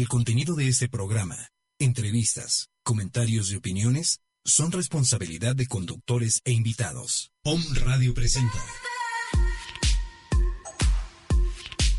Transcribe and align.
El 0.00 0.08
contenido 0.08 0.54
de 0.54 0.66
este 0.66 0.88
programa, 0.88 1.36
entrevistas, 1.78 2.70
comentarios 2.82 3.52
y 3.52 3.56
opiniones 3.56 4.22
son 4.46 4.72
responsabilidad 4.72 5.54
de 5.54 5.66
conductores 5.66 6.40
e 6.46 6.52
invitados. 6.52 7.32
Om 7.44 7.62
Radio 7.74 8.14
presenta 8.14 8.64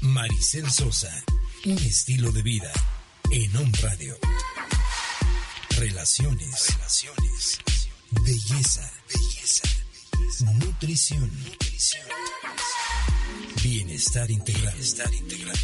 Maricel 0.01 0.67
Sosa, 0.71 1.13
un 1.65 1.77
estilo 1.77 2.31
de 2.31 2.41
vida 2.41 2.71
en 3.29 3.55
Om 3.55 3.71
Radio. 3.83 4.17
Relaciones, 5.77 6.73
relaciones, 6.73 7.59
belleza, 8.09 8.91
belleza, 9.13 9.69
nutrición, 10.55 11.29
nutrición. 11.43 12.07
Bienestar 13.63 14.31
integral. 14.31 14.73
Bienestar 14.73 15.13
integral. 15.13 15.57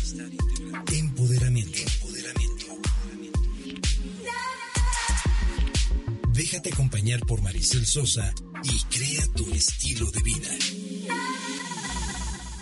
Déjate 6.38 6.72
acompañar 6.72 7.20
por 7.26 7.42
Maricel 7.42 7.84
Sosa 7.88 8.32
y 8.64 8.96
crea 8.96 9.26
tu 9.36 9.52
estilo 9.56 10.06
de 10.12 10.22
vida. 10.22 10.50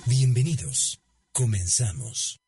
Bienvenidos. 0.06 1.02
Comenzamos. 1.34 2.40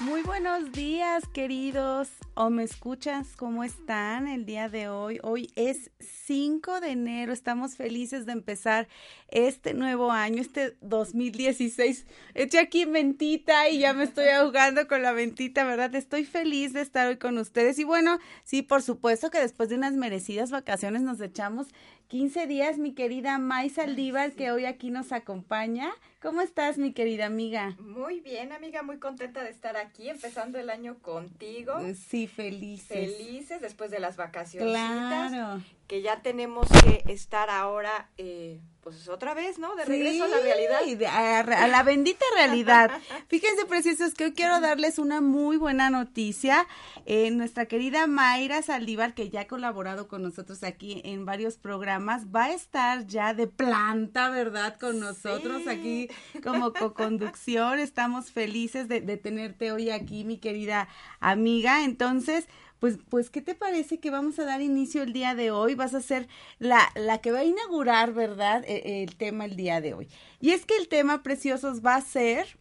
Muy 0.00 0.20
buenos 0.20 0.70
días, 0.72 1.24
queridos. 1.32 2.08
¿O 2.40 2.50
me 2.50 2.62
escuchas? 2.62 3.34
¿Cómo 3.34 3.64
están 3.64 4.28
el 4.28 4.46
día 4.46 4.68
de 4.68 4.88
hoy? 4.88 5.18
Hoy 5.24 5.50
es 5.56 5.90
5 5.98 6.80
de 6.80 6.90
enero. 6.90 7.32
Estamos 7.32 7.74
felices 7.74 8.26
de 8.26 8.32
empezar 8.32 8.86
este 9.26 9.74
nuevo 9.74 10.12
año, 10.12 10.40
este 10.40 10.76
2016. 10.80 12.06
Eché 12.34 12.60
aquí 12.60 12.86
mentita 12.86 13.68
y 13.68 13.80
ya 13.80 13.92
me 13.92 14.04
estoy 14.04 14.28
ahogando 14.28 14.86
con 14.86 15.02
la 15.02 15.14
mentita, 15.14 15.64
¿verdad? 15.64 15.92
Estoy 15.96 16.24
feliz 16.24 16.72
de 16.74 16.82
estar 16.82 17.08
hoy 17.08 17.16
con 17.16 17.38
ustedes. 17.38 17.76
Y 17.80 17.82
bueno, 17.82 18.20
sí, 18.44 18.62
por 18.62 18.82
supuesto 18.82 19.30
que 19.30 19.40
después 19.40 19.68
de 19.68 19.74
unas 19.74 19.94
merecidas 19.94 20.52
vacaciones 20.52 21.02
nos 21.02 21.20
echamos 21.20 21.66
15 22.08 22.46
días, 22.46 22.78
mi 22.78 22.92
querida 22.92 23.36
May 23.38 23.68
Saldívar, 23.68 24.32
que 24.32 24.50
hoy 24.50 24.64
aquí 24.64 24.90
nos 24.90 25.12
acompaña. 25.12 25.90
¿Cómo 26.22 26.40
estás, 26.40 26.78
mi 26.78 26.92
querida 26.92 27.26
amiga? 27.26 27.76
Muy 27.78 28.20
bien, 28.20 28.52
amiga, 28.52 28.82
muy 28.82 28.98
contenta 28.98 29.44
de 29.44 29.50
estar 29.50 29.76
aquí, 29.76 30.08
empezando 30.08 30.58
el 30.58 30.70
año 30.70 30.96
contigo. 31.02 31.74
Sí, 32.08 32.26
felices. 32.28 32.86
Felices 32.86 33.60
después 33.60 33.90
de 33.90 34.00
las 34.00 34.16
vacaciones. 34.16 34.70
Claro. 34.70 35.62
Que 35.88 36.02
ya 36.02 36.20
tenemos 36.20 36.68
que 36.84 37.02
estar 37.10 37.48
ahora, 37.48 38.10
eh, 38.18 38.60
pues 38.82 39.08
otra 39.08 39.32
vez, 39.32 39.58
¿no? 39.58 39.74
De 39.74 39.86
regreso 39.86 40.24
a 40.24 40.28
la 40.28 40.38
realidad. 40.38 40.80
A, 41.10 41.40
a, 41.64 41.66
la 41.66 41.82
bendita 41.82 42.24
realidad. 42.36 42.90
Fíjense, 43.28 43.64
preciosos, 43.64 44.12
que 44.12 44.24
hoy 44.24 44.32
quiero 44.34 44.60
darles 44.60 44.98
una 44.98 45.22
muy 45.22 45.56
buena 45.56 45.88
noticia. 45.88 46.66
Eh, 47.06 47.30
nuestra 47.30 47.64
querida 47.64 48.06
Mayra 48.06 48.60
Saldívar, 48.60 49.14
que 49.14 49.30
ya 49.30 49.40
ha 49.40 49.46
colaborado 49.46 50.08
con 50.08 50.22
nosotros 50.22 50.62
aquí 50.62 51.00
en 51.06 51.24
varios 51.24 51.56
programas, 51.56 52.26
va 52.26 52.44
a 52.44 52.52
estar 52.52 53.06
ya 53.06 53.32
de 53.32 53.46
planta, 53.46 54.28
¿verdad? 54.28 54.78
Con 54.78 55.00
nosotros 55.00 55.62
Sí. 55.62 55.68
aquí 55.70 56.08
como 56.44 56.74
co-conducción. 56.74 57.78
Estamos 57.78 58.30
felices 58.30 58.88
de, 58.88 59.00
de 59.00 59.16
tenerte 59.16 59.72
hoy 59.72 59.88
aquí, 59.88 60.24
mi 60.24 60.36
querida 60.36 60.86
amiga. 61.20 61.84
Entonces, 61.84 62.46
pues, 62.80 62.98
pues, 63.08 63.30
¿qué 63.30 63.42
te 63.42 63.54
parece 63.54 63.98
que 64.00 64.10
vamos 64.10 64.38
a 64.38 64.44
dar 64.44 64.60
inicio 64.60 65.02
el 65.02 65.12
día 65.12 65.34
de 65.34 65.50
hoy? 65.50 65.74
Vas 65.74 65.94
a 65.94 66.00
ser 66.00 66.28
la, 66.58 66.90
la 66.94 67.18
que 67.18 67.32
va 67.32 67.40
a 67.40 67.44
inaugurar, 67.44 68.12
¿verdad? 68.12 68.64
E- 68.66 69.02
el 69.02 69.16
tema 69.16 69.44
el 69.46 69.56
día 69.56 69.80
de 69.80 69.94
hoy. 69.94 70.08
Y 70.40 70.50
es 70.50 70.64
que 70.64 70.76
el 70.76 70.88
tema, 70.88 71.22
preciosos, 71.22 71.84
va 71.84 71.96
a 71.96 72.00
ser 72.02 72.58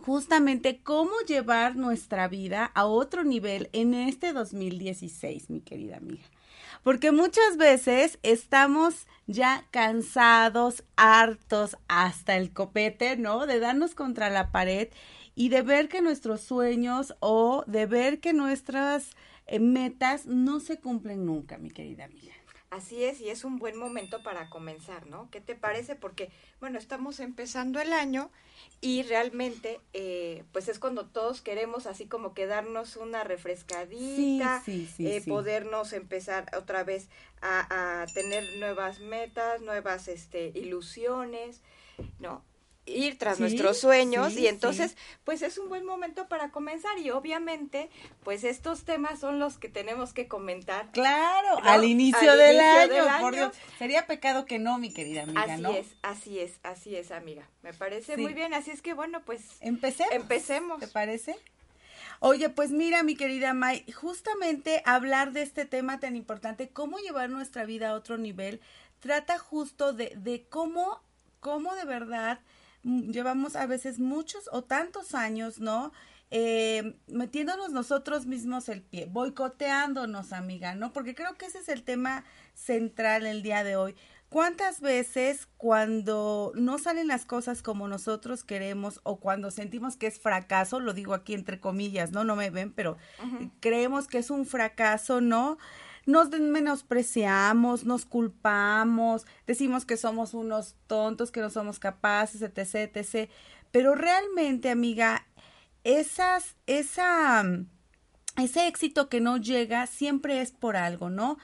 justamente 0.00 0.80
cómo 0.82 1.12
llevar 1.26 1.76
nuestra 1.76 2.28
vida 2.28 2.64
a 2.74 2.86
otro 2.86 3.24
nivel 3.24 3.68
en 3.72 3.94
este 3.94 4.32
2016, 4.32 5.50
mi 5.50 5.60
querida 5.60 5.96
amiga. 5.96 6.22
Porque 6.82 7.12
muchas 7.12 7.56
veces 7.56 8.18
estamos 8.22 9.06
ya 9.26 9.66
cansados, 9.70 10.84
hartos, 10.96 11.76
hasta 11.88 12.36
el 12.36 12.52
copete, 12.52 13.16
¿no? 13.16 13.46
De 13.46 13.58
darnos 13.60 13.94
contra 13.94 14.30
la 14.30 14.50
pared 14.50 14.88
y 15.34 15.48
de 15.48 15.62
ver 15.62 15.88
que 15.88 16.00
nuestros 16.00 16.40
sueños 16.40 17.14
o 17.20 17.64
de 17.66 17.86
ver 17.86 18.20
que 18.20 18.32
nuestras 18.32 19.16
eh, 19.46 19.58
metas 19.58 20.26
no 20.26 20.60
se 20.60 20.78
cumplen 20.78 21.24
nunca, 21.26 21.58
mi 21.58 21.70
querida 21.70 22.04
amiga. 22.04 22.34
Así 22.70 23.02
es, 23.02 23.20
y 23.20 23.30
es 23.30 23.42
un 23.42 23.58
buen 23.58 23.76
momento 23.76 24.22
para 24.22 24.48
comenzar, 24.48 25.08
¿no? 25.08 25.28
¿Qué 25.32 25.40
te 25.40 25.56
parece? 25.56 25.96
Porque, 25.96 26.30
bueno, 26.60 26.78
estamos 26.78 27.18
empezando 27.18 27.80
el 27.80 27.92
año 27.92 28.30
y 28.80 29.02
realmente, 29.02 29.80
eh, 29.92 30.44
pues 30.52 30.68
es 30.68 30.78
cuando 30.78 31.06
todos 31.06 31.42
queremos 31.42 31.86
así 31.86 32.06
como 32.06 32.32
que 32.32 32.46
darnos 32.46 32.94
una 32.96 33.24
refrescadita, 33.24 34.62
Sí, 34.64 34.86
sí, 34.86 34.92
sí, 34.96 35.06
eh, 35.08 35.22
podernos 35.26 35.92
empezar 35.92 36.46
otra 36.56 36.84
vez 36.84 37.08
a, 37.40 38.02
a 38.02 38.06
tener 38.06 38.44
nuevas 38.60 39.00
metas, 39.00 39.60
nuevas 39.62 40.06
este, 40.06 40.52
ilusiones, 40.54 41.62
¿no? 42.20 42.44
Ir 42.90 43.18
tras 43.18 43.36
Sí, 43.36 43.42
nuestros 43.42 43.78
sueños 43.78 44.32
sí, 44.34 44.40
y 44.40 44.46
entonces, 44.46 44.92
sí. 44.92 44.96
pues 45.24 45.42
es 45.42 45.58
un 45.58 45.68
buen 45.68 45.84
momento 45.84 46.28
para 46.28 46.50
comenzar 46.50 46.98
y 46.98 47.10
obviamente, 47.10 47.88
pues 48.24 48.44
estos 48.44 48.84
temas 48.84 49.20
son 49.20 49.38
los 49.38 49.58
que 49.58 49.68
tenemos 49.68 50.12
que 50.12 50.28
comentar 50.28 50.90
Claro, 50.92 51.60
¿no? 51.60 51.68
al 51.70 51.84
inicio, 51.84 52.30
Al 52.32 52.38
del, 52.38 52.56
inicio 52.56 52.80
año, 52.80 52.92
del 53.04 53.20
por 53.22 53.34
año. 53.34 53.50
Dios. 53.50 53.56
Sería 53.78 54.06
pecado 54.06 54.44
que 54.44 54.58
no, 54.58 54.78
mi 54.78 54.92
querida 54.92 55.22
amiga, 55.22 55.42
Así 55.42 55.62
¿no? 55.62 55.70
es, 55.72 55.86
así 56.02 56.38
es, 56.38 56.52
así 56.62 56.96
es, 56.96 57.10
amiga. 57.10 57.48
Me 57.62 57.72
parece 57.74 58.16
muy 58.16 58.34
bien. 58.34 58.54
Así 58.54 58.70
es 58.70 58.82
que, 58.82 58.94
bueno, 58.94 59.22
pues 59.24 59.42
Empecemos. 59.60 60.12
empecemos. 60.14 60.80
¿Te 60.80 60.88
parece? 60.88 61.36
Oye, 62.22 62.50
pues 62.50 62.70
mira, 62.70 63.02
mi 63.02 63.16
querida 63.16 63.54
May, 63.54 63.84
justamente 63.92 64.82
hablar 64.84 65.32
de 65.32 65.40
este 65.42 65.64
tema 65.64 66.00
tan 66.00 66.16
importante, 66.16 66.68
cómo 66.68 66.98
llevar 66.98 67.30
nuestra 67.30 67.64
vida 67.64 67.90
a 67.90 67.94
otro 67.94 68.18
nivel, 68.18 68.60
trata 69.00 69.38
justo 69.38 69.94
de, 69.94 70.12
de 70.16 70.44
cómo, 70.50 71.00
cómo 71.40 71.74
de 71.74 71.86
verdad 71.86 72.40
llevamos 72.82 73.56
a 73.56 73.66
veces 73.66 73.98
muchos 73.98 74.48
o 74.52 74.62
tantos 74.62 75.14
años, 75.14 75.60
¿no? 75.60 75.92
Eh, 76.32 76.96
metiéndonos 77.08 77.72
nosotros 77.72 78.26
mismos 78.26 78.68
el 78.68 78.82
pie, 78.82 79.06
boicoteándonos, 79.06 80.32
amiga, 80.32 80.74
¿no? 80.74 80.92
Porque 80.92 81.14
creo 81.14 81.36
que 81.36 81.46
ese 81.46 81.58
es 81.58 81.68
el 81.68 81.82
tema 81.82 82.24
central 82.54 83.26
el 83.26 83.42
día 83.42 83.64
de 83.64 83.76
hoy. 83.76 83.96
¿Cuántas 84.28 84.80
veces 84.80 85.48
cuando 85.56 86.52
no 86.54 86.78
salen 86.78 87.08
las 87.08 87.24
cosas 87.24 87.62
como 87.62 87.88
nosotros 87.88 88.44
queremos 88.44 89.00
o 89.02 89.18
cuando 89.18 89.50
sentimos 89.50 89.96
que 89.96 90.06
es 90.06 90.20
fracaso, 90.20 90.78
lo 90.78 90.92
digo 90.92 91.14
aquí 91.14 91.34
entre 91.34 91.58
comillas, 91.58 92.12
no 92.12 92.22
no 92.22 92.36
me 92.36 92.50
ven, 92.50 92.72
pero 92.72 92.96
creemos 93.58 94.06
que 94.06 94.18
es 94.18 94.30
un 94.30 94.46
fracaso, 94.46 95.20
¿no? 95.20 95.58
Nos 96.06 96.30
menospreciamos, 96.30 97.84
nos 97.84 98.06
culpamos, 98.06 99.26
decimos 99.46 99.84
que 99.84 99.96
somos 99.96 100.34
unos 100.34 100.76
tontos, 100.86 101.30
que 101.30 101.40
no 101.40 101.50
somos 101.50 101.78
capaces, 101.78 102.42
etc, 102.42 102.96
etc. 102.96 103.30
Pero 103.70 103.94
realmente, 103.94 104.70
amiga, 104.70 105.26
esas, 105.84 106.56
esa, 106.66 107.44
ese 108.36 108.66
éxito 108.66 109.08
que 109.08 109.20
no 109.20 109.36
llega 109.36 109.86
siempre 109.86 110.40
es 110.40 110.52
por 110.52 110.76
algo, 110.76 111.10
¿no? 111.10 111.38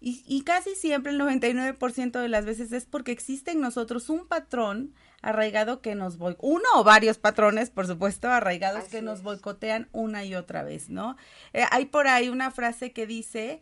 Y, 0.00 0.24
y 0.26 0.42
casi 0.42 0.74
siempre, 0.74 1.12
el 1.12 1.20
99% 1.20 2.20
de 2.20 2.28
las 2.28 2.46
veces 2.46 2.72
es 2.72 2.86
porque 2.86 3.12
existe 3.12 3.50
en 3.50 3.60
nosotros 3.60 4.08
un 4.08 4.26
patrón 4.26 4.94
arraigado 5.22 5.82
que 5.82 5.94
nos 5.94 6.16
voy, 6.16 6.36
uno 6.38 6.64
o 6.76 6.84
varios 6.84 7.18
patrones, 7.18 7.70
por 7.70 7.86
supuesto, 7.86 8.28
arraigados 8.28 8.84
Así 8.84 8.90
que 8.90 9.02
nos 9.02 9.18
es. 9.18 9.22
boicotean 9.22 9.88
una 9.92 10.24
y 10.24 10.34
otra 10.34 10.62
vez, 10.62 10.88
¿no? 10.88 11.16
Eh, 11.52 11.64
hay 11.70 11.86
por 11.86 12.08
ahí 12.08 12.28
una 12.30 12.50
frase 12.50 12.92
que 12.92 13.06
dice 13.06 13.60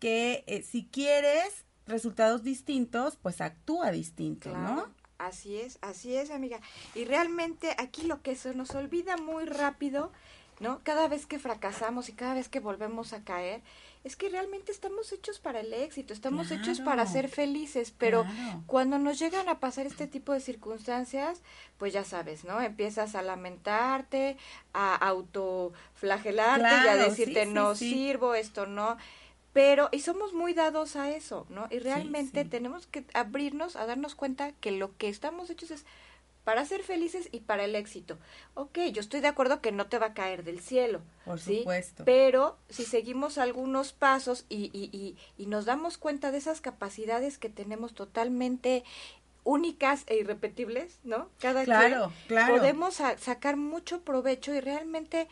que 0.00 0.42
eh, 0.48 0.62
si 0.62 0.86
quieres 0.86 1.64
resultados 1.86 2.42
distintos, 2.42 3.16
pues 3.16 3.40
actúa 3.40 3.90
distinto, 3.92 4.50
Claro, 4.50 4.74
¿no? 4.74 4.86
así 5.18 5.56
es, 5.60 5.78
así 5.82 6.16
es, 6.16 6.30
amiga. 6.30 6.60
Y 6.94 7.04
realmente 7.04 7.74
aquí 7.78 8.02
lo 8.02 8.22
que 8.22 8.34
se 8.34 8.54
nos 8.54 8.70
olvida 8.74 9.16
muy 9.18 9.44
rápido, 9.44 10.10
¿no? 10.60 10.80
Cada 10.82 11.08
vez 11.08 11.26
que 11.26 11.38
fracasamos 11.38 12.08
y 12.08 12.12
cada 12.12 12.34
vez 12.34 12.48
que 12.48 12.60
volvemos 12.60 13.12
a 13.12 13.22
caer, 13.22 13.60
es 14.04 14.16
que 14.16 14.30
realmente 14.30 14.72
estamos 14.72 15.12
hechos 15.12 15.38
para 15.40 15.60
el 15.60 15.74
éxito, 15.74 16.14
estamos 16.14 16.50
hechos 16.50 16.80
para 16.80 17.04
ser 17.06 17.28
felices, 17.28 17.92
pero 17.96 18.22
Claro. 18.22 18.62
cuando 18.66 18.98
nos 18.98 19.18
llegan 19.18 19.48
a 19.50 19.58
pasar 19.60 19.86
este 19.86 20.06
tipo 20.06 20.32
de 20.32 20.40
circunstancias, 20.40 21.42
pues 21.76 21.92
ya 21.92 22.04
sabes, 22.04 22.44
¿no? 22.44 22.60
Empiezas 22.62 23.14
a 23.14 23.20
lamentarte, 23.22 24.38
a 24.72 24.94
autoflagelarte 24.96 26.68
y 26.84 26.88
a 26.88 26.96
decirte 26.96 27.42
sí, 27.42 27.48
sí, 27.48 27.54
no 27.54 27.74
sí. 27.74 27.90
sirvo, 27.90 28.34
esto 28.34 28.66
no. 28.66 28.96
Pero, 29.52 29.88
y 29.90 30.00
somos 30.00 30.32
muy 30.32 30.54
dados 30.54 30.96
a 30.96 31.10
eso, 31.10 31.46
¿no? 31.48 31.66
Y 31.70 31.80
realmente 31.80 32.44
sí. 32.44 32.48
tenemos 32.48 32.86
que 32.86 33.04
abrirnos 33.14 33.76
a 33.76 33.86
darnos 33.86 34.14
cuenta 34.14 34.52
que 34.52 34.70
lo 34.70 34.96
que 34.96 35.08
estamos 35.08 35.50
hechos 35.50 35.72
es 35.72 35.84
para 36.44 36.64
ser 36.64 36.82
felices 36.82 37.28
y 37.32 37.40
para 37.40 37.64
el 37.64 37.74
éxito. 37.74 38.18
Ok, 38.54 38.78
yo 38.92 39.00
estoy 39.00 39.20
de 39.20 39.28
acuerdo 39.28 39.60
que 39.60 39.72
no 39.72 39.86
te 39.86 39.98
va 39.98 40.06
a 40.06 40.14
caer 40.14 40.44
del 40.44 40.60
cielo. 40.60 41.00
Por 41.24 41.40
¿sí? 41.40 41.58
supuesto. 41.58 42.04
Pero 42.04 42.56
si 42.68 42.84
seguimos 42.84 43.38
algunos 43.38 43.92
pasos 43.92 44.46
y, 44.48 44.70
y, 44.72 44.96
y, 44.96 45.16
y 45.36 45.46
nos 45.46 45.64
damos 45.64 45.98
cuenta 45.98 46.30
de 46.30 46.38
esas 46.38 46.60
capacidades 46.60 47.38
que 47.38 47.48
tenemos 47.50 47.92
totalmente 47.92 48.84
únicas 49.44 50.04
e 50.06 50.16
irrepetibles, 50.16 50.98
¿no? 51.02 51.28
Cada 51.40 51.64
claro, 51.64 52.12
quien 52.26 52.28
claro. 52.28 52.56
podemos 52.56 52.94
sacar 52.94 53.56
mucho 53.56 54.02
provecho 54.02 54.54
y 54.54 54.60
realmente 54.60 55.28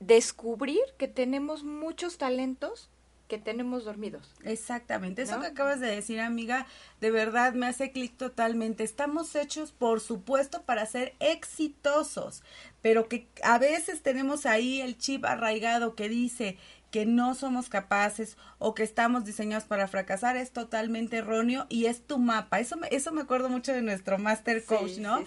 descubrir 0.00 0.82
que 0.98 1.08
tenemos 1.08 1.62
muchos 1.62 2.18
talentos 2.18 2.88
que 3.32 3.38
tenemos 3.38 3.86
dormidos. 3.86 4.30
Exactamente, 4.44 5.22
eso 5.22 5.40
que 5.40 5.46
acabas 5.46 5.80
de 5.80 5.86
decir, 5.86 6.20
amiga, 6.20 6.66
de 7.00 7.10
verdad 7.10 7.54
me 7.54 7.64
hace 7.64 7.90
clic 7.90 8.14
totalmente. 8.18 8.84
Estamos 8.84 9.34
hechos, 9.34 9.72
por 9.72 10.00
supuesto, 10.00 10.64
para 10.64 10.84
ser 10.84 11.14
exitosos, 11.18 12.42
pero 12.82 13.08
que 13.08 13.30
a 13.42 13.56
veces 13.56 14.02
tenemos 14.02 14.44
ahí 14.44 14.82
el 14.82 14.98
chip 14.98 15.24
arraigado 15.24 15.94
que 15.94 16.10
dice 16.10 16.58
que 16.90 17.06
no 17.06 17.34
somos 17.34 17.70
capaces 17.70 18.36
o 18.58 18.74
que 18.74 18.82
estamos 18.82 19.24
diseñados 19.24 19.64
para 19.64 19.88
fracasar 19.88 20.36
es 20.36 20.52
totalmente 20.52 21.16
erróneo 21.16 21.64
y 21.70 21.86
es 21.86 22.06
tu 22.06 22.18
mapa. 22.18 22.60
Eso 22.60 22.76
me, 22.76 22.86
eso 22.90 23.12
me 23.12 23.22
acuerdo 23.22 23.48
mucho 23.48 23.72
de 23.72 23.80
nuestro 23.80 24.18
master 24.18 24.62
coach, 24.62 24.98
¿no? 24.98 25.24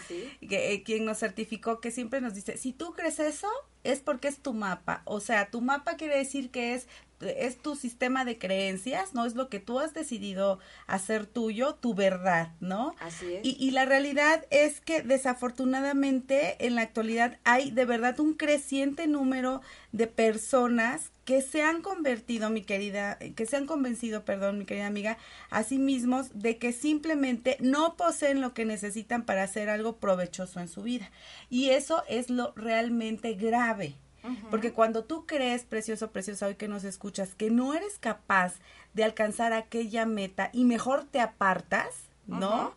Que, 0.47 0.73
eh, 0.73 0.83
quien 0.83 1.05
nos 1.05 1.17
certificó 1.17 1.81
que 1.81 1.89
siempre 1.89 2.21
nos 2.21 2.35
dice, 2.35 2.55
si 2.57 2.71
tú 2.71 2.93
crees 2.93 3.19
eso, 3.19 3.47
es 3.83 3.99
porque 3.99 4.27
es 4.27 4.39
tu 4.39 4.53
mapa. 4.53 5.01
O 5.05 5.19
sea, 5.19 5.49
tu 5.49 5.59
mapa 5.61 5.95
quiere 5.95 6.17
decir 6.17 6.51
que 6.51 6.75
es 6.75 6.87
es 7.21 7.57
tu 7.57 7.75
sistema 7.75 8.25
de 8.25 8.37
creencias, 8.37 9.13
¿no? 9.13 9.25
Es 9.25 9.35
lo 9.35 9.49
que 9.49 9.59
tú 9.59 9.79
has 9.79 9.93
decidido 9.93 10.59
hacer 10.87 11.25
tuyo, 11.25 11.75
tu 11.75 11.93
verdad, 11.93 12.53
¿no? 12.59 12.95
Así 12.99 13.33
es. 13.33 13.45
Y, 13.45 13.57
y, 13.59 13.71
la 13.71 13.85
realidad 13.85 14.45
es 14.49 14.81
que 14.81 15.01
desafortunadamente 15.01 16.65
en 16.65 16.75
la 16.75 16.81
actualidad 16.81 17.39
hay 17.43 17.71
de 17.71 17.85
verdad 17.85 18.19
un 18.19 18.33
creciente 18.33 19.07
número 19.07 19.61
de 19.91 20.07
personas 20.07 21.11
que 21.25 21.41
se 21.41 21.63
han 21.63 21.81
convertido, 21.81 22.51
mi 22.51 22.61
querida, 22.61 23.17
que 23.17 23.45
se 23.47 23.57
han 23.57 23.65
convencido, 23.65 24.23
perdón, 24.23 24.59
mi 24.59 24.65
querida 24.65 24.85
amiga, 24.85 25.17
a 25.49 25.63
sí 25.63 25.79
mismos 25.79 26.27
de 26.39 26.57
que 26.57 26.71
simplemente 26.71 27.57
no 27.59 27.95
poseen 27.97 28.41
lo 28.41 28.53
que 28.53 28.63
necesitan 28.63 29.25
para 29.25 29.43
hacer 29.43 29.69
algo 29.69 29.97
provechoso 29.97 30.59
en 30.59 30.67
su 30.67 30.83
vida. 30.83 31.09
Y 31.49 31.71
eso 31.71 32.03
es 32.07 32.29
lo 32.29 32.53
realmente 32.55 33.33
grave, 33.33 33.95
porque 34.49 34.73
cuando 34.73 35.03
tú 35.03 35.25
crees, 35.25 35.63
precioso, 35.63 36.11
preciosa, 36.11 36.47
hoy 36.47 36.55
que 36.55 36.67
nos 36.67 36.83
escuchas, 36.83 37.35
que 37.35 37.49
no 37.49 37.73
eres 37.73 37.99
capaz 37.99 38.55
de 38.93 39.03
alcanzar 39.03 39.53
aquella 39.53 40.05
meta 40.05 40.49
y 40.53 40.63
mejor 40.63 41.05
te 41.05 41.19
apartas, 41.19 42.05
¿no? 42.27 42.73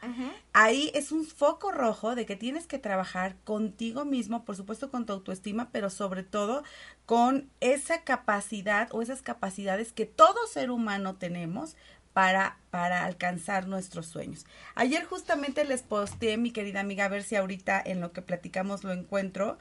Ahí 0.52 0.90
es 0.94 1.10
un 1.10 1.24
foco 1.24 1.72
rojo 1.72 2.14
de 2.14 2.26
que 2.26 2.36
tienes 2.36 2.66
que 2.66 2.78
trabajar 2.78 3.36
contigo 3.44 4.04
mismo, 4.04 4.44
por 4.44 4.56
supuesto 4.56 4.90
con 4.90 5.06
tu 5.06 5.12
autoestima, 5.12 5.70
pero 5.72 5.90
sobre 5.90 6.22
todo 6.22 6.64
con 7.06 7.48
esa 7.60 8.02
capacidad 8.02 8.88
o 8.92 9.00
esas 9.00 9.22
capacidades 9.22 9.92
que 9.92 10.06
todo 10.06 10.46
ser 10.46 10.70
humano 10.70 11.16
tenemos 11.16 11.76
para, 12.12 12.58
para 12.70 13.04
alcanzar 13.04 13.68
nuestros 13.68 14.06
sueños. 14.06 14.44
Ayer 14.74 15.04
justamente 15.04 15.64
les 15.64 15.82
posteé, 15.82 16.36
mi 16.36 16.50
querida 16.50 16.80
amiga, 16.80 17.04
a 17.04 17.08
ver 17.08 17.22
si 17.22 17.36
ahorita 17.36 17.80
en 17.84 18.00
lo 18.00 18.12
que 18.12 18.22
platicamos 18.22 18.82
lo 18.82 18.92
encuentro 18.92 19.56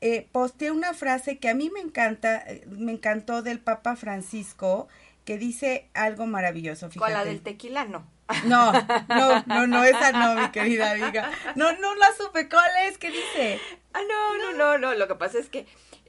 eh, 0.00 0.28
posteé 0.32 0.70
una 0.70 0.94
frase 0.94 1.38
que 1.38 1.48
a 1.48 1.54
mí 1.54 1.70
me 1.70 1.80
encanta, 1.80 2.38
eh, 2.46 2.64
me 2.68 2.92
encantó 2.92 3.42
del 3.42 3.60
Papa 3.60 3.96
Francisco, 3.96 4.88
que 5.24 5.38
dice 5.38 5.88
algo 5.94 6.26
maravilloso. 6.26 6.88
Fíjate. 6.88 6.98
¿Con 6.98 7.12
la 7.12 7.24
del 7.24 7.42
tequila? 7.42 7.84
No. 7.84 8.06
No, 8.44 8.72
no, 9.08 9.42
no, 9.46 9.66
no, 9.66 9.84
esa 9.84 10.12
no, 10.12 10.40
mi 10.40 10.50
querida 10.50 10.92
amiga. 10.92 11.30
No, 11.56 11.72
no 11.72 11.94
la 11.96 12.12
supe. 12.16 12.48
¿Cuál 12.48 12.70
es? 12.86 12.96
¿Qué 12.98 13.10
dice? 13.10 13.60
Ah, 13.92 14.00
no, 14.08 14.38
no, 14.38 14.56
no, 14.56 14.78
no. 14.78 14.94
Lo 14.94 15.08
que 15.08 15.16
pasa 15.16 15.38
es 15.38 15.48
que 15.48 15.66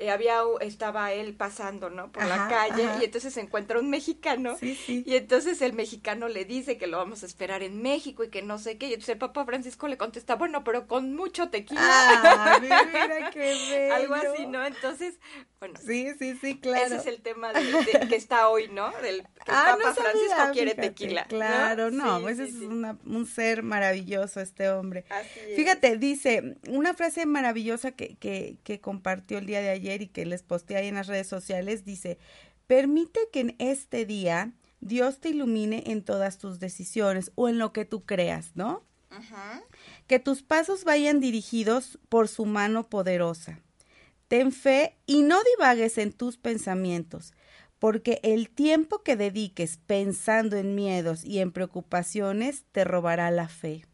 había 0.09 0.39
estaba 0.61 1.11
él 1.13 1.33
pasando, 1.33 1.89
¿no? 1.89 2.11
Por 2.11 2.25
la 2.25 2.47
calle 2.47 2.89
y 2.99 3.05
entonces 3.05 3.33
se 3.33 3.41
encuentra 3.41 3.79
un 3.79 3.89
mexicano 3.89 4.57
sí, 4.57 4.75
sí. 4.75 5.03
y 5.05 5.15
entonces 5.15 5.61
el 5.61 5.73
mexicano 5.73 6.27
le 6.27 6.45
dice 6.45 6.77
que 6.77 6.87
lo 6.87 6.97
vamos 6.97 7.23
a 7.23 7.25
esperar 7.25 7.63
en 7.63 7.81
México 7.81 8.23
y 8.23 8.29
que 8.29 8.41
no 8.41 8.57
sé 8.57 8.77
qué 8.77 8.87
y 8.87 8.93
entonces 8.93 9.13
el 9.13 9.19
Papa 9.19 9.45
Francisco 9.45 9.87
le 9.87 9.97
contesta, 9.97 10.35
bueno, 10.35 10.63
pero 10.63 10.87
con 10.87 11.15
mucho 11.15 11.49
tequila. 11.49 11.81
Ah, 11.81 12.57
mira 12.61 13.29
qué 13.33 13.39
bello. 13.39 13.93
Algo 13.93 14.15
así, 14.15 14.47
¿no? 14.47 14.65
Entonces, 14.65 15.19
bueno. 15.59 15.79
Sí, 15.85 16.09
sí, 16.17 16.37
sí, 16.39 16.59
claro. 16.59 16.85
Ese 16.85 16.95
es 16.97 17.05
el 17.05 17.21
tema 17.21 17.53
de, 17.53 18.07
que 18.07 18.15
está 18.15 18.49
hoy, 18.49 18.67
¿no? 18.69 18.91
Del 19.01 19.21
que 19.21 19.51
el 19.51 19.57
ah, 19.57 19.77
Papa 19.77 19.93
Francisco 19.93 20.51
quiere 20.53 20.75
tequila. 20.75 21.25
Claro, 21.25 21.91
no, 21.91 22.27
ese 22.29 22.45
es 22.45 22.55
un 22.55 23.27
ser 23.27 23.63
maravilloso 23.63 24.39
este 24.39 24.69
hombre. 24.69 25.05
Así 25.09 25.39
Fíjate, 25.55 25.97
dice 25.97 26.57
una 26.67 26.93
frase 26.93 27.25
maravillosa 27.25 27.91
que, 27.91 28.15
que, 28.15 28.57
que 28.63 28.79
compartió 28.79 29.37
el 29.37 29.45
día 29.45 29.61
de 29.61 29.69
ayer 29.69 29.90
y 29.99 30.07
que 30.07 30.25
les 30.25 30.43
posté 30.43 30.77
ahí 30.77 30.87
en 30.87 30.95
las 30.95 31.07
redes 31.07 31.27
sociales, 31.27 31.83
dice, 31.83 32.17
permite 32.67 33.19
que 33.33 33.41
en 33.41 33.55
este 33.59 34.05
día 34.05 34.53
Dios 34.79 35.19
te 35.19 35.29
ilumine 35.29 35.83
en 35.87 36.03
todas 36.03 36.37
tus 36.37 36.59
decisiones 36.59 37.31
o 37.35 37.49
en 37.49 37.59
lo 37.59 37.73
que 37.73 37.85
tú 37.85 38.05
creas, 38.05 38.51
¿no? 38.55 38.83
Que 40.07 40.19
tus 40.19 40.41
pasos 40.41 40.83
vayan 40.83 41.19
dirigidos 41.19 41.99
por 42.09 42.27
su 42.27 42.45
mano 42.45 42.89
poderosa. 42.89 43.59
Ten 44.27 44.51
fe 44.51 44.95
y 45.05 45.23
no 45.23 45.37
divagues 45.57 45.97
en 45.97 46.13
tus 46.13 46.37
pensamientos, 46.37 47.33
porque 47.79 48.21
el 48.23 48.49
tiempo 48.49 49.03
que 49.03 49.17
dediques 49.17 49.77
pensando 49.85 50.55
en 50.55 50.75
miedos 50.75 51.25
y 51.25 51.39
en 51.39 51.51
preocupaciones 51.51 52.63
te 52.71 52.85
robará 52.85 53.29
la 53.31 53.49
fe, 53.49 53.85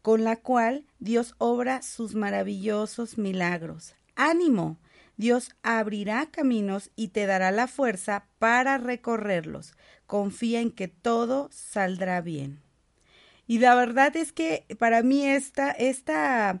con 0.00 0.24
la 0.24 0.36
cual 0.36 0.86
Dios 0.98 1.34
obra 1.36 1.82
sus 1.82 2.14
maravillosos 2.14 3.18
milagros. 3.18 3.94
Ánimo, 4.16 4.78
Dios 5.18 5.50
abrirá 5.64 6.30
caminos 6.30 6.90
y 6.96 7.08
te 7.08 7.26
dará 7.26 7.50
la 7.50 7.66
fuerza 7.66 8.28
para 8.38 8.78
recorrerlos. 8.78 9.74
Confía 10.06 10.60
en 10.60 10.70
que 10.70 10.86
todo 10.88 11.48
saldrá 11.52 12.20
bien. 12.20 12.62
Y 13.48 13.58
la 13.58 13.74
verdad 13.74 14.16
es 14.16 14.32
que 14.32 14.64
para 14.78 15.02
mí 15.02 15.26
esta, 15.26 15.72
esta, 15.72 16.60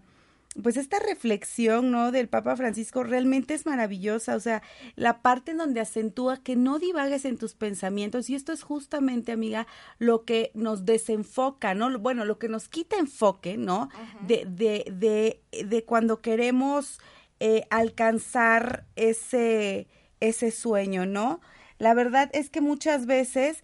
pues 0.60 0.76
esta 0.76 0.98
reflexión, 0.98 1.92
¿no? 1.92 2.10
Del 2.10 2.28
Papa 2.28 2.56
Francisco 2.56 3.04
realmente 3.04 3.54
es 3.54 3.64
maravillosa. 3.64 4.34
O 4.34 4.40
sea, 4.40 4.62
la 4.96 5.22
parte 5.22 5.52
en 5.52 5.58
donde 5.58 5.80
acentúa 5.80 6.42
que 6.42 6.56
no 6.56 6.80
divagues 6.80 7.26
en 7.26 7.38
tus 7.38 7.54
pensamientos. 7.54 8.28
Y 8.28 8.34
esto 8.34 8.52
es 8.52 8.64
justamente, 8.64 9.30
amiga, 9.30 9.68
lo 9.98 10.24
que 10.24 10.50
nos 10.54 10.84
desenfoca, 10.84 11.74
¿no? 11.74 11.96
Bueno, 12.00 12.24
lo 12.24 12.38
que 12.40 12.48
nos 12.48 12.68
quita 12.68 12.96
enfoque, 12.96 13.56
¿no? 13.56 13.88
de, 14.26 14.46
de, 14.46 14.84
de, 14.90 15.64
de 15.64 15.84
cuando 15.84 16.20
queremos 16.20 16.98
eh, 17.40 17.64
alcanzar 17.70 18.86
ese, 18.96 19.86
ese 20.20 20.50
sueño, 20.50 21.06
¿no? 21.06 21.40
La 21.78 21.94
verdad 21.94 22.30
es 22.32 22.50
que 22.50 22.60
muchas 22.60 23.06
veces 23.06 23.62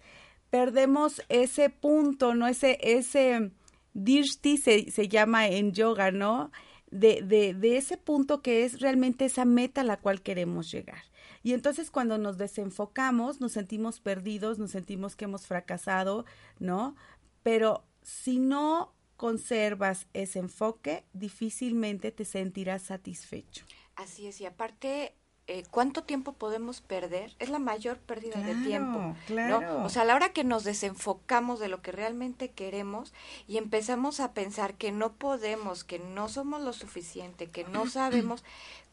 perdemos 0.49 1.21
ese 1.27 1.69
punto, 1.69 2.33
¿no? 2.33 2.47
Ese, 2.47 2.77
ese 2.81 3.51
dirti 3.93 4.57
se, 4.57 4.89
se 4.91 5.07
llama 5.07 5.47
en 5.47 5.73
yoga, 5.73 6.11
¿no? 6.11 6.51
De, 6.89 7.21
de, 7.21 7.53
de 7.53 7.77
ese 7.77 7.97
punto 7.97 8.41
que 8.41 8.63
es 8.63 8.79
realmente 8.79 9.25
esa 9.25 9.43
meta 9.43 9.81
a 9.81 9.83
la 9.83 9.97
cual 9.97 10.21
queremos 10.21 10.71
llegar. 10.71 11.03
Y 11.43 11.53
entonces 11.53 11.91
cuando 11.91 12.17
nos 12.17 12.37
desenfocamos, 12.37 13.41
nos 13.41 13.51
sentimos 13.51 13.99
perdidos, 13.99 14.57
nos 14.57 14.71
sentimos 14.71 15.15
que 15.15 15.25
hemos 15.25 15.45
fracasado, 15.45 16.25
¿no? 16.57 16.95
Pero 17.43 17.85
si 18.01 18.39
no 18.39 18.94
conservas 19.17 20.07
ese 20.13 20.39
enfoque, 20.39 21.03
difícilmente 21.13 22.11
te 22.11 22.25
sentirás 22.25 22.83
satisfecho. 22.83 23.65
Así 23.95 24.27
es, 24.27 24.41
y 24.41 24.45
aparte, 24.45 25.13
eh, 25.47 25.63
¿cuánto 25.71 26.03
tiempo 26.03 26.33
podemos 26.33 26.81
perder? 26.81 27.33
Es 27.39 27.49
la 27.49 27.59
mayor 27.59 27.97
pérdida 27.99 28.41
de 28.41 28.55
tiempo. 28.55 29.15
Claro. 29.27 29.83
O 29.83 29.89
sea, 29.89 30.01
a 30.01 30.05
la 30.05 30.15
hora 30.15 30.33
que 30.33 30.43
nos 30.43 30.63
desenfocamos 30.63 31.59
de 31.59 31.69
lo 31.69 31.81
que 31.81 31.91
realmente 31.91 32.51
queremos 32.51 33.13
y 33.47 33.57
empezamos 33.57 34.19
a 34.19 34.33
pensar 34.33 34.73
que 34.73 34.91
no 34.91 35.13
podemos, 35.13 35.83
que 35.83 35.99
no 35.99 36.27
somos 36.29 36.61
lo 36.61 36.73
suficiente, 36.73 37.47
que 37.47 37.63
no 37.63 37.87
sabemos, 37.89 38.43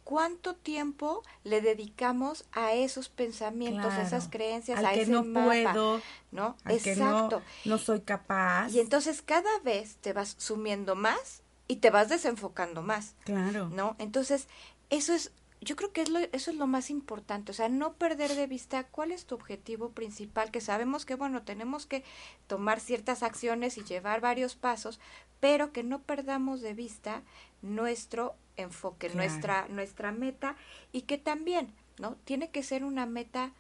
cuánto 0.05 0.55
tiempo 0.55 1.23
le 1.45 1.61
dedicamos 1.61 2.45
a 2.53 2.73
esos 2.73 3.09
pensamientos, 3.09 3.93
a 3.93 4.03
esas 4.03 4.29
creencias, 4.29 4.79
al 4.79 4.87
a 4.87 4.93
que 4.93 5.03
ese 5.03 5.11
no 5.11 5.25
mapa, 5.25 5.47
puedo, 5.47 6.03
¿no? 6.31 6.57
al 6.65 6.73
Exacto. 6.73 7.43
Que 7.63 7.69
no, 7.69 7.77
no 7.77 7.79
soy 7.79 8.01
capaz. 8.01 8.71
Y 8.71 8.81
entonces 8.81 9.23
cada 9.23 9.59
vez 9.61 9.97
te 9.97 10.13
vas 10.13 10.35
sumiendo 10.39 10.95
más 10.95 11.43
y 11.69 11.77
te 11.77 11.91
vas 11.91 12.09
desenfocando 12.09 12.83
más. 12.83 13.15
Claro. 13.25 13.69
¿No? 13.69 13.97
Entonces, 13.99 14.49
eso 14.91 15.15
es 15.15 15.33
yo 15.63 15.77
creo 15.77 15.93
que 15.93 16.03
es 16.03 16.09
lo, 16.09 16.19
eso 16.19 16.51
es 16.51 16.57
lo 16.57 16.67
más 16.67 16.91
importante, 16.91 17.53
o 17.53 17.55
sea, 17.55 17.69
no 17.69 17.93
perder 17.95 18.35
de 18.35 18.49
vista 18.49 18.85
cuál 18.85 19.13
es 19.13 19.27
tu 19.27 19.37
objetivo 19.37 19.91
principal, 19.91 20.51
que 20.51 20.61
sabemos 20.61 21.07
que, 21.07 21.15
bueno, 21.15 21.43
tenemos 21.43 21.87
que 21.87 22.03
tomar 22.49 22.81
ciertas 22.81 23.23
acciones 23.23 23.79
y 23.79 23.85
llevar 23.85 24.21
varios 24.21 24.57
pasos, 24.57 24.99
pero 25.39 25.73
que 25.73 25.85
no 25.85 26.03
perdamos 26.03 26.63
de 26.63 26.75
vista 26.75 27.23
nuestro 27.63 28.35
enfoque, 28.57 29.09
nuestra, 29.11 29.67
nuestra 29.69 30.13
meta 30.13 30.57
y 30.93 31.03
que 31.03 31.19
también, 31.19 31.73
¿no? 31.99 32.17
Tiene 32.25 32.51
que 32.51 32.63
ser 32.63 32.85
una 32.85 33.07
meta 33.07 33.53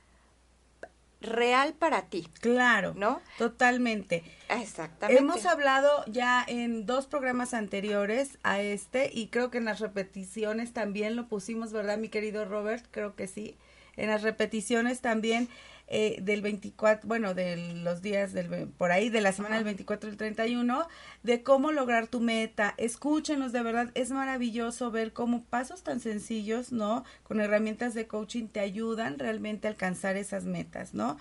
real 1.23 1.75
para 1.75 2.03
ti. 2.03 2.29
Claro, 2.41 2.95
¿no? 2.97 3.21
Totalmente. 3.39 4.25
Exactamente. 4.49 5.23
Hemos 5.23 5.47
hablado 5.47 6.05
ya 6.07 6.45
en 6.47 6.85
dos 6.85 7.07
programas 7.07 7.55
anteriores 7.55 8.39
a 8.43 8.61
este 8.61 9.11
y 9.13 9.29
creo 9.29 9.51
que 9.51 9.59
en 9.59 9.65
las 9.65 9.81
repeticiones 9.81 10.73
también 10.73 11.17
lo 11.17 11.29
pusimos, 11.29 11.73
¿verdad, 11.73 11.99
mi 11.99 12.09
querido 12.09 12.45
Robert? 12.45 12.85
Creo 12.91 13.15
que 13.15 13.27
sí. 13.27 13.57
En 13.97 14.09
las 14.09 14.23
repeticiones 14.23 15.01
también 15.01 15.49
eh, 15.89 16.17
del 16.23 16.41
24, 16.41 17.07
bueno, 17.07 17.35
de 17.35 17.57
los 17.57 18.01
días 18.01 18.33
del, 18.33 18.69
por 18.69 18.93
ahí, 18.93 19.11
de 19.11 19.21
la 19.21 19.33
semana 19.33 19.57
del 19.57 19.65
24 19.65 20.09
al 20.09 20.17
31, 20.17 20.89
de 21.23 21.43
cómo 21.43 21.71
lograr 21.71 22.07
tu 22.07 22.21
meta. 22.21 22.75
Escúchenos, 22.79 23.53
de 23.53 23.63
verdad, 23.63 23.91
es 23.95 24.11
maravilloso 24.11 24.91
ver 24.91 25.13
cómo 25.13 25.45
pasos 25.45 25.83
tan 25.83 26.01
sencillos, 26.01 26.73
¿no? 26.73 27.05
Con 27.25 27.41
herramientas 27.41 27.93
de 27.95 28.07
coaching 28.07 28.47
te 28.47 28.61
ayudan 28.61 29.19
realmente 29.19 29.69
a 29.69 29.71
alcanzar 29.71 30.17
esas 30.17 30.45
metas, 30.45 30.95
¿no? 30.95 31.19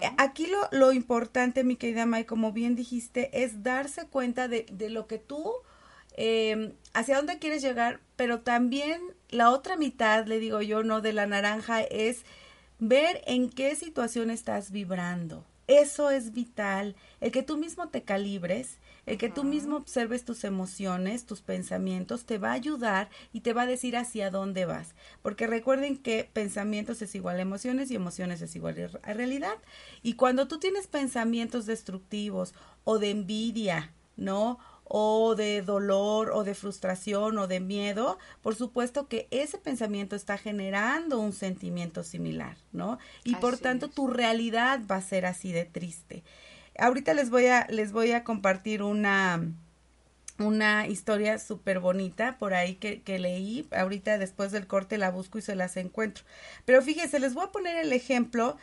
Eh, 0.00 0.08
aquí 0.16 0.46
lo, 0.46 0.68
lo 0.72 0.92
importante, 0.92 1.62
mi 1.62 1.76
querida 1.76 2.06
May, 2.06 2.24
como 2.24 2.52
bien 2.52 2.74
dijiste, 2.74 3.44
es 3.44 3.62
darse 3.62 4.06
cuenta 4.06 4.48
de, 4.48 4.66
de 4.70 4.88
lo 4.90 5.06
que 5.06 5.18
tú... 5.18 5.52
Eh, 6.18 6.72
hacia 6.94 7.16
dónde 7.18 7.38
quieres 7.38 7.60
llegar, 7.60 8.00
pero 8.16 8.40
también 8.40 9.02
la 9.28 9.50
otra 9.50 9.76
mitad, 9.76 10.26
le 10.26 10.38
digo 10.40 10.62
yo, 10.62 10.82
no 10.82 11.02
de 11.02 11.12
la 11.12 11.26
naranja, 11.26 11.82
es 11.82 12.24
ver 12.78 13.22
en 13.26 13.48
qué 13.50 13.74
situación 13.74 14.30
estás 14.30 14.70
vibrando. 14.70 15.44
Eso 15.66 16.10
es 16.10 16.32
vital, 16.32 16.94
el 17.20 17.32
que 17.32 17.42
tú 17.42 17.56
mismo 17.56 17.88
te 17.88 18.02
calibres, 18.02 18.78
el 19.04 19.18
que 19.18 19.28
tú 19.28 19.42
mismo 19.42 19.76
observes 19.76 20.24
tus 20.24 20.44
emociones, 20.44 21.26
tus 21.26 21.40
pensamientos, 21.40 22.24
te 22.24 22.38
va 22.38 22.50
a 22.50 22.54
ayudar 22.54 23.08
y 23.32 23.40
te 23.40 23.52
va 23.52 23.62
a 23.62 23.66
decir 23.66 23.96
hacia 23.96 24.30
dónde 24.30 24.64
vas. 24.64 24.94
Porque 25.22 25.48
recuerden 25.48 25.96
que 25.96 26.28
pensamientos 26.32 27.02
es 27.02 27.14
igual 27.16 27.38
a 27.38 27.42
emociones 27.42 27.90
y 27.90 27.96
emociones 27.96 28.42
es 28.42 28.54
igual 28.54 28.98
a 29.02 29.12
realidad. 29.12 29.56
Y 30.02 30.14
cuando 30.14 30.46
tú 30.46 30.58
tienes 30.58 30.86
pensamientos 30.86 31.66
destructivos 31.66 32.54
o 32.84 33.00
de 33.00 33.10
envidia, 33.10 33.92
¿no? 34.16 34.58
O 34.88 35.34
de 35.34 35.62
dolor 35.62 36.30
o 36.32 36.44
de 36.44 36.54
frustración 36.54 37.38
o 37.38 37.48
de 37.48 37.60
miedo, 37.60 38.18
por 38.42 38.54
supuesto 38.54 39.08
que 39.08 39.26
ese 39.30 39.58
pensamiento 39.58 40.14
está 40.14 40.38
generando 40.38 41.18
un 41.18 41.32
sentimiento 41.32 42.04
similar, 42.04 42.56
¿no? 42.72 42.98
Y 43.24 43.34
por 43.36 43.58
tanto 43.58 43.88
tu 43.88 44.06
realidad 44.06 44.80
va 44.90 44.96
a 44.96 45.02
ser 45.02 45.26
así 45.26 45.52
de 45.52 45.64
triste. 45.64 46.22
Ahorita 46.78 47.14
les 47.14 47.30
voy 47.30 47.46
a 47.46 47.66
les 47.68 47.92
voy 47.92 48.12
a 48.12 48.22
compartir 48.22 48.82
una 48.82 49.42
una 50.38 50.86
historia 50.86 51.38
súper 51.38 51.80
bonita 51.80 52.36
por 52.38 52.54
ahí 52.54 52.74
que, 52.74 53.00
que, 53.00 53.18
leí. 53.18 53.66
Ahorita 53.74 54.18
después 54.18 54.52
del 54.52 54.66
corte 54.66 54.98
la 54.98 55.10
busco 55.10 55.38
y 55.38 55.42
se 55.42 55.56
las 55.56 55.76
encuentro. 55.78 56.24
Pero 56.64 56.82
fíjense, 56.82 57.18
les 57.18 57.34
voy 57.34 57.44
a 57.44 57.52
poner 57.52 57.76
el 57.78 57.92
ejemplo 57.92 58.58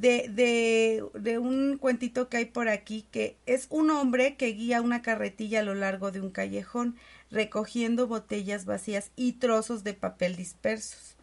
de, 0.00 0.28
de, 0.28 1.04
de, 1.14 1.38
un 1.38 1.78
cuentito 1.78 2.28
que 2.28 2.38
hay 2.38 2.44
por 2.46 2.68
aquí, 2.68 3.06
que 3.10 3.36
es 3.46 3.66
un 3.70 3.90
hombre 3.90 4.36
que 4.36 4.48
guía 4.48 4.80
una 4.80 5.02
carretilla 5.02 5.60
a 5.60 5.62
lo 5.64 5.74
largo 5.74 6.10
de 6.10 6.20
un 6.20 6.30
callejón, 6.30 6.96
recogiendo 7.30 8.06
botellas 8.06 8.64
vacías 8.64 9.10
y 9.16 9.32
trozos 9.32 9.84
de 9.84 9.94
papel 9.94 10.36
dispersos. 10.36 11.16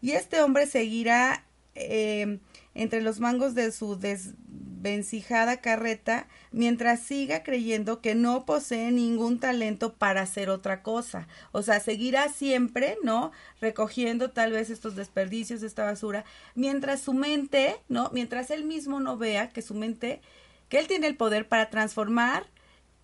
Y 0.00 0.12
este 0.12 0.40
hombre 0.42 0.66
seguirá 0.66 1.46
eh, 1.74 2.38
entre 2.74 3.00
los 3.00 3.20
mangos 3.20 3.54
de 3.54 3.70
su 3.72 3.96
desvencijada 3.96 5.58
carreta 5.58 6.26
mientras 6.52 7.00
siga 7.00 7.42
creyendo 7.42 8.00
que 8.00 8.14
no 8.14 8.44
posee 8.44 8.90
ningún 8.90 9.38
talento 9.38 9.94
para 9.94 10.22
hacer 10.22 10.50
otra 10.50 10.82
cosa. 10.82 11.28
O 11.52 11.62
sea, 11.62 11.80
seguirá 11.80 12.28
siempre, 12.28 12.96
¿no? 13.02 13.32
Recogiendo 13.60 14.30
tal 14.30 14.52
vez 14.52 14.70
estos 14.70 14.96
desperdicios, 14.96 15.62
esta 15.62 15.84
basura, 15.84 16.24
mientras 16.54 17.00
su 17.00 17.14
mente, 17.14 17.76
¿no? 17.88 18.10
Mientras 18.12 18.50
él 18.50 18.64
mismo 18.64 19.00
no 19.00 19.16
vea 19.16 19.50
que 19.50 19.62
su 19.62 19.74
mente, 19.74 20.20
que 20.68 20.78
él 20.78 20.86
tiene 20.86 21.06
el 21.06 21.16
poder 21.16 21.48
para 21.48 21.70
transformar 21.70 22.46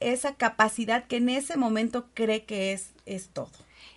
esa 0.00 0.34
capacidad 0.34 1.06
que 1.06 1.16
en 1.16 1.28
ese 1.28 1.56
momento 1.56 2.08
cree 2.14 2.44
que 2.44 2.72
es, 2.72 2.90
es 3.06 3.28
todo 3.28 3.50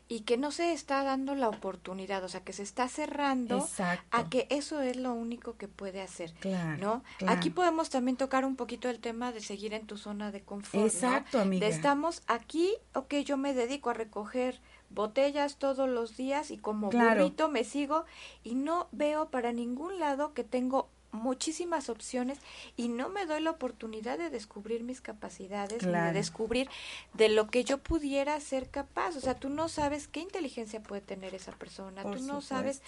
y 0.08 0.22
que 0.22 0.38
no 0.38 0.52
se 0.52 0.74
está 0.74 1.04
dando 1.04 1.36
la 1.36 1.50
oportunidad, 1.50 2.24
o 2.24 2.30
sea, 2.30 2.44
que 2.44 2.54
se 2.54 2.64
está 2.64 2.88
cerrando 2.88 3.68
a 4.12 4.30
que 4.30 4.48
eso 4.50 4.82
es 4.82 4.98
lo 4.98 5.14
único 5.14 5.58
que 5.58 5.68
puede 5.68 6.02
hacer, 6.02 6.34
claro, 6.34 6.78
¿no? 6.78 7.28
Aquí 7.28 7.50
podemos 7.50 7.90
también 7.90 8.18
tocar 8.18 8.46
un 8.46 8.56
poquito 8.56 8.90
el 8.90 9.00
tema 9.00 9.32
de 9.32 9.42
seguir 9.42 9.74
en 9.74 9.88
tu 9.88 9.98
zona 9.98 10.32
de 10.32 10.42
confort, 10.42 10.86
Exacto, 10.86 11.40
amiga. 11.40 11.66
De 11.66 11.74
estamos 11.74 12.22
aquí, 12.28 12.74
ok, 12.94 13.16
yo 13.26 13.38
me 13.38 13.54
dedico 13.54 13.90
a 13.90 13.94
recoger 13.94 14.62
botellas 14.94 15.58
todos 15.58 15.90
los 15.90 16.16
días 16.16 16.52
y 16.52 16.58
como 16.58 16.90
burrito 16.90 17.50
me 17.50 17.64
sigo 17.64 18.06
y 18.44 18.56
no 18.56 18.88
veo 18.92 19.30
para 19.30 19.52
ningún 19.52 20.00
lado 20.00 20.34
que 20.34 20.44
tengo 20.44 20.90
muchísimas 21.14 21.90
opciones 21.90 22.40
y 22.76 22.90
no 22.90 23.08
me 23.10 23.26
doy 23.26 23.42
la 23.42 23.52
oportunidad 23.52 24.18
de 24.18 24.30
descubrir 24.30 24.84
mis 24.84 25.00
capacidades 25.00 25.84
de 25.84 26.12
descubrir 26.12 26.70
de 27.14 27.30
lo 27.30 27.48
que 27.48 27.64
yo 27.64 27.78
pudiera 27.78 28.40
ser 28.40 28.70
capaz. 28.70 29.16
O 29.16 29.22
sea, 29.22 29.36
tú 29.36 29.50
no 29.50 29.70
sabes 29.70 30.08
qué 30.08 30.20
inteligencia 30.20 30.82
puede 30.82 31.02
tener 31.02 31.34
esa 31.36 31.52
persona, 31.54 32.04
tú 32.04 32.22
no 32.24 32.42
sabes 32.42 32.82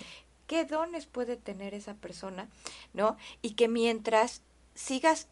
qué 0.47 0.65
dones 0.65 1.05
puede 1.05 1.37
tener 1.37 1.73
esa 1.73 1.93
persona, 1.95 2.49
¿no? 2.93 3.17
Y 3.41 3.51
que 3.51 3.67
mientras 3.67 4.41
sigas 4.73 5.27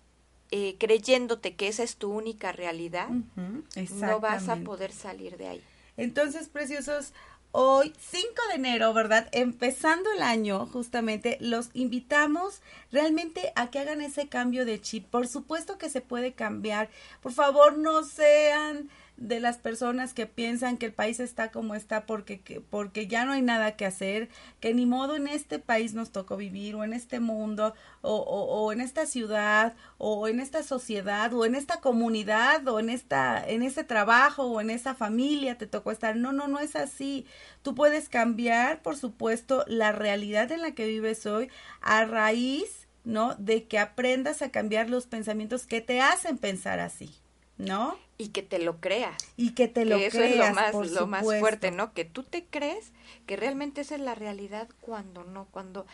eh, 0.51 0.75
creyéndote 0.79 1.55
que 1.55 1.67
esa 1.67 1.83
es 1.83 1.97
tu 1.97 2.11
única 2.11 2.51
realidad, 2.51 3.09
no 3.09 4.19
vas 4.19 4.49
a 4.49 4.57
poder 4.57 4.91
salir 4.91 5.37
de 5.37 5.47
ahí. 5.47 5.63
Entonces, 5.97 6.47
preciosos, 6.47 7.13
hoy, 7.53 7.93
5 7.99 8.27
de 8.49 8.55
enero, 8.55 8.93
¿verdad? 8.93 9.29
Empezando 9.31 10.11
el 10.11 10.23
año, 10.23 10.65
justamente, 10.65 11.37
los 11.39 11.69
invitamos 11.73 12.61
realmente 12.91 13.53
a 13.55 13.69
que 13.69 13.79
hagan 13.79 14.01
ese 14.01 14.27
cambio 14.27 14.65
de 14.65 14.81
chip. 14.81 15.05
Por 15.05 15.27
supuesto 15.27 15.77
que 15.77 15.89
se 15.89 16.01
puede 16.01 16.33
cambiar. 16.33 16.89
Por 17.21 17.31
favor, 17.31 17.77
no 17.77 18.03
sean 18.03 18.89
de 19.17 19.39
las 19.39 19.57
personas 19.57 20.13
que 20.13 20.25
piensan 20.25 20.77
que 20.77 20.87
el 20.87 20.93
país 20.93 21.19
está 21.19 21.51
como 21.51 21.75
está 21.75 22.05
porque, 22.05 22.61
porque 22.69 23.07
ya 23.07 23.25
no 23.25 23.31
hay 23.33 23.41
nada 23.41 23.75
que 23.75 23.85
hacer, 23.85 24.29
que 24.59 24.73
ni 24.73 24.85
modo 24.85 25.15
en 25.15 25.27
este 25.27 25.59
país 25.59 25.93
nos 25.93 26.11
tocó 26.11 26.35
vivir 26.35 26.75
o 26.75 26.83
en 26.83 26.93
este 26.93 27.19
mundo 27.19 27.73
o, 28.01 28.15
o, 28.17 28.71
en 28.71 28.81
esta 28.81 29.05
ciudad 29.05 29.75
o 29.97 30.27
en 30.27 30.39
esta 30.39 30.63
sociedad 30.63 31.33
o 31.33 31.45
en 31.45 31.55
esta 31.55 31.79
comunidad 31.79 32.67
o 32.67 32.79
en 32.79 32.89
esta 32.89 33.43
en 33.47 33.61
este 33.63 33.83
trabajo 33.83 34.43
o 34.43 34.61
en 34.61 34.69
esa 34.69 34.95
familia 34.95 35.57
te 35.57 35.67
tocó 35.67 35.91
estar. 35.91 36.15
No, 36.15 36.31
no, 36.31 36.47
no 36.47 36.59
es 36.59 36.75
así. 36.75 37.25
Tú 37.61 37.75
puedes 37.75 38.09
cambiar, 38.09 38.81
por 38.81 38.97
supuesto, 38.97 39.63
la 39.67 39.91
realidad 39.91 40.51
en 40.51 40.61
la 40.61 40.71
que 40.71 40.87
vives 40.87 41.25
hoy 41.25 41.49
a 41.81 42.05
raíz, 42.05 42.87
¿no? 43.03 43.35
De 43.35 43.65
que 43.65 43.79
aprendas 43.79 44.41
a 44.41 44.49
cambiar 44.49 44.89
los 44.89 45.07
pensamientos 45.07 45.65
que 45.67 45.81
te 45.81 46.01
hacen 46.01 46.37
pensar 46.37 46.79
así. 46.79 47.22
¿No? 47.57 47.97
Y 48.17 48.29
que 48.29 48.43
te 48.43 48.59
lo 48.59 48.79
creas. 48.79 49.17
Y 49.37 49.51
que 49.51 49.67
te 49.67 49.85
lo 49.85 49.97
eso 49.97 50.17
creas. 50.17 50.31
es 50.31 50.37
lo 50.37 50.53
más, 50.53 50.91
lo 50.91 51.07
más 51.07 51.23
fuerte, 51.23 51.71
¿no? 51.71 51.93
Que 51.93 52.05
tú 52.05 52.23
te 52.23 52.45
crees 52.45 52.91
que 53.25 53.35
realmente 53.35 53.81
esa 53.81 53.95
es 53.95 54.01
la 54.01 54.15
realidad 54.15 54.67
cuando 54.81 55.23
no, 55.23 55.47
cuando 55.51 55.85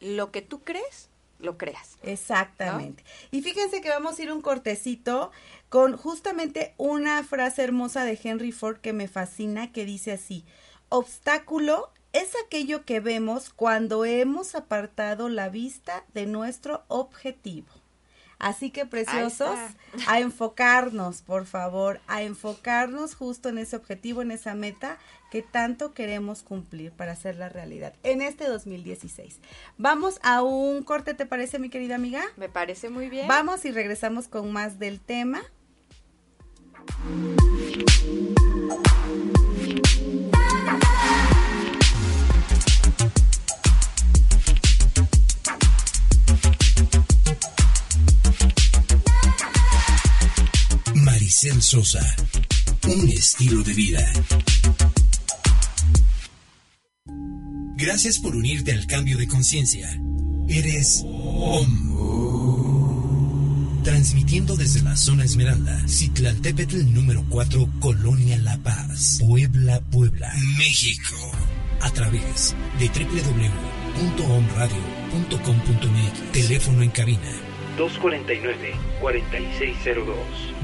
lo 0.00 0.30
que 0.30 0.42
tú 0.42 0.60
crees, 0.62 1.08
lo 1.38 1.58
creas. 1.58 1.98
Exactamente. 2.02 3.04
Y 3.30 3.42
fíjense 3.42 3.80
que 3.80 3.88
vamos 3.88 4.18
a 4.18 4.22
ir 4.22 4.32
un 4.32 4.42
cortecito 4.42 5.32
con 5.68 5.96
justamente 5.96 6.74
una 6.76 7.22
frase 7.24 7.62
hermosa 7.62 8.04
de 8.04 8.18
Henry 8.22 8.52
Ford 8.52 8.78
que 8.78 8.92
me 8.92 9.08
fascina, 9.08 9.72
que 9.72 9.84
dice 9.84 10.12
así, 10.12 10.44
obstáculo 10.88 11.90
es 12.12 12.32
aquello 12.44 12.84
que 12.84 13.00
vemos 13.00 13.50
cuando 13.50 14.04
hemos 14.04 14.54
apartado 14.54 15.28
la 15.28 15.48
vista 15.48 16.04
de 16.12 16.26
nuestro 16.26 16.84
objetivo. 16.88 17.68
Así 18.42 18.70
que 18.70 18.84
preciosos, 18.86 19.56
a 20.08 20.18
enfocarnos, 20.18 21.22
por 21.22 21.46
favor, 21.46 22.00
a 22.08 22.22
enfocarnos 22.22 23.14
justo 23.14 23.48
en 23.48 23.56
ese 23.56 23.76
objetivo, 23.76 24.20
en 24.20 24.32
esa 24.32 24.54
meta 24.54 24.98
que 25.30 25.42
tanto 25.42 25.94
queremos 25.94 26.42
cumplir 26.42 26.90
para 26.90 27.12
hacer 27.12 27.36
la 27.36 27.48
realidad 27.48 27.94
en 28.02 28.20
este 28.20 28.48
2016. 28.48 29.38
Vamos 29.78 30.18
a 30.24 30.42
un 30.42 30.82
corte, 30.82 31.14
¿te 31.14 31.24
parece, 31.24 31.60
mi 31.60 31.70
querida 31.70 31.94
amiga? 31.94 32.22
Me 32.36 32.48
parece 32.48 32.90
muy 32.90 33.08
bien. 33.08 33.28
Vamos 33.28 33.64
y 33.64 33.70
regresamos 33.70 34.26
con 34.26 34.52
más 34.52 34.80
del 34.80 34.98
tema. 35.00 35.40
Sosa. 51.32 52.04
Un 52.86 53.08
estilo 53.08 53.62
de 53.62 53.72
vida. 53.72 54.12
Gracias 57.76 58.18
por 58.18 58.36
unirte 58.36 58.72
al 58.72 58.86
cambio 58.86 59.16
de 59.16 59.26
conciencia. 59.26 59.98
Eres 60.46 61.02
OM. 61.06 61.92
Transmitiendo 63.82 64.56
desde 64.56 64.82
la 64.82 64.94
zona 64.94 65.24
Esmeralda, 65.24 65.88
Citlaltépetl 65.88 66.92
número 66.92 67.24
4, 67.30 67.66
Colonia 67.80 68.36
La 68.36 68.58
Paz, 68.58 69.16
Puebla, 69.18 69.80
Puebla, 69.80 70.30
México. 70.58 71.16
A 71.80 71.90
través 71.90 72.54
de 72.78 72.88
www.omradio.com 72.88 75.02
omradio.com.mx. 75.12 76.32
Teléfono 76.32 76.82
en 76.82 76.90
cabina 76.90 77.51
249-4602. 77.76 80.14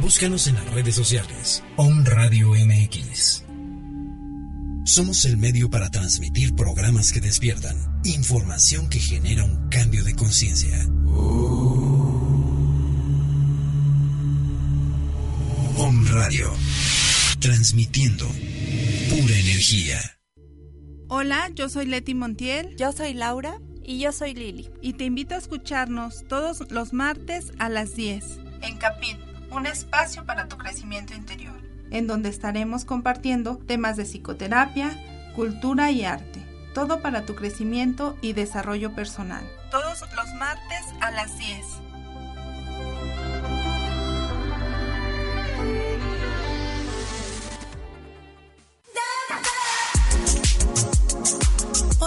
Búscanos 0.01 0.47
en 0.47 0.55
las 0.55 0.73
redes 0.73 0.95
sociales. 0.95 1.65
Om 1.77 2.05
Radio 2.05 2.51
MX. 2.51 3.45
Somos 4.85 5.25
el 5.27 5.37
medio 5.37 5.69
para 5.69 5.91
transmitir 5.91 6.55
programas 6.55 7.13
que 7.13 7.21
despiertan, 7.21 7.77
información 8.05 8.89
que 8.89 8.99
genera 8.99 9.45
un 9.45 9.69
cambio 9.69 10.03
de 10.03 10.15
conciencia. 10.15 10.79
Om 15.77 16.07
Radio. 16.11 16.51
Transmitiendo 17.39 18.27
pura 19.11 19.35
energía. 19.35 20.01
Hola, 21.09 21.51
yo 21.55 21.69
soy 21.69 21.87
Leti 21.87 22.15
Montiel. 22.15 22.75
Yo 22.77 22.93
soy 22.93 23.15
Laura. 23.15 23.59
Y 23.89 24.01
yo 24.01 24.13
soy 24.13 24.35
Lili. 24.35 24.69
Y 24.83 24.93
te 24.93 25.05
invito 25.05 25.35
a 25.35 25.39
escucharnos 25.39 26.25
todos 26.29 26.71
los 26.71 26.93
martes 26.93 27.55
a 27.59 27.71
las 27.71 27.97
10. 27.97 28.39
En 28.61 28.77
Capit, 28.77 29.17
un 29.51 29.65
espacio 29.65 30.27
para 30.27 30.47
tu 30.47 30.59
crecimiento 30.59 31.15
interior. 31.15 31.57
En 31.91 32.07
donde 32.07 32.29
estaremos 32.29 32.85
compartiendo 32.85 33.57
temas 33.57 33.97
de 33.97 34.05
psicoterapia, 34.05 34.91
cultura 35.35 35.91
y 35.91 36.05
arte. 36.05 36.45
Todo 36.75 37.01
para 37.01 37.25
tu 37.25 37.35
crecimiento 37.35 38.19
y 38.21 38.35
desarrollo 38.35 38.95
personal. 38.95 39.43
Todos 39.71 40.03
los 40.15 40.35
martes 40.35 40.85
a 41.01 41.11
las 41.11 41.39
10. 41.39 41.65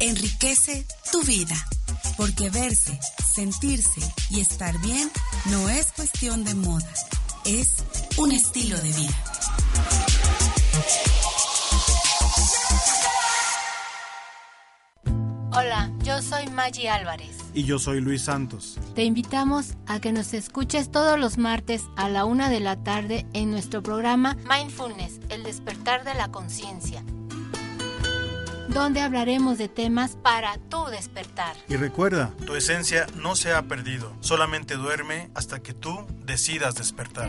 Enriquece 0.00 0.86
tu 1.12 1.22
vida. 1.24 1.54
Porque 2.16 2.48
verse, 2.48 2.98
sentirse 3.22 4.00
y 4.30 4.40
estar 4.40 4.78
bien 4.80 5.10
no 5.50 5.68
es 5.68 5.92
cuestión 5.92 6.42
de 6.42 6.54
moda, 6.54 6.90
es 7.44 7.84
un 8.16 8.32
estilo 8.32 8.78
de 8.78 8.92
vida. 8.92 9.24
Hola, 15.52 15.92
yo 16.02 16.22
soy 16.22 16.48
Maggie 16.48 16.88
Álvarez. 16.88 17.36
Y 17.52 17.64
yo 17.64 17.78
soy 17.78 18.00
Luis 18.00 18.22
Santos. 18.22 18.78
Te 18.94 19.04
invitamos 19.04 19.74
a 19.86 20.00
que 20.00 20.12
nos 20.12 20.32
escuches 20.32 20.90
todos 20.90 21.18
los 21.18 21.36
martes 21.36 21.82
a 21.96 22.08
la 22.08 22.24
una 22.24 22.48
de 22.48 22.60
la 22.60 22.82
tarde 22.82 23.26
en 23.34 23.50
nuestro 23.50 23.82
programa 23.82 24.38
Mindfulness, 24.48 25.20
el 25.28 25.42
despertar 25.42 26.04
de 26.04 26.14
la 26.14 26.30
conciencia 26.30 27.04
donde 28.70 29.00
hablaremos 29.00 29.58
de 29.58 29.68
temas 29.68 30.16
para 30.16 30.56
tu 30.68 30.86
despertar. 30.86 31.56
Y 31.68 31.76
recuerda, 31.76 32.30
tu 32.46 32.54
esencia 32.54 33.06
no 33.16 33.36
se 33.36 33.52
ha 33.52 33.62
perdido, 33.62 34.12
solamente 34.20 34.74
duerme 34.74 35.30
hasta 35.34 35.60
que 35.60 35.74
tú 35.74 36.06
decidas 36.24 36.74
despertar. 36.74 37.28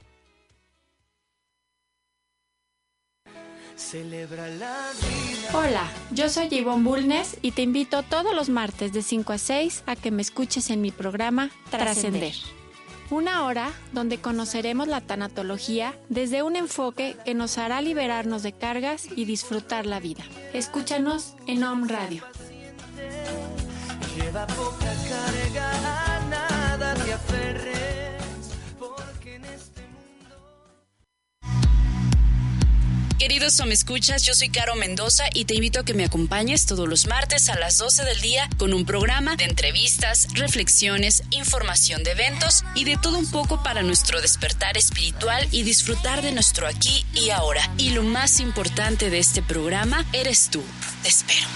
Celebra 3.75 4.47
la 4.47 4.89
vida. 4.99 5.49
Hola, 5.53 5.87
yo 6.11 6.29
soy 6.29 6.47
Yvonne 6.49 6.83
Bulnes 6.83 7.37
y 7.41 7.51
te 7.51 7.61
invito 7.61 8.03
todos 8.03 8.35
los 8.35 8.49
martes 8.49 8.93
de 8.93 9.01
5 9.01 9.33
a 9.33 9.37
6 9.37 9.83
a 9.85 9.95
que 9.95 10.11
me 10.11 10.21
escuches 10.21 10.69
en 10.69 10.81
mi 10.81 10.91
programa 10.91 11.49
Trascender. 11.69 12.33
Una 13.09 13.45
hora 13.45 13.71
donde 13.91 14.19
conoceremos 14.19 14.87
la 14.87 15.01
tanatología 15.01 15.93
desde 16.07 16.43
un 16.43 16.55
enfoque 16.55 17.17
que 17.25 17.33
nos 17.33 17.57
hará 17.57 17.81
liberarnos 17.81 18.41
de 18.43 18.53
cargas 18.53 19.07
y 19.15 19.25
disfrutar 19.25 19.85
la 19.85 19.99
vida. 19.99 20.23
Escúchanos 20.53 21.35
en 21.45 21.63
Home 21.63 21.87
Radio. 21.89 22.23
Lleva 24.15 24.47
poca 24.47 24.93
carga, 25.09 26.15
a 26.15 26.19
nada 26.29 26.93
te 26.93 27.13
aferres. 27.13 27.80
Queridos 33.21 33.59
o 33.59 33.67
me 33.67 33.75
escuchas, 33.75 34.23
yo 34.23 34.33
soy 34.33 34.49
Caro 34.49 34.73
Mendoza 34.73 35.25
y 35.35 35.45
te 35.45 35.53
invito 35.53 35.81
a 35.81 35.85
que 35.85 35.93
me 35.93 36.05
acompañes 36.05 36.65
todos 36.65 36.89
los 36.89 37.05
martes 37.05 37.49
a 37.49 37.59
las 37.59 37.77
12 37.77 38.03
del 38.03 38.19
día 38.19 38.49
con 38.57 38.73
un 38.73 38.83
programa 38.83 39.35
de 39.35 39.43
entrevistas, 39.43 40.27
reflexiones, 40.33 41.21
información 41.29 42.01
de 42.01 42.13
eventos 42.13 42.63
y 42.73 42.83
de 42.83 42.97
todo 42.99 43.19
un 43.19 43.29
poco 43.29 43.61
para 43.61 43.83
nuestro 43.83 44.21
despertar 44.21 44.75
espiritual 44.75 45.47
y 45.51 45.61
disfrutar 45.61 46.23
de 46.23 46.31
nuestro 46.31 46.65
aquí 46.65 47.05
y 47.13 47.29
ahora. 47.29 47.61
Y 47.77 47.91
lo 47.91 48.01
más 48.01 48.39
importante 48.39 49.11
de 49.11 49.19
este 49.19 49.43
programa 49.43 50.03
eres 50.13 50.49
tú. 50.49 50.63
Te 51.03 51.09
espero. 51.09 51.47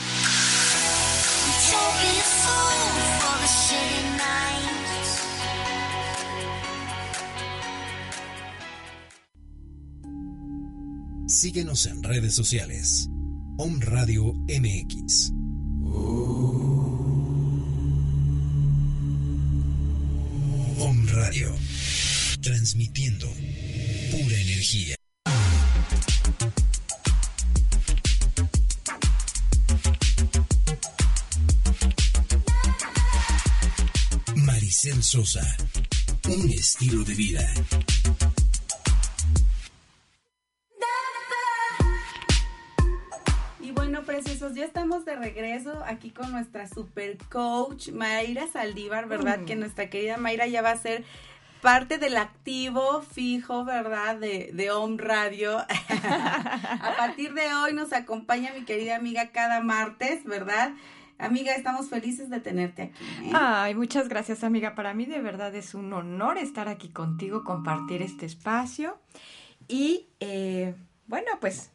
Síguenos 11.45 11.85
en 11.85 12.01
redes 12.01 12.33
sociales. 12.33 13.07
Om 13.57 13.79
Radio 13.79 14.33
MX. 14.33 15.29
Om 20.79 21.07
Radio. 21.09 21.55
Transmitiendo 22.41 23.27
pura 24.09 24.41
energía. 24.41 24.95
Maricel 34.35 35.03
Sosa. 35.03 35.57
Un 36.27 36.49
estilo 36.49 37.03
de 37.03 37.13
vida. 37.13 37.53
Estamos 44.65 45.05
de 45.05 45.15
regreso 45.15 45.83
aquí 45.85 46.09
con 46.09 46.31
nuestra 46.31 46.67
super 46.67 47.17
coach 47.29 47.89
Mayra 47.89 48.47
Saldívar, 48.47 49.07
¿verdad? 49.07 49.39
Mm. 49.39 49.45
Que 49.45 49.55
nuestra 49.55 49.89
querida 49.89 50.17
Mayra 50.17 50.47
ya 50.47 50.61
va 50.61 50.71
a 50.71 50.77
ser 50.77 51.05
parte 51.61 51.97
del 51.97 52.17
activo 52.17 53.01
fijo, 53.01 53.63
¿verdad? 53.63 54.17
De, 54.17 54.51
de 54.53 54.71
Home 54.71 54.97
Radio. 54.97 55.57
a 55.59 56.93
partir 56.97 57.33
de 57.33 57.53
hoy 57.53 57.73
nos 57.73 57.93
acompaña 57.93 58.53
mi 58.53 58.65
querida 58.65 58.95
amiga 58.95 59.29
cada 59.31 59.61
martes, 59.61 60.25
¿verdad? 60.25 60.73
Amiga, 61.17 61.53
estamos 61.53 61.89
felices 61.89 62.29
de 62.29 62.39
tenerte 62.39 62.81
aquí. 62.83 63.05
¿eh? 63.23 63.31
Ay, 63.33 63.75
muchas 63.75 64.09
gracias, 64.09 64.43
amiga. 64.43 64.75
Para 64.75 64.93
mí 64.93 65.05
de 65.05 65.21
verdad 65.21 65.55
es 65.55 65.73
un 65.73 65.93
honor 65.93 66.37
estar 66.37 66.67
aquí 66.67 66.89
contigo, 66.89 67.43
compartir 67.43 68.01
este 68.01 68.25
espacio. 68.25 68.99
Y 69.67 70.07
eh, 70.19 70.75
bueno, 71.07 71.31
pues 71.39 71.71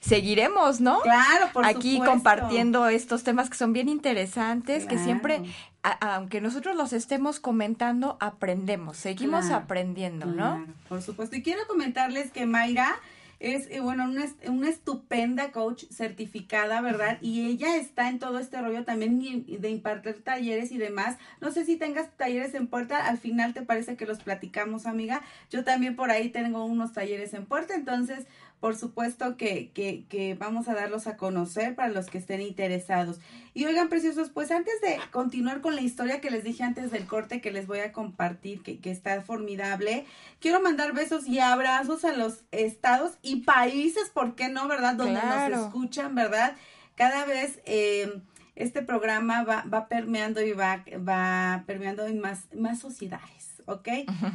seguiremos, 0.00 0.80
¿no? 0.80 1.00
Claro, 1.00 1.48
por 1.52 1.66
Aquí 1.66 1.92
supuesto. 1.94 2.12
compartiendo 2.12 2.88
estos 2.88 3.24
temas 3.24 3.50
que 3.50 3.56
son 3.56 3.72
bien 3.72 3.88
interesantes, 3.88 4.86
que 4.86 4.98
siempre, 4.98 5.42
a- 5.82 6.14
aunque 6.14 6.40
nosotros 6.40 6.76
los 6.76 6.92
estemos 6.92 7.40
comentando, 7.40 8.16
aprendemos, 8.20 8.96
seguimos 8.96 9.46
Claro, 9.46 9.64
aprendiendo, 9.64 10.26
¿no? 10.26 10.34
Claro, 10.56 10.66
por 10.88 11.02
supuesto. 11.02 11.36
Y 11.36 11.42
quiero 11.42 11.66
comentarles 11.66 12.30
que 12.30 12.46
Mayra 12.46 12.96
es, 13.40 13.68
eh, 13.70 13.78
bueno, 13.78 14.04
una, 14.04 14.24
una, 14.48 14.68
estupenda 14.68 15.52
coach 15.52 15.84
certificada, 15.92 16.80
¿verdad? 16.80 17.18
Y 17.20 17.46
ella 17.46 17.76
está 17.76 18.08
en 18.08 18.18
todo 18.18 18.40
este 18.40 18.60
rollo 18.60 18.84
también 18.84 19.20
de 19.46 19.70
impartir 19.70 20.24
talleres 20.24 20.72
y 20.72 20.78
demás. 20.78 21.18
No 21.40 21.52
sé 21.52 21.64
si 21.64 21.76
tengas 21.76 22.10
talleres 22.16 22.54
en 22.54 22.66
puerta, 22.66 23.06
al 23.06 23.16
final 23.18 23.54
te 23.54 23.62
parece 23.62 23.96
que 23.96 24.06
los 24.06 24.18
platicamos, 24.18 24.86
amiga. 24.86 25.22
Yo 25.52 25.62
también 25.62 25.94
por 25.94 26.10
ahí 26.10 26.30
tengo 26.30 26.64
unos 26.64 26.92
talleres 26.92 27.32
en 27.32 27.46
puerta, 27.46 27.76
entonces 27.76 28.26
por 28.60 28.76
supuesto 28.76 29.36
que, 29.36 29.70
que, 29.72 30.04
que, 30.08 30.34
vamos 30.34 30.68
a 30.68 30.74
darlos 30.74 31.06
a 31.06 31.16
conocer 31.16 31.74
para 31.74 31.88
los 31.88 32.06
que 32.06 32.18
estén 32.18 32.40
interesados. 32.40 33.20
Y 33.54 33.64
oigan, 33.66 33.88
preciosos, 33.88 34.30
pues 34.30 34.50
antes 34.50 34.80
de 34.80 34.98
continuar 35.12 35.60
con 35.60 35.76
la 35.76 35.82
historia 35.82 36.20
que 36.20 36.30
les 36.30 36.44
dije 36.44 36.64
antes 36.64 36.90
del 36.90 37.06
corte 37.06 37.40
que 37.40 37.52
les 37.52 37.66
voy 37.66 37.80
a 37.80 37.92
compartir, 37.92 38.62
que, 38.62 38.78
que 38.78 38.90
está 38.90 39.20
formidable, 39.22 40.06
quiero 40.40 40.60
mandar 40.60 40.92
besos 40.92 41.26
y 41.26 41.38
abrazos 41.38 42.04
a 42.04 42.12
los 42.12 42.44
estados 42.50 43.18
y 43.22 43.42
países, 43.42 44.10
¿por 44.10 44.34
qué 44.34 44.48
no, 44.48 44.66
verdad? 44.66 44.94
Donde 44.94 45.20
nos 45.20 45.66
escuchan, 45.66 46.14
¿verdad? 46.14 46.56
Cada 46.96 47.24
vez... 47.24 47.60
Eh, 47.64 48.20
este 48.58 48.82
programa 48.82 49.44
va, 49.44 49.64
va 49.72 49.86
permeando 49.86 50.42
y 50.42 50.50
va, 50.50 50.84
va 51.08 51.62
permeando 51.64 52.06
en 52.06 52.18
más, 52.18 52.52
más 52.56 52.80
sociedades. 52.80 53.37
¿Ok? 53.68 53.88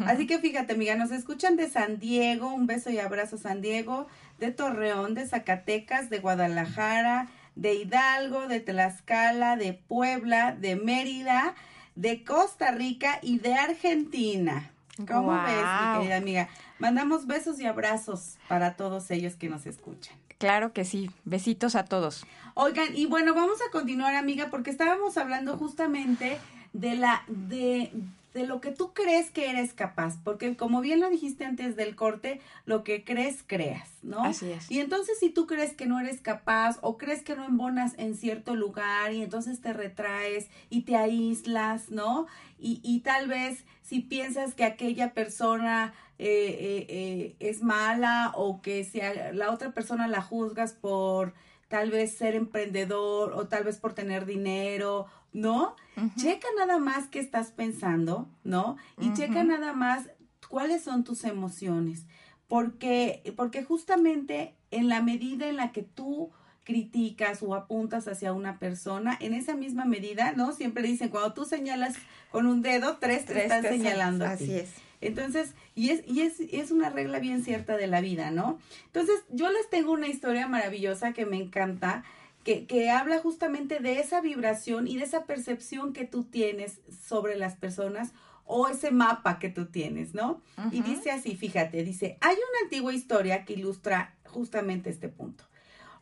Así 0.05 0.27
que 0.27 0.39
fíjate, 0.39 0.73
amiga, 0.73 0.95
nos 0.95 1.11
escuchan 1.11 1.55
de 1.55 1.69
San 1.69 1.99
Diego, 1.99 2.53
un 2.53 2.67
beso 2.67 2.89
y 2.91 2.99
abrazo 2.99 3.37
San 3.37 3.61
Diego, 3.61 4.07
de 4.39 4.51
Torreón, 4.51 5.15
de 5.15 5.27
Zacatecas, 5.27 6.09
de 6.09 6.19
Guadalajara, 6.19 7.27
de 7.55 7.73
Hidalgo, 7.73 8.47
de 8.47 8.59
Tlaxcala, 8.59 9.57
de 9.57 9.73
Puebla, 9.73 10.55
de 10.55 10.75
Mérida, 10.75 11.55
de 11.95 12.23
Costa 12.23 12.71
Rica 12.71 13.19
y 13.21 13.39
de 13.39 13.55
Argentina. 13.55 14.71
¿Cómo 15.07 15.31
ves, 15.31 15.55
mi 15.55 15.97
querida 15.97 16.17
amiga? 16.17 16.49
Mandamos 16.77 17.25
besos 17.25 17.59
y 17.59 17.65
abrazos 17.65 18.37
para 18.47 18.75
todos 18.75 19.09
ellos 19.09 19.35
que 19.35 19.49
nos 19.49 19.65
escuchan. 19.65 20.15
Claro 20.37 20.73
que 20.73 20.85
sí, 20.85 21.09
besitos 21.25 21.75
a 21.75 21.85
todos. 21.85 22.25
Oigan, 22.53 22.95
y 22.95 23.07
bueno, 23.07 23.33
vamos 23.33 23.57
a 23.67 23.71
continuar, 23.71 24.13
amiga, 24.13 24.49
porque 24.51 24.69
estábamos 24.69 25.17
hablando 25.17 25.57
justamente 25.57 26.37
de 26.73 26.95
la 26.95 27.23
de 27.27 27.91
de 28.33 28.47
lo 28.47 28.61
que 28.61 28.71
tú 28.71 28.93
crees 28.93 29.29
que 29.29 29.49
eres 29.49 29.73
capaz, 29.73 30.17
porque 30.23 30.55
como 30.57 30.81
bien 30.81 30.99
lo 30.99 31.09
dijiste 31.09 31.45
antes 31.45 31.75
del 31.75 31.95
corte, 31.95 32.41
lo 32.65 32.83
que 32.83 33.03
crees, 33.03 33.43
creas, 33.45 33.89
¿no? 34.01 34.23
Así 34.23 34.51
es. 34.51 34.69
Y 34.71 34.79
entonces 34.79 35.19
si 35.19 35.29
tú 35.29 35.45
crees 35.45 35.73
que 35.73 35.85
no 35.85 35.99
eres 35.99 36.21
capaz 36.21 36.77
o 36.81 36.97
crees 36.97 37.21
que 37.21 37.35
no 37.35 37.45
embonas 37.45 37.93
en 37.97 38.15
cierto 38.15 38.55
lugar 38.55 39.13
y 39.13 39.21
entonces 39.21 39.61
te 39.61 39.73
retraes 39.73 40.47
y 40.69 40.81
te 40.81 40.95
aíslas, 40.95 41.89
¿no? 41.89 42.27
Y, 42.57 42.79
y 42.83 43.01
tal 43.01 43.27
vez 43.27 43.65
si 43.81 43.99
piensas 43.99 44.55
que 44.55 44.63
aquella 44.63 45.13
persona 45.13 45.93
eh, 46.19 46.25
eh, 46.27 46.85
eh, 46.89 47.35
es 47.39 47.61
mala 47.61 48.31
o 48.35 48.61
que 48.61 48.83
si 48.83 49.01
la 49.33 49.51
otra 49.51 49.71
persona 49.71 50.07
la 50.07 50.21
juzgas 50.21 50.73
por 50.73 51.33
tal 51.67 51.91
vez 51.91 52.15
ser 52.15 52.35
emprendedor 52.35 53.33
o 53.33 53.47
tal 53.47 53.63
vez 53.63 53.77
por 53.77 53.93
tener 53.93 54.25
dinero 54.25 55.07
¿no? 55.33 55.75
Checa 56.15 56.47
nada 56.57 56.79
más 56.79 57.07
qué 57.07 57.19
estás 57.19 57.51
pensando, 57.51 58.29
¿no? 58.43 58.77
Y 58.99 59.13
checa 59.13 59.43
nada 59.43 59.73
más 59.73 60.09
cuáles 60.49 60.83
son 60.83 61.03
tus 61.03 61.23
emociones. 61.23 62.05
Porque, 62.47 63.33
porque 63.35 63.63
justamente 63.63 64.55
en 64.69 64.87
la 64.87 65.01
medida 65.01 65.47
en 65.47 65.57
la 65.57 65.71
que 65.71 65.81
tú 65.81 66.31
criticas 66.63 67.43
o 67.43 67.55
apuntas 67.55 68.07
hacia 68.07 68.33
una 68.33 68.57
persona, 68.59 69.17
en 69.19 69.33
esa 69.33 69.55
misma 69.55 69.85
medida, 69.85 70.33
¿no? 70.33 70.53
Siempre 70.53 70.83
dicen, 70.83 71.09
cuando 71.09 71.33
tú 71.33 71.45
señalas 71.45 71.95
con 72.31 72.45
un 72.45 72.61
dedo, 72.61 72.97
tres, 72.99 73.25
te 73.25 73.43
están 73.43 73.63
señalando. 73.63 74.25
Así 74.25 74.53
es. 74.53 74.69
Entonces, 75.01 75.53
y 75.75 75.89
es, 75.89 76.03
y 76.07 76.21
es, 76.21 76.39
es 76.39 76.71
una 76.71 76.89
regla 76.89 77.19
bien 77.19 77.43
cierta 77.43 77.75
de 77.75 77.87
la 77.87 77.99
vida, 77.99 78.31
¿no? 78.31 78.59
Entonces, 78.85 79.15
yo 79.29 79.51
les 79.51 79.69
tengo 79.69 79.91
una 79.91 80.07
historia 80.07 80.47
maravillosa 80.47 81.11
que 81.11 81.25
me 81.25 81.37
encanta, 81.37 82.05
que, 82.43 82.65
que, 82.65 82.89
habla 82.89 83.19
justamente 83.19 83.79
de 83.79 83.99
esa 83.99 84.21
vibración 84.21 84.87
y 84.87 84.97
de 84.97 85.03
esa 85.03 85.25
percepción 85.25 85.93
que 85.93 86.05
tú 86.05 86.23
tienes 86.23 86.79
sobre 87.05 87.35
las 87.35 87.55
personas 87.55 88.11
o 88.45 88.67
ese 88.67 88.91
mapa 88.91 89.39
que 89.39 89.49
tú 89.49 89.67
tienes, 89.67 90.13
¿no? 90.13 90.41
Y 90.71 90.81
dice 90.81 91.11
así, 91.11 91.35
fíjate, 91.35 91.83
dice, 91.83 92.17
hay 92.21 92.35
una 92.35 92.65
antigua 92.65 92.93
historia 92.93 93.45
que 93.45 93.53
ilustra 93.53 94.15
justamente 94.25 94.89
este 94.89 95.09
punto. 95.09 95.45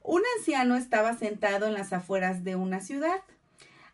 Un 0.04 0.22
anciano 0.38 0.76
estaba 0.76 1.16
sentado 1.16 1.68
en 1.68 1.74
las 1.74 1.94
afueras 1.94 2.44
de 2.44 2.56
una 2.56 2.80
ciudad. 2.80 3.22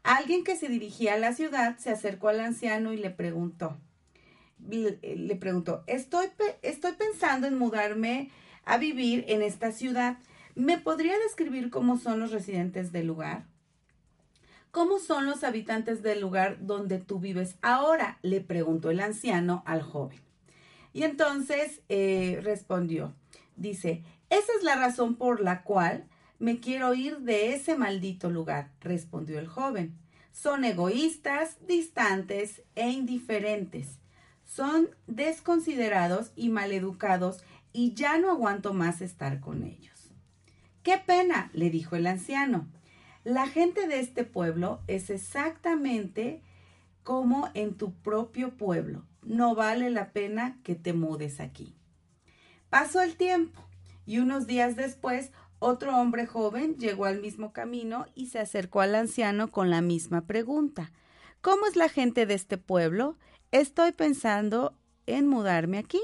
Alguien 0.03 0.43
que 0.43 0.55
se 0.55 0.69
dirigía 0.69 1.15
a 1.15 1.19
la 1.19 1.33
ciudad 1.33 1.77
se 1.77 1.89
acercó 1.89 2.29
al 2.29 2.39
anciano 2.39 2.93
y 2.93 2.97
le 2.97 3.09
preguntó, 3.09 3.77
le, 4.65 5.35
preguntó, 5.35 5.83
estoy, 5.85 6.27
estoy 6.61 6.93
pensando 6.93 7.47
en 7.47 7.57
mudarme 7.57 8.31
a 8.63 8.77
vivir 8.77 9.25
en 9.27 9.41
esta 9.41 9.71
ciudad 9.71 10.17
¿Me 10.57 10.79
podría 10.79 11.19
describir 11.19 11.69
cómo 11.69 11.99
son 11.99 12.19
los 12.19 12.31
residentes 12.31 12.91
del 12.91 13.05
lugar? 13.05 13.45
¿Cómo 14.71 14.97
son 14.97 15.27
los 15.27 15.43
habitantes 15.43 16.01
del 16.01 16.19
lugar 16.19 16.57
donde 16.65 16.97
tú 16.97 17.19
vives 17.19 17.57
ahora? 17.61 18.17
le 18.23 18.41
preguntó 18.41 18.89
el 18.89 18.99
anciano 18.99 19.61
al 19.67 19.83
joven. 19.83 20.19
Y 20.93 21.03
entonces 21.03 21.81
eh, 21.89 22.39
respondió, 22.41 23.13
dice, 23.55 24.01
esa 24.31 24.51
es 24.57 24.63
la 24.63 24.75
razón 24.75 25.13
por 25.13 25.41
la 25.41 25.61
cual 25.61 26.07
me 26.39 26.59
quiero 26.59 26.95
ir 26.95 27.19
de 27.19 27.53
ese 27.53 27.77
maldito 27.77 28.31
lugar, 28.31 28.71
respondió 28.81 29.37
el 29.37 29.45
joven. 29.45 29.95
Son 30.31 30.65
egoístas, 30.65 31.57
distantes 31.67 32.63
e 32.73 32.89
indiferentes. 32.89 33.99
Son 34.43 34.89
desconsiderados 35.05 36.31
y 36.35 36.49
maleducados 36.49 37.43
y 37.73 37.93
ya 37.93 38.17
no 38.17 38.31
aguanto 38.31 38.73
más 38.73 39.01
estar 39.01 39.39
con 39.39 39.61
ellos. 39.61 39.96
Qué 40.87 40.99
pena, 40.99 41.49
le 41.51 41.69
dijo 41.69 41.97
el 41.97 42.07
anciano. 42.07 42.65
La 43.25 43.45
gente 43.45 43.89
de 43.89 43.99
este 43.99 44.23
pueblo 44.23 44.79
es 44.87 45.09
exactamente 45.09 46.41
como 47.03 47.49
en 47.55 47.75
tu 47.75 47.93
propio 47.93 48.55
pueblo. 48.55 49.05
No 49.21 49.53
vale 49.53 49.89
la 49.89 50.13
pena 50.13 50.61
que 50.63 50.75
te 50.75 50.93
mudes 50.93 51.41
aquí. 51.41 51.75
Pasó 52.69 53.01
el 53.01 53.17
tiempo 53.17 53.67
y 54.05 54.19
unos 54.19 54.47
días 54.47 54.77
después 54.77 55.33
otro 55.59 55.93
hombre 55.93 56.25
joven 56.25 56.77
llegó 56.77 57.03
al 57.03 57.19
mismo 57.19 57.51
camino 57.51 58.05
y 58.15 58.27
se 58.27 58.39
acercó 58.39 58.79
al 58.79 58.95
anciano 58.95 59.51
con 59.51 59.69
la 59.69 59.81
misma 59.81 60.21
pregunta. 60.25 60.93
¿Cómo 61.41 61.65
es 61.65 61.75
la 61.75 61.89
gente 61.89 62.25
de 62.25 62.35
este 62.35 62.57
pueblo? 62.57 63.17
Estoy 63.51 63.91
pensando 63.91 64.73
en 65.05 65.27
mudarme 65.27 65.79
aquí. 65.79 65.99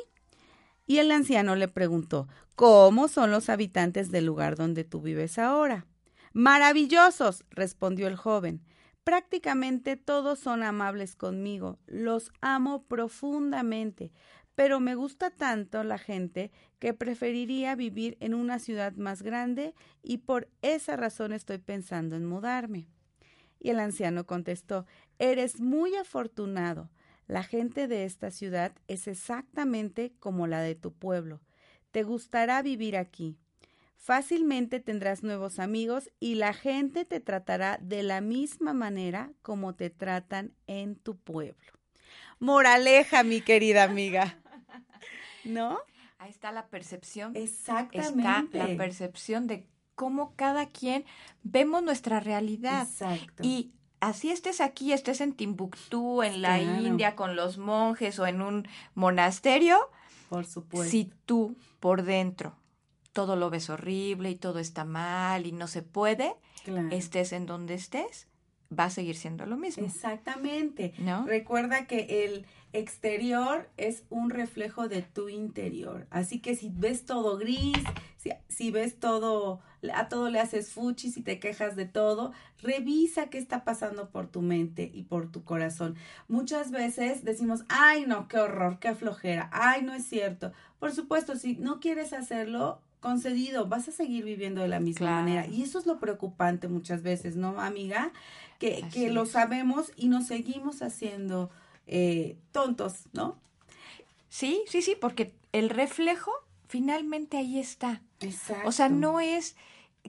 Y 0.86 0.98
el 0.98 1.12
anciano 1.12 1.56
le 1.56 1.68
preguntó, 1.68 2.28
¿Cómo 2.56 3.08
son 3.08 3.32
los 3.32 3.50
habitantes 3.50 4.12
del 4.12 4.26
lugar 4.26 4.56
donde 4.56 4.84
tú 4.84 5.02
vives 5.02 5.40
ahora? 5.40 5.88
Maravillosos, 6.34 7.46
respondió 7.50 8.08
el 8.08 8.16
joven. 8.16 8.62
Prácticamente 9.04 9.98
todos 9.98 10.40
son 10.40 10.64
amables 10.64 11.16
conmigo, 11.16 11.78
los 11.88 12.32
amo 12.42 12.84
profundamente, 12.84 14.12
pero 14.56 14.80
me 14.80 14.96
gusta 14.96 15.32
tanto 15.32 15.84
la 15.84 15.98
gente 15.98 16.52
que 16.80 16.94
preferiría 16.94 17.76
vivir 17.76 18.18
en 18.20 18.34
una 18.34 18.60
ciudad 18.60 18.94
más 18.94 19.24
grande 19.24 19.74
y 20.04 20.20
por 20.20 20.48
esa 20.62 20.96
razón 20.96 21.34
estoy 21.34 21.58
pensando 21.58 22.16
en 22.16 22.26
mudarme. 22.26 22.88
Y 23.60 23.72
el 23.72 23.80
anciano 23.80 24.26
contestó, 24.26 24.86
Eres 25.20 25.60
muy 25.60 25.96
afortunado. 25.96 26.90
La 27.28 27.44
gente 27.44 27.88
de 27.88 28.06
esta 28.06 28.32
ciudad 28.32 28.74
es 28.88 29.08
exactamente 29.08 30.14
como 30.20 30.48
la 30.48 30.62
de 30.62 30.76
tu 30.76 30.94
pueblo 30.94 31.42
te 31.94 32.02
gustará 32.02 32.62
vivir 32.64 32.98
aquí. 32.98 33.38
Fácilmente 33.96 34.82
tendrás 34.82 35.24
nuevos 35.24 35.60
amigos 35.60 36.10
y 36.20 36.36
la 36.36 36.52
gente 36.54 37.06
te 37.06 37.22
tratará 37.22 37.78
de 37.82 38.02
la 38.04 38.20
misma 38.20 38.74
manera 38.74 39.32
como 39.44 39.76
te 39.76 39.92
tratan 39.92 40.54
en 40.66 40.96
tu 40.96 41.16
pueblo. 41.16 41.72
Moraleja, 42.40 43.24
mi 43.24 43.42
querida 43.42 43.84
amiga. 43.84 44.40
¿No? 45.46 45.80
Ahí 46.18 46.32
está 46.32 46.52
la 46.52 46.68
percepción. 46.68 47.36
Exactamente. 47.36 48.58
Está 48.58 48.68
la 48.68 48.76
percepción 48.78 49.46
de 49.46 49.68
cómo 49.94 50.36
cada 50.36 50.70
quien 50.70 51.06
vemos 51.44 51.84
nuestra 51.84 52.20
realidad. 52.20 52.88
Exacto. 52.90 53.44
Y 53.44 53.72
así 54.08 54.30
estés 54.32 54.62
aquí, 54.62 54.94
estés 54.94 55.22
en 55.22 55.34
Timbuktu, 55.34 56.24
en 56.24 56.42
la 56.42 56.62
India, 56.62 57.16
con 57.16 57.36
los 57.36 57.58
monjes 57.58 58.20
o 58.20 58.28
en 58.28 58.42
un 58.42 58.68
monasterio, 58.96 59.78
por 60.30 60.46
supuesto. 60.46 60.90
Si 60.90 61.12
tú 61.26 61.56
por 61.80 62.04
dentro 62.04 62.56
todo 63.14 63.36
lo 63.36 63.50
ves 63.50 63.70
horrible 63.70 64.32
y 64.32 64.36
todo 64.36 64.60
está 64.60 64.86
mal 64.86 65.46
y 65.46 65.52
no 65.52 65.68
se 65.68 65.84
puede, 65.84 66.36
estés 66.90 67.32
en 67.32 67.46
donde 67.46 67.76
estés, 67.76 68.28
va 68.78 68.86
a 68.86 68.90
seguir 68.90 69.16
siendo 69.16 69.46
lo 69.46 69.56
mismo. 69.56 69.86
Exactamente. 69.86 70.94
¿No? 70.98 71.26
Recuerda 71.26 71.86
que 71.86 72.26
el 72.26 72.46
exterior 72.74 73.70
es 73.78 74.04
un 74.10 74.30
reflejo 74.30 74.88
de 74.88 75.04
tu 75.04 75.30
interior. 75.30 76.08
Así 76.10 76.40
que 76.40 76.56
si 76.56 76.70
ves 76.74 77.06
todo 77.06 77.38
gris, 77.38 77.78
si, 78.48 78.72
ves 78.72 79.00
todo, 79.00 79.62
a 79.94 80.10
todo 80.10 80.30
le 80.30 80.40
haces 80.40 80.72
fuchi, 80.72 81.12
si 81.12 81.22
te 81.22 81.40
quejas 81.40 81.76
de 81.76 81.86
todo, 81.86 82.34
revisa 82.62 83.28
qué 83.28 83.38
está 83.38 83.64
pasando 83.64 84.10
por 84.10 84.28
tu 84.28 84.42
mente 84.42 84.90
y 84.94 85.04
por 85.04 85.32
tu 85.32 85.44
corazón. 85.44 85.96
Muchas 86.28 86.72
veces 86.72 87.24
decimos, 87.24 87.64
ay 87.70 88.06
no, 88.08 88.28
qué 88.28 88.40
horror, 88.40 88.80
qué 88.80 88.96
flojera, 88.96 89.50
ay 89.54 89.84
no 89.84 89.94
es 89.94 90.06
cierto. 90.06 90.52
Por 90.80 90.92
supuesto, 90.92 91.36
si 91.36 91.56
no 91.56 91.80
quieres 91.80 92.12
hacerlo, 92.12 92.80
concedido, 93.00 93.68
vas 93.68 93.90
a 93.90 93.92
seguir 93.92 94.24
viviendo 94.24 94.62
de 94.62 94.70
la 94.70 94.80
misma 94.80 95.22
manera. 95.22 95.46
Y 95.46 95.62
eso 95.62 95.78
es 95.78 95.86
lo 95.86 96.00
preocupante 96.00 96.70
muchas 96.70 97.04
veces, 97.04 97.36
¿no, 97.36 97.60
amiga? 97.60 98.12
Que, 98.60 98.86
que 98.94 99.12
lo 99.12 99.26
sabemos 99.26 99.92
y 99.98 100.08
nos 100.08 100.28
seguimos 100.28 100.82
haciendo 100.82 101.52
eh, 101.88 102.38
tontos, 102.52 103.06
¿no? 103.14 103.38
Sí, 104.30 104.64
sí, 104.68 104.82
sí, 104.82 104.96
porque 105.00 105.34
el 105.52 105.70
reflejo 105.70 106.32
finalmente 106.68 107.38
ahí 107.38 107.60
está. 107.60 108.02
Exacto. 108.20 108.68
O 108.68 108.72
sea, 108.72 108.90
no 108.90 109.20
es 109.20 109.56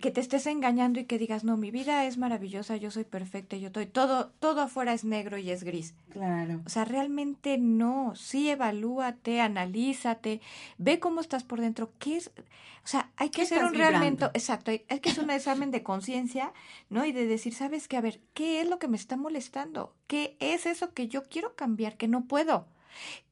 que 0.00 0.10
te 0.10 0.20
estés 0.20 0.46
engañando 0.46 0.98
y 0.98 1.04
que 1.04 1.18
digas, 1.18 1.44
no, 1.44 1.56
mi 1.56 1.70
vida 1.70 2.04
es 2.04 2.18
maravillosa, 2.18 2.76
yo 2.76 2.90
soy 2.90 3.04
perfecta, 3.04 3.56
yo 3.56 3.68
estoy, 3.68 3.86
todo, 3.86 4.32
todo 4.40 4.62
afuera 4.62 4.92
es 4.92 5.04
negro 5.04 5.38
y 5.38 5.50
es 5.50 5.62
gris. 5.62 5.94
Claro. 6.10 6.62
O 6.66 6.68
sea, 6.68 6.84
realmente 6.84 7.58
no, 7.58 8.14
sí 8.16 8.50
evalúate, 8.50 9.40
analízate, 9.40 10.40
ve 10.78 10.98
cómo 10.98 11.20
estás 11.20 11.44
por 11.44 11.60
dentro, 11.60 11.92
qué 11.98 12.16
es, 12.16 12.32
o 12.84 12.86
sea, 12.86 13.10
hay 13.16 13.30
que 13.30 13.42
hacer 13.42 13.64
un 13.64 13.72
realmente, 13.72 14.26
exacto, 14.34 14.72
hay, 14.72 14.80
que 14.80 15.10
hacer 15.10 15.24
un 15.24 15.30
examen 15.30 15.70
de 15.70 15.82
conciencia, 15.82 16.52
¿no? 16.90 17.06
Y 17.06 17.12
de 17.12 17.26
decir, 17.26 17.54
¿sabes 17.54 17.86
qué? 17.86 17.96
A 17.96 18.02
ver, 18.02 18.20
¿qué 18.34 18.60
es 18.60 18.68
lo 18.68 18.78
que 18.78 18.88
me 18.88 18.96
está 18.96 19.16
molestando? 19.16 19.94
¿Qué 20.06 20.36
es 20.40 20.66
eso 20.66 20.92
que 20.92 21.08
yo 21.08 21.22
quiero 21.24 21.54
cambiar, 21.54 21.96
que 21.96 22.08
no 22.08 22.24
puedo? 22.24 22.66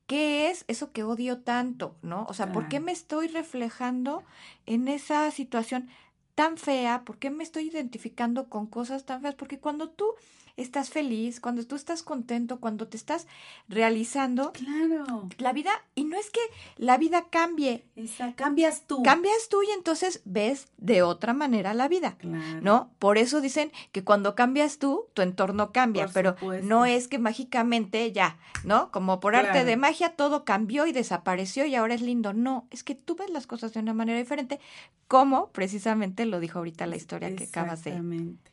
¿Qué 0.07 0.51
es 0.51 0.65
eso 0.69 0.93
que 0.93 1.03
odio 1.03 1.41
tanto? 1.41 1.97
¿No? 2.03 2.25
O 2.29 2.35
sea, 2.35 2.53
¿por 2.53 2.69
qué 2.69 2.81
me 2.81 2.93
estoy 2.93 3.29
reflejando 3.29 4.23
en 4.65 4.89
esa 4.89 5.31
situación? 5.31 5.91
Tan 6.35 6.57
fea? 6.57 7.05
¿Por 7.05 7.19
qué 7.19 7.31
me 7.31 7.45
estoy 7.45 7.69
identificando 7.69 8.49
con 8.49 8.67
cosas 8.67 9.05
tan 9.05 9.23
feas? 9.23 9.35
Porque 9.35 9.59
cuando 9.59 9.91
tú 9.91 10.15
estás 10.57 10.91
feliz, 10.91 11.41
cuando 11.41 11.65
tú 11.67 11.77
estás 11.77 12.03
contento, 12.03 12.61
cuando 12.61 12.89
te 12.89 12.97
estás 12.97 13.27
realizando. 13.69 14.53
Claro. 14.53 15.29
La 15.39 15.53
vida, 15.53 15.71
y 15.95 16.05
no 16.05 16.19
es 16.19 16.31
que 16.31 16.41
la 16.77 16.99
vida 16.99 17.27
cambie. 17.31 17.85
Esa, 17.97 18.35
cambias 18.35 18.83
tú. 18.87 19.03
Cambias 19.03 19.49
tú 19.49 19.63
y 19.63 19.71
entonces 19.71 20.23
ves 20.25 20.69
de 20.77 21.03
otra 21.03 21.33
manera 21.33 21.75
la 21.75 21.89
vida. 21.89 22.17
Claro. 22.19 22.61
¿No? 22.61 22.91
Por 22.99 23.19
eso 23.19 23.41
dicen 23.41 23.73
que 23.93 24.05
cuando 24.05 24.35
cambias 24.35 24.79
tú, 24.79 25.07
tu 25.15 25.23
entorno 25.23 25.73
cambia, 25.73 26.09
pero 26.13 26.37
no 26.63 26.85
es 26.85 27.09
que 27.09 27.19
mágicamente 27.19 28.13
ya, 28.13 28.39
¿no? 28.65 28.91
Como 28.91 29.21
por 29.21 29.37
arte 29.37 29.65
de 29.65 29.77
magia 29.77 30.11
todo 30.17 30.45
cambió 30.45 30.87
y 30.87 30.93
desapareció 30.93 31.67
y 31.67 31.75
ahora 31.75 31.95
es 31.95 32.03
lindo. 32.03 32.33
No, 32.33 32.67
es 32.71 32.85
que 32.85 32.95
tú 32.95 33.17
ves 33.17 33.31
las 33.31 33.47
cosas 33.47 33.73
de 33.73 33.81
una 33.81 33.95
manera 33.95 34.19
diferente, 34.19 34.61
como 35.09 35.51
precisamente 35.51 36.27
lo 36.27 36.41
dijo 36.41 36.59
ahorita 36.59 36.87
la 36.87 36.97
historia 36.97 37.35
que 37.35 37.45
acabas 37.45 37.85
de 37.85 38.01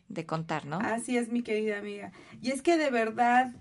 de 0.10 0.26
contar, 0.26 0.66
¿no? 0.66 0.80
Así 0.80 1.18
es, 1.18 1.30
mi 1.30 1.42
querida 1.44 1.78
amiga. 1.78 2.12
Y 2.42 2.52
es 2.52 2.62
que 2.62 2.78
de 2.78 2.90
verdad, 2.90 3.54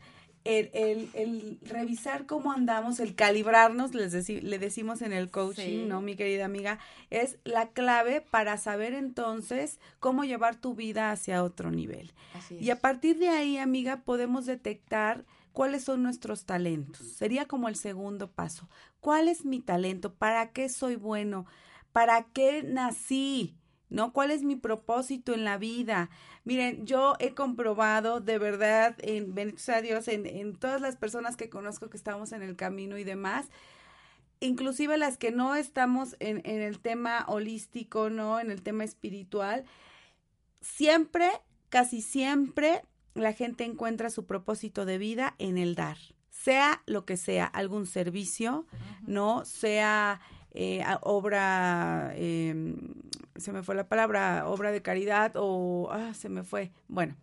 el, 0.44 0.70
el, 0.72 1.10
el 1.12 1.60
revisar 1.62 2.26
cómo 2.26 2.52
andamos, 2.52 3.00
el 3.00 3.14
calibrarnos, 3.14 3.94
les 3.94 4.28
le 4.28 4.58
decimos 4.58 5.02
en 5.02 5.12
el 5.12 5.30
coaching, 5.30 5.88
¿no, 5.88 6.00
mi 6.00 6.16
querida 6.16 6.46
amiga? 6.46 6.78
Es 7.10 7.38
la 7.44 7.68
clave 7.68 8.22
para 8.22 8.56
saber 8.56 8.94
entonces 8.94 9.78
cómo 10.00 10.24
llevar 10.24 10.56
tu 10.56 10.74
vida 10.74 11.10
hacia 11.10 11.44
otro 11.44 11.70
nivel. 11.70 12.12
Y 12.50 12.70
a 12.70 12.80
partir 12.80 13.18
de 13.18 13.28
ahí, 13.28 13.58
amiga, 13.58 14.02
podemos 14.04 14.46
detectar 14.46 15.26
cuáles 15.52 15.84
son 15.84 16.02
nuestros 16.02 16.46
talentos. 16.46 17.06
Sería 17.06 17.46
como 17.46 17.68
el 17.68 17.76
segundo 17.76 18.30
paso. 18.30 18.70
¿Cuál 19.00 19.28
es 19.28 19.44
mi 19.44 19.60
talento? 19.60 20.14
¿Para 20.14 20.52
qué 20.52 20.68
soy 20.68 20.96
bueno? 20.96 21.46
¿Para 21.92 22.24
qué 22.32 22.62
nací? 22.62 23.57
¿No? 23.90 24.12
¿Cuál 24.12 24.30
es 24.30 24.42
mi 24.42 24.56
propósito 24.56 25.32
en 25.32 25.44
la 25.44 25.58
vida? 25.58 26.10
Miren, 26.44 26.86
yo 26.86 27.14
he 27.18 27.34
comprobado 27.34 28.20
de 28.20 28.38
verdad, 28.38 28.96
en 28.98 29.34
bendito 29.34 29.72
a 29.72 29.80
Dios, 29.80 30.08
en, 30.08 30.26
en 30.26 30.54
todas 30.56 30.80
las 30.80 30.96
personas 30.96 31.36
que 31.36 31.48
conozco 31.48 31.88
que 31.90 31.96
estamos 31.96 32.32
en 32.32 32.42
el 32.42 32.56
camino 32.56 32.98
y 32.98 33.04
demás, 33.04 33.46
inclusive 34.40 34.96
las 34.98 35.18
que 35.18 35.30
no 35.30 35.54
estamos 35.54 36.16
en, 36.20 36.42
en 36.44 36.60
el 36.60 36.78
tema 36.78 37.24
holístico, 37.28 38.10
¿no? 38.10 38.40
En 38.40 38.50
el 38.50 38.62
tema 38.62 38.84
espiritual, 38.84 39.64
siempre, 40.60 41.30
casi 41.68 42.02
siempre, 42.02 42.82
la 43.14 43.32
gente 43.32 43.64
encuentra 43.64 44.10
su 44.10 44.26
propósito 44.26 44.84
de 44.84 44.98
vida 44.98 45.34
en 45.38 45.58
el 45.58 45.74
dar, 45.74 45.98
sea 46.30 46.82
lo 46.86 47.04
que 47.04 47.16
sea, 47.16 47.46
algún 47.46 47.86
servicio, 47.86 48.66
¿no? 49.06 49.44
Sea 49.44 50.20
eh, 50.52 50.84
obra, 51.02 52.12
eh, 52.14 52.74
se 53.36 53.52
me 53.52 53.62
fue 53.62 53.74
la 53.74 53.88
palabra, 53.88 54.48
obra 54.48 54.72
de 54.72 54.82
caridad 54.82 55.32
o, 55.36 55.88
ah, 55.90 56.14
se 56.14 56.28
me 56.28 56.42
fue, 56.42 56.72
bueno, 56.88 57.16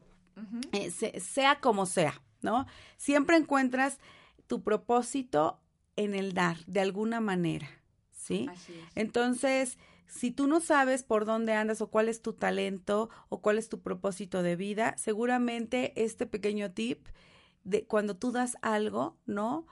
eh, 0.74 0.92
sea 0.92 1.60
como 1.60 1.86
sea, 1.86 2.22
¿no? 2.42 2.66
Siempre 2.98 3.38
encuentras 3.38 4.00
tu 4.48 4.62
propósito 4.64 5.60
en 5.96 6.14
el 6.14 6.34
dar, 6.34 6.58
de 6.66 6.82
alguna 6.82 7.20
manera, 7.20 7.68
¿sí? 8.12 8.48
Entonces, 8.96 9.80
si 10.08 10.32
tú 10.32 10.48
no 10.48 10.60
sabes 10.60 11.04
por 11.04 11.26
dónde 11.26 11.54
andas 11.54 11.82
o 11.82 11.90
cuál 11.90 12.10
es 12.10 12.22
tu 12.22 12.34
talento 12.34 13.10
o 13.30 13.42
cuál 13.42 13.58
es 13.58 13.70
tu 13.70 13.82
propósito 13.82 14.44
de 14.44 14.56
vida, 14.56 14.96
seguramente 14.98 15.94
este 16.04 16.26
pequeño 16.26 16.72
tip 16.72 17.08
de 17.64 17.86
cuando 17.86 18.16
tú 18.16 18.32
das 18.32 18.58
algo, 18.62 19.18
¿no? 19.26 19.66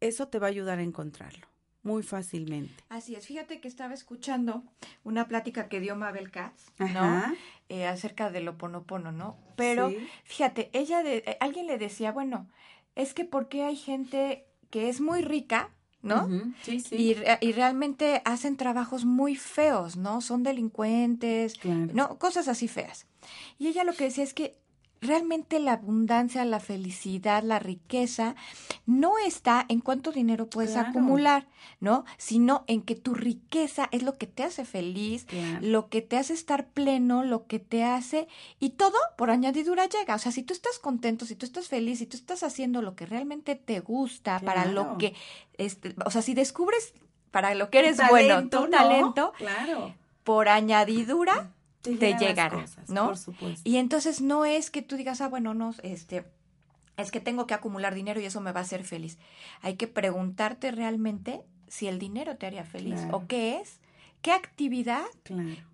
Eso 0.00 0.28
te 0.28 0.38
va 0.38 0.48
a 0.48 0.50
ayudar 0.50 0.78
a 0.78 0.82
encontrarlo 0.82 1.50
muy 1.82 2.02
fácilmente. 2.02 2.82
Así 2.88 3.14
es. 3.14 3.26
Fíjate 3.26 3.60
que 3.60 3.68
estaba 3.68 3.94
escuchando 3.94 4.64
una 5.04 5.28
plática 5.28 5.68
que 5.68 5.80
dio 5.80 5.96
Mabel 5.96 6.30
Katz, 6.30 6.70
¿no? 6.78 7.24
Eh, 7.68 7.86
acerca 7.86 8.30
del 8.30 8.48
oponopono, 8.48 9.12
¿no? 9.12 9.38
Pero 9.56 9.92
fíjate, 10.24 10.70
ella 10.72 11.02
de, 11.02 11.18
eh, 11.18 11.36
alguien 11.40 11.66
le 11.66 11.78
decía, 11.78 12.12
bueno, 12.12 12.48
es 12.96 13.14
que 13.14 13.24
porque 13.24 13.64
hay 13.64 13.76
gente 13.76 14.46
que 14.70 14.88
es 14.88 15.00
muy 15.00 15.22
rica, 15.22 15.70
¿no? 16.02 16.28
sí, 16.62 16.80
sí. 16.80 16.96
Y, 16.96 17.46
y, 17.46 17.52
realmente 17.52 18.22
hacen 18.24 18.56
trabajos 18.56 19.04
muy 19.04 19.36
feos, 19.36 19.96
¿no? 19.96 20.20
Son 20.20 20.42
delincuentes, 20.42 21.62
¿no? 21.64 22.18
Cosas 22.18 22.48
así 22.48 22.68
feas. 22.68 23.06
Y 23.58 23.68
ella 23.68 23.84
lo 23.84 23.92
que 23.92 24.04
decía 24.04 24.24
es 24.24 24.32
que 24.32 24.58
realmente 25.00 25.58
la 25.60 25.72
abundancia, 25.72 26.44
la 26.44 26.60
felicidad, 26.60 27.42
la 27.42 27.58
riqueza 27.58 28.34
no 28.86 29.18
está 29.18 29.64
en 29.68 29.80
cuánto 29.80 30.12
dinero 30.12 30.48
puedes 30.48 30.76
acumular, 30.76 31.46
¿no? 31.80 32.04
Sino 32.18 32.64
en 32.66 32.82
que 32.82 32.94
tu 32.94 33.14
riqueza 33.14 33.88
es 33.92 34.02
lo 34.02 34.18
que 34.18 34.26
te 34.26 34.42
hace 34.42 34.64
feliz, 34.64 35.26
lo 35.60 35.88
que 35.88 36.02
te 36.02 36.18
hace 36.18 36.34
estar 36.34 36.68
pleno, 36.68 37.24
lo 37.24 37.46
que 37.46 37.58
te 37.58 37.82
hace 37.82 38.28
y 38.58 38.70
todo 38.70 38.96
por 39.16 39.30
añadidura 39.30 39.86
llega. 39.86 40.14
O 40.14 40.18
sea, 40.18 40.32
si 40.32 40.42
tú 40.42 40.52
estás 40.52 40.78
contento, 40.78 41.24
si 41.24 41.34
tú 41.34 41.46
estás 41.46 41.68
feliz, 41.68 41.98
si 42.00 42.06
tú 42.06 42.16
estás 42.16 42.42
haciendo 42.42 42.82
lo 42.82 42.94
que 42.94 43.06
realmente 43.06 43.54
te 43.54 43.80
gusta, 43.80 44.38
para 44.40 44.66
lo 44.66 44.98
que, 44.98 45.14
este, 45.56 45.94
o 46.04 46.10
sea, 46.10 46.22
si 46.22 46.34
descubres 46.34 46.92
para 47.30 47.54
lo 47.54 47.70
que 47.70 47.78
eres 47.78 47.98
bueno, 48.10 48.48
tu 48.48 48.68
talento, 48.68 49.32
claro. 49.38 49.94
por 50.24 50.48
añadidura 50.48 51.52
te, 51.82 52.14
llegará, 52.14 52.64
¿no? 52.88 53.06
Por 53.06 53.16
supuesto. 53.16 53.60
Y 53.64 53.76
entonces 53.76 54.20
no 54.20 54.44
es 54.44 54.70
que 54.70 54.82
tú 54.82 54.96
digas, 54.96 55.20
ah, 55.20 55.28
bueno, 55.28 55.54
no, 55.54 55.74
este, 55.82 56.24
es 56.96 57.10
que 57.10 57.20
tengo 57.20 57.46
que 57.46 57.54
acumular 57.54 57.94
dinero 57.94 58.20
y 58.20 58.24
eso 58.24 58.40
me 58.40 58.52
va 58.52 58.60
a 58.60 58.62
hacer 58.64 58.84
feliz. 58.84 59.18
Hay 59.62 59.76
que 59.76 59.86
preguntarte 59.86 60.70
realmente 60.70 61.42
si 61.68 61.86
el 61.86 61.98
dinero 61.98 62.36
te 62.36 62.46
haría 62.46 62.64
feliz 62.64 63.00
o 63.12 63.26
qué 63.26 63.58
es, 63.58 63.80
qué 64.22 64.32
actividad, 64.32 65.06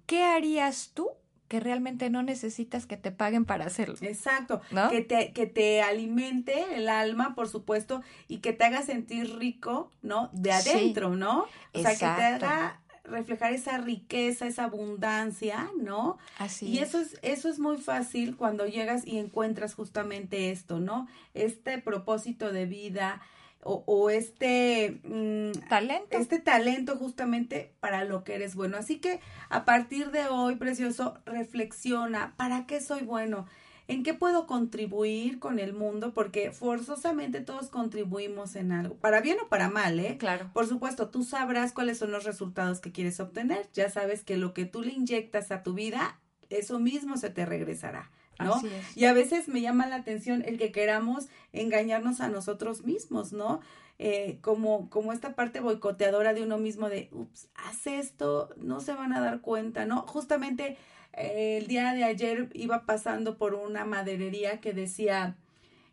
qué 0.06 0.24
harías 0.24 0.90
tú 0.94 1.10
que 1.48 1.60
realmente 1.60 2.10
no 2.10 2.22
necesitas 2.22 2.86
que 2.86 2.96
te 2.96 3.12
paguen 3.12 3.44
para 3.44 3.66
hacerlo. 3.66 3.94
Exacto, 4.00 4.60
que, 4.90 5.00
te, 5.00 5.32
que 5.32 5.46
te 5.46 5.80
alimente 5.80 6.76
el 6.76 6.88
alma, 6.88 7.34
por 7.34 7.48
supuesto, 7.48 8.02
y 8.26 8.38
que 8.38 8.52
te 8.52 8.64
haga 8.64 8.82
sentir 8.82 9.36
rico, 9.38 9.90
¿no? 10.02 10.28
De 10.32 10.52
adentro, 10.52 11.14
¿no? 11.14 11.46
O 11.72 11.78
sea, 11.78 11.92
que 11.92 11.98
te 11.98 12.04
haga 12.04 12.80
reflejar 13.08 13.52
esa 13.52 13.78
riqueza, 13.78 14.46
esa 14.46 14.64
abundancia, 14.64 15.70
¿no? 15.80 16.18
Así 16.38 16.66
y 16.66 16.78
eso 16.78 17.00
es, 17.00 17.18
eso 17.22 17.48
es 17.48 17.58
muy 17.58 17.78
fácil 17.78 18.36
cuando 18.36 18.66
llegas 18.66 19.06
y 19.06 19.18
encuentras 19.18 19.74
justamente 19.74 20.50
esto, 20.50 20.80
¿no? 20.80 21.08
Este 21.34 21.78
propósito 21.78 22.52
de 22.52 22.66
vida 22.66 23.20
o, 23.62 23.82
o 23.86 24.10
este 24.10 25.00
mm, 25.04 25.68
talento. 25.68 26.16
Este 26.16 26.38
talento 26.38 26.96
justamente 26.96 27.72
para 27.80 28.04
lo 28.04 28.24
que 28.24 28.34
eres 28.34 28.54
bueno. 28.54 28.76
Así 28.76 28.98
que 28.98 29.20
a 29.48 29.64
partir 29.64 30.10
de 30.10 30.26
hoy, 30.26 30.56
precioso, 30.56 31.18
reflexiona, 31.26 32.34
¿para 32.36 32.66
qué 32.66 32.80
soy 32.80 33.02
bueno? 33.02 33.46
¿En 33.88 34.02
qué 34.02 34.14
puedo 34.14 34.46
contribuir 34.46 35.38
con 35.38 35.58
el 35.58 35.72
mundo? 35.72 36.12
Porque 36.12 36.50
forzosamente 36.50 37.40
todos 37.40 37.68
contribuimos 37.68 38.56
en 38.56 38.72
algo, 38.72 38.96
para 38.96 39.20
bien 39.20 39.38
o 39.44 39.48
para 39.48 39.68
mal, 39.68 40.00
¿eh? 40.00 40.16
Claro. 40.18 40.50
Por 40.52 40.66
supuesto, 40.66 41.08
tú 41.08 41.22
sabrás 41.22 41.72
cuáles 41.72 41.98
son 41.98 42.10
los 42.10 42.24
resultados 42.24 42.80
que 42.80 42.90
quieres 42.90 43.20
obtener. 43.20 43.68
Ya 43.74 43.88
sabes 43.88 44.24
que 44.24 44.36
lo 44.36 44.54
que 44.54 44.64
tú 44.64 44.82
le 44.82 44.92
inyectas 44.92 45.52
a 45.52 45.62
tu 45.62 45.74
vida, 45.74 46.20
eso 46.50 46.80
mismo 46.80 47.16
se 47.16 47.30
te 47.30 47.46
regresará. 47.46 48.10
¿no? 48.38 48.60
Y 48.94 49.04
a 49.06 49.12
veces 49.12 49.48
me 49.48 49.60
llama 49.60 49.86
la 49.86 49.96
atención 49.96 50.42
el 50.44 50.58
que 50.58 50.72
queramos 50.72 51.28
engañarnos 51.52 52.20
a 52.20 52.28
nosotros 52.28 52.84
mismos, 52.84 53.32
¿no? 53.32 53.60
Eh, 53.98 54.38
como, 54.42 54.90
como 54.90 55.14
esta 55.14 55.34
parte 55.34 55.60
boicoteadora 55.60 56.34
de 56.34 56.42
uno 56.42 56.58
mismo 56.58 56.90
de, 56.90 57.08
ups, 57.12 57.48
haz 57.54 57.86
esto, 57.86 58.50
no 58.58 58.80
se 58.80 58.92
van 58.92 59.14
a 59.14 59.20
dar 59.20 59.40
cuenta, 59.40 59.86
¿no? 59.86 60.02
Justamente 60.02 60.76
el 61.16 61.66
día 61.66 61.94
de 61.94 62.04
ayer 62.04 62.50
iba 62.52 62.84
pasando 62.84 63.38
por 63.38 63.54
una 63.54 63.84
maderería 63.84 64.60
que 64.60 64.72
decía, 64.72 65.36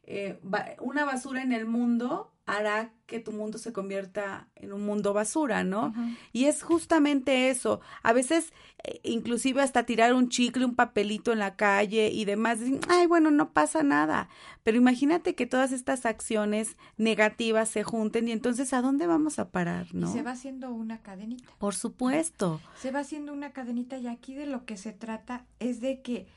eh, 0.05 0.37
una 0.81 1.05
basura 1.05 1.41
en 1.41 1.53
el 1.53 1.65
mundo 1.65 2.32
hará 2.45 2.91
que 3.05 3.19
tu 3.19 3.31
mundo 3.31 3.57
se 3.57 3.71
convierta 3.71 4.47
en 4.55 4.73
un 4.73 4.85
mundo 4.85 5.13
basura, 5.13 5.63
¿no? 5.63 5.93
Y 6.33 6.45
es 6.45 6.61
justamente 6.61 7.49
eso. 7.49 7.79
A 8.01 8.11
veces, 8.11 8.51
eh, 8.83 8.99
inclusive 9.03 9.61
hasta 9.61 9.83
tirar 9.83 10.13
un 10.13 10.29
chicle, 10.29 10.65
un 10.65 10.75
papelito 10.75 11.31
en 11.31 11.39
la 11.39 11.55
calle 11.55 12.09
y 12.09 12.25
demás, 12.25 12.59
ay, 12.89 13.07
bueno, 13.07 13.31
no 13.31 13.53
pasa 13.53 13.83
nada. 13.83 14.29
Pero 14.63 14.77
imagínate 14.77 15.35
que 15.35 15.45
todas 15.45 15.71
estas 15.71 16.05
acciones 16.05 16.75
negativas 16.97 17.69
se 17.69 17.83
junten 17.83 18.27
y 18.27 18.31
entonces, 18.31 18.73
¿a 18.73 18.81
dónde 18.81 19.07
vamos 19.07 19.39
a 19.39 19.49
parar, 19.49 19.93
no? 19.93 20.11
se 20.11 20.21
va 20.21 20.31
haciendo 20.31 20.71
una 20.71 21.01
cadenita. 21.01 21.45
Por 21.59 21.75
supuesto. 21.75 22.59
Se 22.77 22.91
va 22.91 22.99
haciendo 22.99 23.31
una 23.31 23.53
cadenita 23.53 23.97
y 23.97 24.07
aquí 24.07 24.35
de 24.35 24.47
lo 24.47 24.65
que 24.65 24.75
se 24.75 24.91
trata 24.91 25.45
es 25.59 25.79
de 25.79 26.01
que 26.01 26.27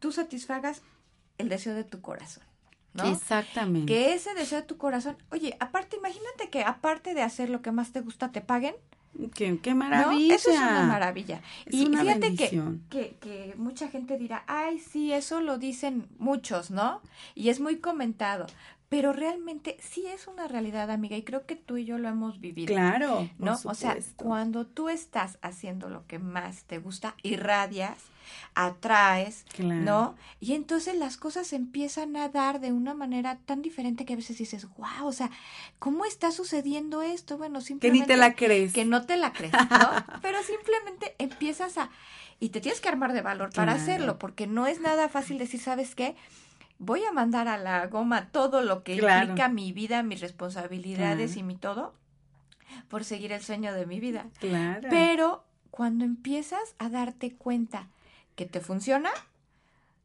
tú 0.00 0.10
satisfagas 0.10 0.82
el 1.38 1.48
deseo 1.48 1.74
de 1.74 1.84
tu 1.84 2.00
corazón. 2.00 2.51
¿No? 2.94 3.04
Exactamente. 3.04 3.86
Que 3.86 4.14
ese 4.14 4.34
deseo 4.34 4.60
de 4.60 4.66
tu 4.66 4.76
corazón, 4.76 5.16
oye, 5.30 5.56
aparte, 5.60 5.96
imagínate 5.96 6.50
que 6.50 6.62
aparte 6.62 7.14
de 7.14 7.22
hacer 7.22 7.50
lo 7.50 7.62
que 7.62 7.72
más 7.72 7.92
te 7.92 8.00
gusta, 8.00 8.32
te 8.32 8.40
paguen. 8.40 8.74
Qué, 9.34 9.58
qué 9.62 9.74
maravilla. 9.74 10.34
Eso 10.34 10.50
es 10.50 10.56
una 10.56 10.84
maravilla. 10.84 11.42
y 11.70 11.86
fíjate 11.86 12.34
que, 12.34 12.62
que, 12.88 13.16
que, 13.20 13.54
mucha 13.58 13.88
gente 13.88 14.16
dirá, 14.16 14.42
ay, 14.46 14.78
sí, 14.78 15.12
eso 15.12 15.40
lo 15.40 15.58
dicen 15.58 16.08
muchos, 16.18 16.70
¿no? 16.70 17.02
Y 17.34 17.50
es 17.50 17.60
muy 17.60 17.76
comentado. 17.76 18.46
Pero 18.92 19.14
realmente 19.14 19.78
sí 19.80 20.04
es 20.06 20.26
una 20.26 20.48
realidad, 20.48 20.90
amiga, 20.90 21.16
y 21.16 21.22
creo 21.22 21.46
que 21.46 21.56
tú 21.56 21.78
y 21.78 21.86
yo 21.86 21.96
lo 21.96 22.10
hemos 22.10 22.40
vivido. 22.40 22.74
Claro. 22.74 23.26
¿No? 23.38 23.58
O 23.64 23.74
sea, 23.74 23.96
cuando 24.16 24.66
tú 24.66 24.90
estás 24.90 25.38
haciendo 25.40 25.88
lo 25.88 26.06
que 26.06 26.18
más 26.18 26.64
te 26.64 26.76
gusta, 26.76 27.14
irradias, 27.22 27.96
atraes, 28.54 29.46
¿no? 29.58 30.14
Y 30.40 30.52
entonces 30.52 30.94
las 30.94 31.16
cosas 31.16 31.54
empiezan 31.54 32.16
a 32.16 32.28
dar 32.28 32.60
de 32.60 32.70
una 32.70 32.92
manera 32.92 33.38
tan 33.46 33.62
diferente 33.62 34.04
que 34.04 34.12
a 34.12 34.16
veces 34.16 34.36
dices, 34.36 34.68
wow, 34.76 35.06
o 35.06 35.12
sea, 35.12 35.30
¿cómo 35.78 36.04
está 36.04 36.30
sucediendo 36.30 37.00
esto? 37.00 37.38
Bueno, 37.38 37.62
simplemente... 37.62 37.98
Que 37.98 38.02
ni 38.02 38.06
te 38.06 38.18
la 38.18 38.34
crees. 38.34 38.74
Que 38.74 38.84
no 38.84 39.06
te 39.06 39.16
la 39.16 39.32
crees, 39.32 39.54
¿no? 39.54 39.90
Pero 40.20 40.42
simplemente 40.42 41.14
empiezas 41.16 41.78
a... 41.78 41.88
Y 42.40 42.50
te 42.50 42.60
tienes 42.60 42.82
que 42.82 42.90
armar 42.90 43.14
de 43.14 43.22
valor 43.22 43.54
para 43.54 43.72
hacerlo, 43.72 44.18
porque 44.18 44.46
no 44.46 44.66
es 44.66 44.82
nada 44.82 45.08
fácil 45.08 45.38
decir, 45.38 45.60
¿sabes 45.60 45.94
qué? 45.94 46.14
Voy 46.84 47.04
a 47.04 47.12
mandar 47.12 47.46
a 47.46 47.58
la 47.58 47.86
goma 47.86 48.30
todo 48.30 48.60
lo 48.60 48.82
que 48.82 48.94
implica 48.94 49.48
mi 49.48 49.72
vida, 49.72 50.02
mis 50.02 50.20
responsabilidades 50.20 51.36
y 51.36 51.44
mi 51.44 51.54
todo 51.54 51.94
por 52.88 53.04
seguir 53.04 53.30
el 53.30 53.40
sueño 53.40 53.72
de 53.72 53.86
mi 53.86 54.00
vida. 54.00 54.26
Claro. 54.40 54.88
Pero 54.90 55.44
cuando 55.70 56.04
empiezas 56.04 56.74
a 56.78 56.88
darte 56.88 57.34
cuenta 57.34 57.88
que 58.34 58.46
te 58.46 58.58
funciona, 58.58 59.10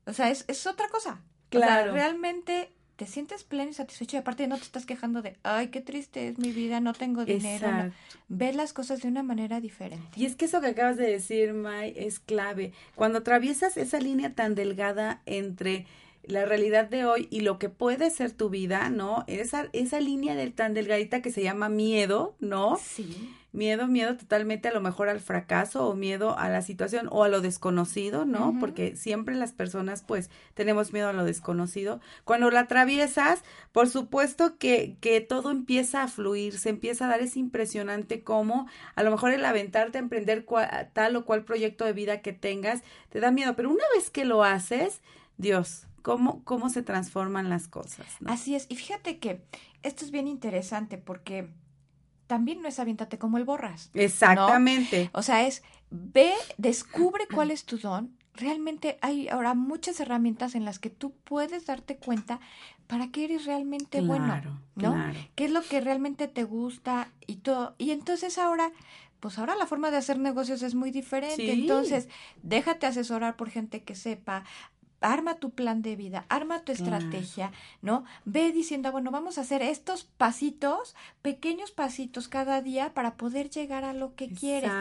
o 0.05 0.13
sea, 0.13 0.29
es, 0.29 0.45
es 0.47 0.67
otra 0.67 0.87
cosa. 0.89 1.21
Claro. 1.49 1.93
realmente 1.93 2.71
te 2.97 3.05
sientes 3.05 3.43
pleno 3.43 3.71
y 3.71 3.73
satisfecho 3.73 4.17
y 4.17 4.19
aparte 4.19 4.47
no 4.47 4.57
te 4.57 4.63
estás 4.63 4.85
quejando 4.85 5.21
de, 5.21 5.37
ay, 5.43 5.69
qué 5.69 5.81
triste 5.81 6.27
es 6.27 6.39
mi 6.39 6.51
vida, 6.51 6.79
no 6.79 6.93
tengo 6.93 7.25
dinero. 7.25 7.71
No. 7.71 7.91
Ves 8.27 8.55
las 8.55 8.73
cosas 8.73 9.01
de 9.01 9.07
una 9.07 9.23
manera 9.23 9.61
diferente. 9.61 10.09
Y 10.15 10.25
es 10.25 10.35
que 10.35 10.45
eso 10.45 10.61
que 10.61 10.67
acabas 10.67 10.97
de 10.97 11.09
decir, 11.09 11.53
May, 11.53 11.93
es 11.95 12.19
clave. 12.19 12.73
Cuando 12.95 13.19
atraviesas 13.19 13.77
esa 13.77 13.99
línea 13.99 14.33
tan 14.33 14.55
delgada 14.55 15.21
entre 15.25 15.85
la 16.27 16.45
realidad 16.45 16.89
de 16.89 17.05
hoy 17.05 17.27
y 17.31 17.41
lo 17.41 17.57
que 17.57 17.69
puede 17.69 18.09
ser 18.09 18.31
tu 18.31 18.49
vida, 18.49 18.89
¿no? 18.89 19.23
Esa, 19.27 19.67
esa 19.73 19.99
línea 19.99 20.35
del 20.35 20.53
tan 20.53 20.73
delgadita 20.73 21.21
que 21.21 21.31
se 21.31 21.41
llama 21.41 21.69
miedo, 21.69 22.35
¿no? 22.39 22.77
Sí. 22.81 23.33
Miedo, 23.53 23.87
miedo 23.87 24.17
totalmente 24.17 24.67
a 24.67 24.73
lo 24.73 24.81
mejor 24.81 25.09
al 25.09 25.21
fracaso 25.21 25.87
o 25.87 25.95
miedo 25.95 26.37
a 26.37 26.49
la 26.49 26.61
situación 26.61 27.07
o 27.09 27.23
a 27.23 27.29
lo 27.29 27.41
desconocido, 27.41 28.25
¿no? 28.25 28.55
Porque 28.59 28.95
siempre 28.95 29.33
las 29.35 29.53
personas 29.53 30.03
pues 30.03 30.29
tenemos 30.53 30.93
miedo 30.93 31.07
a 31.07 31.13
lo 31.13 31.23
desconocido. 31.23 31.99
Cuando 32.23 32.51
la 32.51 32.59
atraviesas, 32.59 33.41
por 33.71 33.89
supuesto 33.89 34.57
que, 34.59 34.97
que 34.99 35.21
todo 35.21 35.49
empieza 35.49 36.03
a 36.03 36.07
fluir, 36.07 36.59
se 36.59 36.69
empieza 36.69 37.05
a 37.05 37.07
dar, 37.07 37.21
es 37.21 37.35
impresionante 37.35 38.21
cómo 38.21 38.67
a 38.95 39.01
lo 39.01 39.09
mejor 39.09 39.31
el 39.31 39.43
aventarte 39.43 39.97
a 39.97 40.01
emprender 40.01 40.45
tal 40.93 41.15
o 41.15 41.25
cual 41.25 41.45
proyecto 41.45 41.85
de 41.85 41.93
vida 41.93 42.21
que 42.21 42.33
tengas, 42.33 42.83
te 43.09 43.21
da 43.21 43.31
miedo, 43.31 43.55
pero 43.55 43.71
una 43.71 43.85
vez 43.95 44.11
que 44.11 44.25
lo 44.25 44.43
haces, 44.43 45.01
Dios, 45.37 45.86
cómo, 46.07 46.41
cómo 46.45 46.69
se 46.69 46.83
transforman 46.83 47.49
las 47.49 47.67
cosas. 47.67 48.07
Así 48.25 48.55
es. 48.55 48.65
Y 48.69 48.77
fíjate 48.77 49.19
que 49.19 49.43
esto 49.83 50.05
es 50.05 50.11
bien 50.11 50.29
interesante 50.29 50.97
porque 50.97 51.49
también 52.27 52.61
no 52.61 52.69
es 52.69 52.79
aviéntate 52.79 53.17
como 53.17 53.37
el 53.37 53.43
borras. 53.43 53.91
Exactamente. 53.93 55.09
O 55.11 55.21
sea, 55.21 55.45
es 55.45 55.63
ve, 55.89 56.31
descubre 56.57 57.27
cuál 57.33 57.51
es 57.51 57.65
tu 57.65 57.77
don. 57.77 58.15
Realmente 58.33 58.97
hay 59.01 59.27
ahora 59.27 59.53
muchas 59.53 59.99
herramientas 59.99 60.55
en 60.55 60.63
las 60.63 60.79
que 60.79 60.89
tú 60.89 61.13
puedes 61.25 61.65
darte 61.65 61.97
cuenta 61.97 62.39
para 62.85 63.09
qué 63.09 63.25
eres 63.25 63.45
realmente 63.45 63.99
bueno, 63.99 64.61
¿no? 64.75 64.93
Claro. 64.93 65.19
¿Qué 65.35 65.45
es 65.45 65.51
lo 65.51 65.61
que 65.61 65.81
realmente 65.81 66.29
te 66.29 66.45
gusta 66.45 67.11
y 67.25 67.37
todo? 67.37 67.75
Y 67.77 67.91
entonces 67.91 68.37
ahora 68.37 68.71
pues 69.19 69.39
ahora 69.39 69.55
la 69.55 69.65
forma 69.65 69.91
de 69.91 69.97
hacer 69.97 70.19
negocios 70.19 70.61
es 70.61 70.75
muy 70.75 70.91
diferente. 70.91 71.51
Entonces, 71.51 72.07
déjate 72.43 72.85
asesorar 72.85 73.35
por 73.35 73.49
gente 73.49 73.83
que 73.83 73.95
sepa, 73.95 74.43
arma 75.01 75.35
tu 75.35 75.51
plan 75.51 75.81
de 75.81 75.95
vida, 75.95 76.25
arma 76.29 76.61
tu 76.61 76.71
estrategia, 76.71 77.51
¿no? 77.81 78.03
Ve 78.25 78.51
diciendo, 78.51 78.91
bueno, 78.91 79.11
vamos 79.11 79.37
a 79.37 79.41
hacer 79.41 79.61
estos 79.61 80.03
pasitos, 80.03 80.95
pequeños 81.21 81.71
pasitos 81.71 82.27
cada 82.27 82.61
día 82.61 82.93
para 82.93 83.15
poder 83.15 83.49
llegar 83.49 83.83
a 83.83 83.93
lo 83.93 84.15
que 84.15 84.29
quieres. 84.29 84.71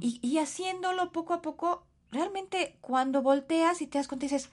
Y, 0.00 0.18
y 0.22 0.38
haciéndolo 0.38 1.12
poco 1.12 1.34
a 1.34 1.42
poco, 1.42 1.84
realmente 2.10 2.76
cuando 2.80 3.22
volteas 3.22 3.82
y 3.82 3.86
te 3.86 3.98
das 3.98 4.08
cuenta 4.08 4.26
dices, 4.26 4.50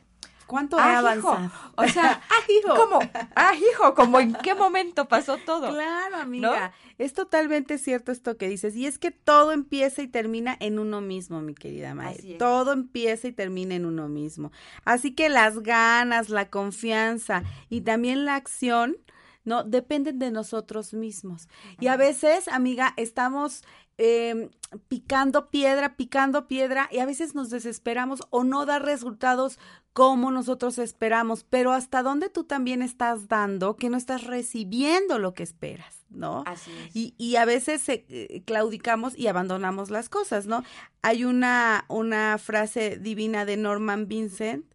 ¿Cuánto 0.48 0.78
ah, 0.78 1.00
avanzado? 1.00 1.52
O 1.76 1.88
sea, 1.88 2.22
ah, 2.30 2.52
hijo. 2.52 2.76
¿cómo? 2.76 3.00
Ah, 3.36 3.54
hijo, 3.56 3.96
como 3.96 4.20
en 4.20 4.34
qué 4.34 4.54
momento 4.54 5.08
pasó 5.08 5.38
todo. 5.38 5.72
Claro, 5.72 6.18
amiga. 6.18 6.74
Es 6.98 7.14
totalmente 7.14 7.78
cierto 7.78 8.12
esto 8.12 8.38
que 8.38 8.48
dices. 8.48 8.76
Y 8.76 8.86
es 8.86 8.98
que 8.98 9.12
todo 9.12 9.52
empieza 9.52 10.02
y 10.02 10.08
termina 10.08 10.56
en 10.60 10.80
uno 10.80 11.02
mismo, 11.02 11.42
mi 11.42 11.56
querida 11.56 11.94
May. 11.94 12.38
Todo 12.38 12.74
empieza 12.74 13.28
y 13.28 13.32
termina 13.32 13.76
en 13.76 13.86
uno 13.86 14.08
mismo. 14.08 14.52
Así 14.84 15.14
que 15.14 15.30
las 15.30 15.60
ganas, 15.60 16.30
la 16.30 16.50
confianza 16.50 17.44
y 17.70 17.82
también 17.82 18.26
la 18.26 18.36
acción, 18.36 18.98
¿no? 19.44 19.64
Dependen 19.64 20.20
de 20.20 20.32
nosotros 20.32 20.94
mismos. 20.94 21.50
Y 21.80 21.88
a 21.88 21.98
veces, 21.98 22.48
amiga, 22.48 22.94
estamos 22.98 23.64
eh, 23.98 24.50
picando 24.90 25.50
piedra, 25.50 25.96
picando 25.96 26.48
piedra 26.48 26.90
y 26.92 27.00
a 27.00 27.06
veces 27.06 27.34
nos 27.34 27.50
desesperamos 27.50 28.22
o 28.30 28.44
no 28.44 28.66
da 28.66 28.80
resultados 28.80 29.58
como 29.96 30.30
nosotros 30.30 30.78
esperamos, 30.78 31.46
pero 31.46 31.72
hasta 31.72 32.04
dónde 32.04 32.28
tú 32.28 32.44
también 32.44 32.82
estás 32.82 33.30
dando 33.30 33.78
que 33.78 33.90
no 33.90 33.96
estás 33.96 34.26
recibiendo 34.26 35.20
lo 35.20 35.34
que 35.34 35.44
esperas, 35.44 36.04
¿no? 36.10 36.44
Así 36.46 36.70
es. 36.86 36.94
Y, 36.94 37.16
y 37.18 37.38
a 37.38 37.46
veces 37.46 37.88
eh, 37.88 38.44
claudicamos 38.46 39.18
y 39.18 39.28
abandonamos 39.28 39.92
las 39.92 40.10
cosas, 40.10 40.48
¿no? 40.48 40.66
Hay 41.02 41.24
una, 41.24 41.86
una 41.88 42.38
frase 42.40 42.98
divina 42.98 43.46
de 43.46 43.56
Norman 43.56 44.10
Vincent 44.10 44.66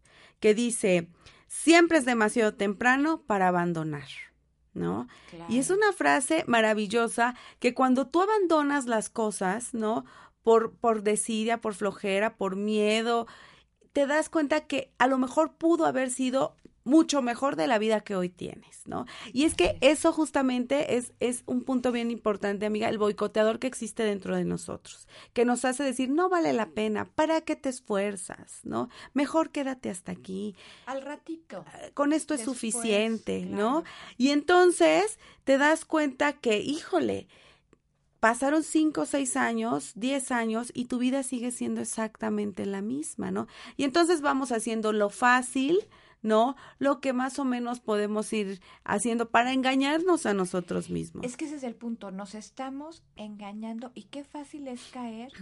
que 0.40 0.54
dice, 0.54 1.10
siempre 1.48 1.98
es 1.98 2.06
demasiado 2.06 2.54
temprano 2.54 3.20
para 3.26 3.48
abandonar. 3.48 4.08
¿no? 4.72 5.06
Y 5.50 5.58
es 5.58 5.68
una 5.68 5.92
frase 5.92 6.44
maravillosa 6.46 7.34
que 7.58 7.74
cuando 7.74 8.06
tú 8.06 8.22
abandonas 8.22 8.86
las 8.86 9.10
cosas, 9.10 9.74
¿no? 9.74 10.06
Por, 10.42 10.72
por 10.76 11.02
desidia, 11.02 11.60
por 11.60 11.74
flojera, 11.74 12.36
por 12.36 12.56
miedo, 12.56 13.26
te 13.92 14.06
das 14.06 14.28
cuenta 14.28 14.62
que 14.62 14.90
a 14.98 15.06
lo 15.06 15.18
mejor 15.18 15.54
pudo 15.54 15.86
haber 15.86 16.10
sido 16.10 16.56
mucho 16.84 17.20
mejor 17.22 17.56
de 17.56 17.66
la 17.66 17.78
vida 17.78 18.00
que 18.00 18.16
hoy 18.16 18.28
tienes, 18.28 18.86
¿no? 18.86 19.04
Y 19.32 19.44
es 19.44 19.54
que 19.54 19.76
eso 19.80 20.12
justamente 20.12 20.96
es, 20.96 21.12
es 21.20 21.42
un 21.46 21.62
punto 21.62 21.92
bien 21.92 22.10
importante, 22.10 22.66
amiga, 22.66 22.88
el 22.88 22.98
boicoteador 22.98 23.58
que 23.58 23.66
existe 23.66 24.02
dentro 24.02 24.34
de 24.34 24.44
nosotros, 24.44 25.06
que 25.32 25.44
nos 25.44 25.64
hace 25.64 25.84
decir, 25.84 26.08
no 26.10 26.28
vale 26.28 26.52
la 26.52 26.70
pena, 26.70 27.04
¿para 27.04 27.42
qué 27.42 27.54
te 27.54 27.68
esfuerzas, 27.68 28.60
no? 28.64 28.88
Mejor 29.12 29.50
quédate 29.50 29.90
hasta 29.90 30.12
aquí. 30.12 30.56
Al 30.86 31.02
ratito. 31.02 31.64
Ah, 31.68 31.90
con 31.94 32.12
esto 32.12 32.34
es 32.34 32.42
suficiente, 32.42 33.44
¿no? 33.44 33.84
Y 34.16 34.30
entonces 34.30 35.18
te 35.44 35.58
das 35.58 35.84
cuenta 35.84 36.32
que, 36.32 36.58
híjole, 36.58 37.28
pasaron 38.20 38.62
cinco, 38.62 39.06
seis 39.06 39.36
años, 39.36 39.92
diez 39.96 40.30
años 40.30 40.70
y 40.74 40.84
tu 40.84 40.98
vida 40.98 41.22
sigue 41.22 41.50
siendo 41.50 41.80
exactamente 41.80 42.66
la 42.66 42.82
misma, 42.82 43.30
¿no? 43.30 43.48
Y 43.76 43.84
entonces 43.84 44.20
vamos 44.20 44.52
haciendo 44.52 44.92
lo 44.92 45.08
fácil, 45.10 45.78
¿no? 46.22 46.54
Lo 46.78 47.00
que 47.00 47.12
más 47.12 47.38
o 47.38 47.44
menos 47.44 47.80
podemos 47.80 48.32
ir 48.32 48.60
haciendo 48.84 49.30
para 49.30 49.52
engañarnos 49.52 50.26
a 50.26 50.34
nosotros 50.34 50.90
mismos. 50.90 51.24
Es 51.24 51.36
que 51.36 51.46
ese 51.46 51.56
es 51.56 51.62
el 51.62 51.74
punto, 51.74 52.10
nos 52.10 52.34
estamos 52.34 53.02
engañando 53.16 53.90
y 53.94 54.04
qué 54.04 54.22
fácil 54.22 54.68
es 54.68 54.82
caer 54.92 55.32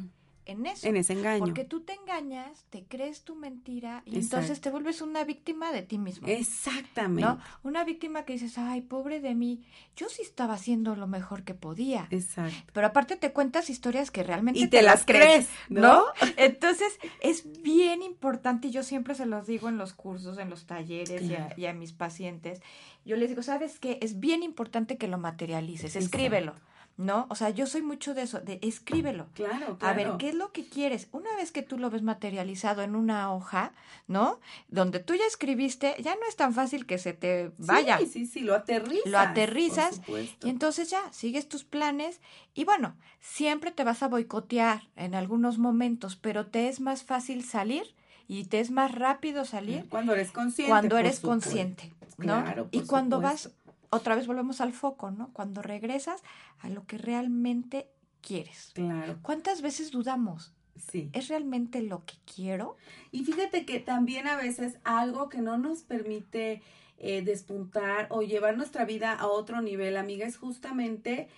en 0.48 0.66
eso. 0.66 0.88
En 0.88 0.96
ese 0.96 1.12
engaño. 1.12 1.38
Porque 1.38 1.64
tú 1.64 1.82
te 1.82 1.92
engañas, 1.92 2.64
te 2.70 2.84
crees 2.84 3.22
tu 3.22 3.36
mentira 3.36 4.02
y 4.06 4.18
entonces 4.18 4.60
te 4.60 4.70
vuelves 4.70 5.02
una 5.02 5.22
víctima 5.24 5.70
de 5.72 5.82
ti 5.82 5.98
mismo. 5.98 6.26
Exactamente. 6.26 7.22
¿no? 7.22 7.38
Una 7.62 7.84
víctima 7.84 8.24
que 8.24 8.32
dices, 8.32 8.56
ay, 8.58 8.80
pobre 8.80 9.20
de 9.20 9.34
mí, 9.34 9.62
yo 9.94 10.08
sí 10.08 10.22
estaba 10.22 10.54
haciendo 10.54 10.96
lo 10.96 11.06
mejor 11.06 11.44
que 11.44 11.54
podía. 11.54 12.08
Exacto. 12.10 12.56
Pero 12.72 12.86
aparte 12.86 13.16
te 13.16 13.32
cuentas 13.32 13.68
historias 13.68 14.10
que 14.10 14.22
realmente 14.22 14.58
y 14.58 14.68
te, 14.68 14.82
las 14.82 15.04
crees, 15.04 15.48
¿no? 15.68 16.04
Entonces 16.36 16.98
es 17.20 17.62
bien 17.62 18.02
importante 18.02 18.68
y 18.68 18.70
yo 18.70 18.82
siempre 18.82 19.14
se 19.14 19.26
los 19.26 19.46
digo 19.46 19.68
en 19.68 19.76
los 19.76 19.92
cursos, 19.92 20.38
en 20.38 20.48
los 20.48 20.66
talleres 20.66 21.22
y, 21.22 21.34
a, 21.34 21.52
y, 21.56 21.66
a, 21.66 21.74
mis 21.74 21.92
pacientes. 21.92 22.62
Yo 23.04 23.16
les 23.16 23.28
digo, 23.28 23.42
¿sabes 23.42 23.78
qué? 23.78 23.98
Es 24.00 24.18
bien 24.18 24.42
importante 24.42 24.96
que 24.96 25.08
lo 25.08 25.18
materialices, 25.18 25.94
escríbelo. 25.94 26.54
¿No? 26.98 27.26
O 27.30 27.36
sea, 27.36 27.50
yo 27.50 27.66
soy 27.66 27.80
mucho 27.80 28.12
de 28.12 28.22
eso, 28.22 28.40
de 28.40 28.58
escríbelo. 28.60 29.28
Claro, 29.34 29.78
claro. 29.78 29.78
A 29.80 29.92
ver, 29.92 30.16
¿qué 30.18 30.30
es 30.30 30.34
lo 30.34 30.52
que 30.52 30.66
quieres? 30.66 31.06
Una 31.12 31.34
vez 31.36 31.52
que 31.52 31.62
tú 31.62 31.78
lo 31.78 31.90
ves 31.90 32.02
materializado 32.02 32.82
en 32.82 32.96
una 32.96 33.32
hoja, 33.32 33.72
¿no? 34.08 34.40
Donde 34.66 34.98
tú 34.98 35.14
ya 35.14 35.24
escribiste, 35.24 35.94
ya 36.00 36.16
no 36.16 36.22
es 36.28 36.34
tan 36.34 36.52
fácil 36.52 36.86
que 36.86 36.98
se 36.98 37.12
te 37.12 37.52
vaya. 37.56 37.98
Sí, 37.98 38.06
sí, 38.06 38.26
sí, 38.26 38.40
lo 38.40 38.54
aterrizas. 38.54 39.06
Lo 39.06 39.18
aterrizas 39.20 40.00
y 40.42 40.48
entonces 40.48 40.90
ya, 40.90 41.00
sigues 41.12 41.48
tus 41.48 41.62
planes 41.62 42.20
y 42.52 42.64
bueno, 42.64 42.96
siempre 43.20 43.70
te 43.70 43.84
vas 43.84 44.02
a 44.02 44.08
boicotear 44.08 44.88
en 44.96 45.14
algunos 45.14 45.58
momentos, 45.58 46.16
pero 46.16 46.46
te 46.48 46.68
es 46.68 46.80
más 46.80 47.04
fácil 47.04 47.44
salir 47.44 47.94
y 48.26 48.44
te 48.46 48.58
es 48.58 48.72
más 48.72 48.92
rápido 48.92 49.44
salir 49.44 49.88
cuando 49.88 50.14
eres 50.14 50.32
consciente. 50.32 50.68
Cuando 50.68 50.98
eres 50.98 51.20
consciente, 51.20 51.92
¿no? 52.18 52.42
Claro, 52.42 52.68
y 52.72 52.80
cuando 52.80 53.20
vas 53.20 53.50
otra 53.90 54.14
vez 54.14 54.26
volvemos 54.26 54.60
al 54.60 54.72
foco, 54.72 55.10
¿no? 55.10 55.32
Cuando 55.32 55.62
regresas 55.62 56.22
a 56.58 56.68
lo 56.68 56.86
que 56.86 56.98
realmente 56.98 57.88
quieres. 58.20 58.72
Claro. 58.74 59.18
¿Cuántas 59.22 59.62
veces 59.62 59.90
dudamos? 59.90 60.52
Sí. 60.76 61.10
¿Es 61.12 61.28
realmente 61.28 61.82
lo 61.82 62.04
que 62.04 62.14
quiero? 62.32 62.76
Y 63.10 63.24
fíjate 63.24 63.64
que 63.64 63.80
también 63.80 64.26
a 64.26 64.36
veces 64.36 64.78
algo 64.84 65.28
que 65.28 65.40
no 65.40 65.58
nos 65.58 65.82
permite 65.82 66.62
eh, 66.98 67.22
despuntar 67.22 68.06
o 68.10 68.22
llevar 68.22 68.56
nuestra 68.56 68.84
vida 68.84 69.12
a 69.14 69.26
otro 69.26 69.60
nivel, 69.60 69.96
amiga, 69.96 70.26
es 70.26 70.36
justamente 70.36 71.28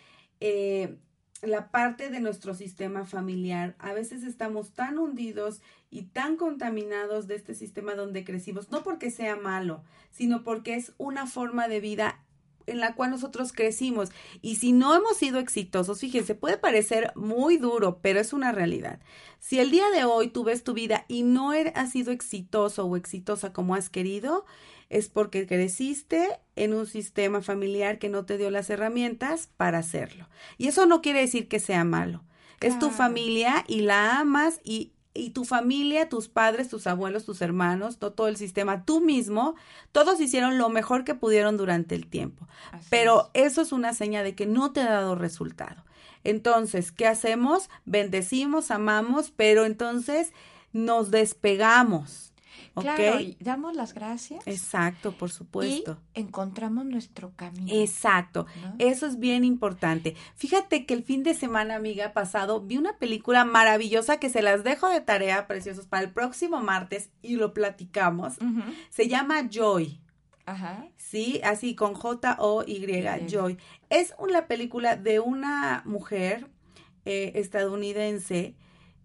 eh, 0.40 0.98
la 1.42 1.70
parte 1.70 2.10
de 2.10 2.20
nuestro 2.20 2.54
sistema 2.54 3.04
familiar. 3.04 3.76
A 3.78 3.92
veces 3.92 4.24
estamos 4.24 4.72
tan 4.72 4.98
hundidos 4.98 5.62
y 5.90 6.02
tan 6.02 6.36
contaminados 6.36 7.26
de 7.26 7.34
este 7.34 7.54
sistema 7.54 7.94
donde 7.94 8.24
crecimos, 8.24 8.70
no 8.70 8.82
porque 8.82 9.10
sea 9.10 9.36
malo, 9.36 9.82
sino 10.10 10.44
porque 10.44 10.74
es 10.74 10.92
una 10.98 11.26
forma 11.26 11.68
de 11.68 11.80
vida 11.80 12.24
en 12.70 12.80
la 12.80 12.94
cual 12.94 13.10
nosotros 13.10 13.52
crecimos. 13.52 14.10
Y 14.40 14.56
si 14.56 14.72
no 14.72 14.94
hemos 14.94 15.16
sido 15.16 15.38
exitosos, 15.38 16.00
fíjense, 16.00 16.34
puede 16.34 16.56
parecer 16.56 17.12
muy 17.14 17.56
duro, 17.56 17.98
pero 18.00 18.20
es 18.20 18.32
una 18.32 18.52
realidad. 18.52 19.00
Si 19.38 19.58
el 19.58 19.70
día 19.70 19.90
de 19.90 20.04
hoy 20.04 20.28
tú 20.28 20.44
ves 20.44 20.64
tu 20.64 20.72
vida 20.72 21.04
y 21.08 21.22
no 21.22 21.50
has 21.50 21.92
sido 21.92 22.12
exitoso 22.12 22.84
o 22.84 22.96
exitosa 22.96 23.52
como 23.52 23.74
has 23.74 23.90
querido, 23.90 24.44
es 24.88 25.08
porque 25.08 25.46
creciste 25.46 26.40
en 26.56 26.74
un 26.74 26.86
sistema 26.86 27.42
familiar 27.42 27.98
que 27.98 28.08
no 28.08 28.26
te 28.26 28.38
dio 28.38 28.50
las 28.50 28.70
herramientas 28.70 29.48
para 29.56 29.78
hacerlo. 29.78 30.28
Y 30.58 30.66
eso 30.66 30.86
no 30.86 31.00
quiere 31.00 31.20
decir 31.20 31.48
que 31.48 31.60
sea 31.60 31.84
malo. 31.84 32.24
Claro. 32.58 32.74
Es 32.74 32.78
tu 32.78 32.90
familia 32.90 33.64
y 33.66 33.80
la 33.80 34.18
amas 34.18 34.60
y 34.64 34.92
y 35.12 35.30
tu 35.30 35.44
familia, 35.44 36.08
tus 36.08 36.28
padres, 36.28 36.68
tus 36.68 36.86
abuelos, 36.86 37.24
tus 37.24 37.42
hermanos, 37.42 37.98
todo, 37.98 38.12
todo, 38.12 38.28
el 38.28 38.36
sistema, 38.36 38.84
tú 38.84 39.00
mismo, 39.00 39.56
todos 39.92 40.20
hicieron 40.20 40.58
lo 40.58 40.68
mejor 40.68 41.04
que 41.04 41.14
pudieron 41.14 41.56
durante 41.56 41.94
el 41.94 42.06
tiempo. 42.06 42.46
Así 42.72 42.86
Pero 42.90 43.30
es. 43.34 43.52
eso 43.52 43.62
es 43.62 43.72
una 43.72 43.92
seña 43.92 44.22
de 44.22 44.34
que 44.34 44.46
no 44.46 44.72
te 44.72 44.80
ha 44.80 44.90
dado 44.90 45.14
resultado. 45.14 45.84
Entonces, 46.22 46.92
¿qué 46.92 47.06
hacemos? 47.06 47.70
Bendecimos, 47.84 48.70
amamos, 48.70 49.32
pero 49.34 49.64
entonces 49.64 50.32
nos 50.72 51.10
despegamos. 51.10 52.29
Claro, 52.74 53.20
y 53.20 53.36
damos 53.40 53.74
las 53.76 53.94
gracias. 53.94 54.46
Exacto, 54.46 55.12
por 55.12 55.30
supuesto. 55.30 55.98
Y 56.14 56.20
encontramos 56.20 56.84
nuestro 56.84 57.32
camino. 57.36 57.72
Exacto, 57.72 58.46
¿no? 58.62 58.74
eso 58.78 59.06
es 59.06 59.18
bien 59.18 59.44
importante. 59.44 60.14
Fíjate 60.36 60.86
que 60.86 60.94
el 60.94 61.02
fin 61.02 61.22
de 61.22 61.34
semana, 61.34 61.76
amiga, 61.76 62.12
pasado, 62.12 62.60
vi 62.60 62.76
una 62.76 62.96
película 62.98 63.44
maravillosa 63.44 64.18
que 64.18 64.30
se 64.30 64.42
las 64.42 64.64
dejo 64.64 64.88
de 64.88 65.00
tarea, 65.00 65.46
preciosos, 65.46 65.86
para 65.86 66.04
el 66.04 66.12
próximo 66.12 66.60
martes 66.60 67.10
y 67.22 67.36
lo 67.36 67.52
platicamos. 67.52 68.38
Uh 68.40 68.44
-huh. 68.44 68.74
Se 68.90 69.08
llama 69.08 69.48
Joy. 69.48 70.00
Ajá. 70.46 70.86
Sí, 70.96 71.40
así 71.44 71.74
con 71.74 71.94
J-O-Y, 71.94 73.04
Joy. 73.28 73.58
Es 73.88 74.14
una 74.18 74.46
película 74.46 74.96
de 74.96 75.20
una 75.20 75.82
mujer 75.84 76.48
eh, 77.04 77.32
estadounidense, 77.36 78.54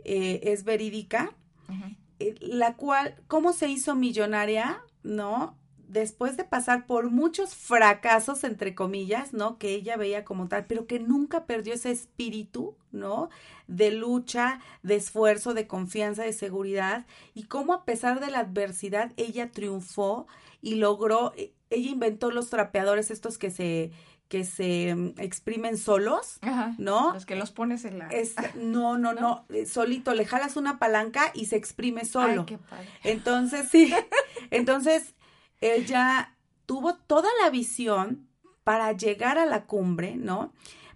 eh, 0.04 0.42
es 0.44 0.64
verídica. 0.64 1.32
Uh 1.68 1.74
-huh 1.74 1.96
la 2.40 2.76
cual, 2.76 3.16
¿cómo 3.28 3.54
se 3.54 3.68
hizo 3.70 3.96
millonaria? 3.96 4.82
¿No? 5.04 5.58
Después 5.88 6.36
de 6.36 6.44
pasar 6.44 6.88
por 6.88 7.12
muchos 7.12 7.54
fracasos, 7.56 8.44
entre 8.44 8.74
comillas, 8.74 9.34
¿no? 9.34 9.58
Que 9.60 9.76
ella 9.76 9.98
veía 9.98 10.26
como 10.26 10.48
tal, 10.48 10.66
pero 10.66 10.88
que 10.88 11.00
nunca 11.00 11.46
perdió 11.46 11.76
ese 11.76 11.92
espíritu, 11.92 12.76
¿no? 12.92 13.30
De 13.68 13.92
lucha, 13.92 14.60
de 14.82 14.96
esfuerzo, 14.96 15.54
de 15.54 15.68
confianza, 15.68 16.24
de 16.24 16.34
seguridad. 16.34 17.06
Y 17.36 17.44
cómo 17.44 17.74
a 17.74 17.86
pesar 17.86 18.20
de 18.20 18.32
la 18.32 18.40
adversidad, 18.40 19.12
ella 19.16 19.52
triunfó 19.52 20.26
y 20.62 20.76
logró, 20.76 21.34
ella 21.70 21.90
inventó 21.92 22.32
los 22.32 22.50
trapeadores 22.50 23.12
estos 23.12 23.38
que 23.38 23.52
se, 23.52 23.92
que 24.28 24.44
se 24.44 24.90
exprimen 25.18 25.78
solos, 25.78 26.40
Ajá, 26.42 26.74
¿no? 26.78 27.14
Los 27.14 27.26
que 27.26 27.36
los 27.36 27.52
pones 27.52 27.86
en 27.86 28.00
la... 28.00 28.08
Es, 28.08 28.36
no, 28.56 28.98
no, 28.98 29.14
no, 29.14 29.46
no, 29.50 29.66
solito, 29.68 30.14
le 30.14 30.26
jalas 30.26 30.58
una 30.58 30.80
palanca 30.80 31.32
y 31.34 31.46
se 31.46 31.56
exprime 31.56 32.06
solo. 32.06 32.42
Ay, 32.42 32.46
qué 32.46 32.58
padre. 32.58 32.90
Entonces, 33.04 33.70
sí, 33.70 33.94
entonces 34.52 35.16
ella 35.62 36.36
tuvo 36.66 36.96
toda 36.96 37.30
la 37.44 37.50
visión 37.50 38.28
para 38.64 38.92
llegar 38.94 39.38
a 39.38 39.46
la 39.46 39.66
cumbre, 39.66 40.16
¿no? 40.16 40.52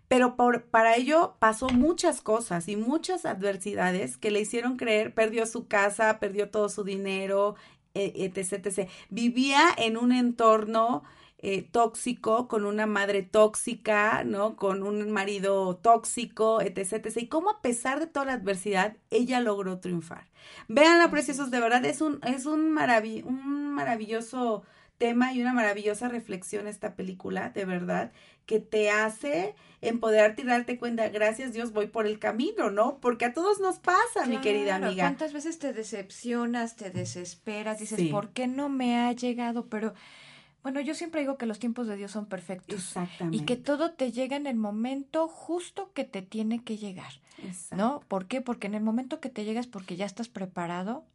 Pero 0.07 0.35
por, 0.35 0.63
para 0.65 0.95
ello 0.95 1.35
pasó 1.37 1.69
muchas 1.69 2.21
cosas 2.21 2.67
y 2.67 2.75
muchas 2.75 3.25
adversidades 3.25 4.17
que 4.17 4.31
le 4.31 4.41
hicieron 4.41 4.75
creer, 4.75 5.13
perdió 5.13 5.45
su 5.45 5.67
casa, 5.67 6.19
perdió 6.19 6.49
todo 6.49 6.67
su 6.67 6.83
dinero, 6.83 7.55
etc, 7.93 8.65
etc. 8.65 8.89
Vivía 9.09 9.61
en 9.77 9.97
un 9.97 10.11
entorno 10.11 11.03
eh, 11.41 11.61
tóxico, 11.63 12.49
con 12.49 12.65
una 12.65 12.85
madre 12.85 13.23
tóxica, 13.23 14.25
¿no? 14.25 14.57
Con 14.57 14.83
un 14.83 15.09
marido 15.09 15.77
tóxico, 15.77 16.59
etc, 16.61 17.05
etc. 17.05 17.17
Y 17.17 17.27
cómo 17.27 17.49
a 17.49 17.61
pesar 17.61 18.01
de 18.01 18.07
toda 18.07 18.25
la 18.25 18.33
adversidad, 18.33 18.97
ella 19.09 19.39
logró 19.39 19.79
triunfar. 19.79 20.27
Veanla, 20.67 21.09
preciosos, 21.09 21.49
de 21.49 21.61
verdad 21.61 21.85
es 21.85 22.01
un, 22.01 22.19
es 22.25 22.45
un, 22.45 22.77
un 23.25 23.73
maravilloso 23.73 24.63
tema 24.97 25.33
y 25.33 25.41
una 25.41 25.53
maravillosa 25.53 26.09
reflexión 26.09 26.67
esta 26.67 26.95
película, 26.95 27.51
de 27.51 27.63
verdad, 27.63 28.11
que 28.45 28.59
te 28.59 28.91
hace 28.91 29.55
empoderarte 29.81 30.41
y 30.41 30.45
darte 30.45 30.77
cuenta, 30.77 31.07
gracias 31.07 31.53
Dios, 31.53 31.71
voy 31.71 31.87
por 31.87 32.05
el 32.05 32.19
camino, 32.19 32.69
¿no? 32.69 32.97
Porque 32.99 33.25
a 33.25 33.33
todos 33.33 33.61
nos 33.61 33.79
pasa, 33.79 33.99
claro, 34.13 34.29
mi 34.29 34.37
querida 34.39 34.75
amiga. 34.75 35.05
¿Cuántas 35.05 35.31
veces 35.31 35.57
te 35.57 35.71
decepcionas, 35.71 36.75
te 36.75 36.89
desesperas, 36.89 37.79
dices, 37.79 37.97
sí. 37.97 38.09
¿por 38.09 38.31
qué 38.31 38.47
no 38.47 38.67
me 38.67 38.97
ha 38.97 39.13
llegado? 39.13 39.67
Pero 39.67 39.93
bueno, 40.63 40.81
yo 40.81 40.93
siempre 40.93 41.21
digo 41.21 41.37
que 41.37 41.45
los 41.45 41.59
tiempos 41.59 41.87
de 41.87 41.95
Dios 41.95 42.11
son 42.11 42.25
perfectos. 42.25 42.79
Exactamente. 42.79 43.37
Y 43.37 43.45
que 43.45 43.55
todo 43.55 43.91
te 43.91 44.11
llega 44.11 44.35
en 44.35 44.47
el 44.47 44.57
momento 44.57 45.27
justo 45.27 45.91
que 45.93 46.03
te 46.03 46.21
tiene 46.21 46.63
que 46.63 46.77
llegar. 46.77 47.13
Exacto. 47.37 47.75
¿No? 47.75 47.99
¿Por 48.07 48.27
qué? 48.27 48.41
Porque 48.41 48.67
en 48.67 48.75
el 48.75 48.83
momento 48.83 49.19
que 49.19 49.29
te 49.29 49.45
llegas 49.45 49.67
porque 49.67 49.95
ya 49.95 50.05
estás 50.05 50.27
preparado 50.27 51.05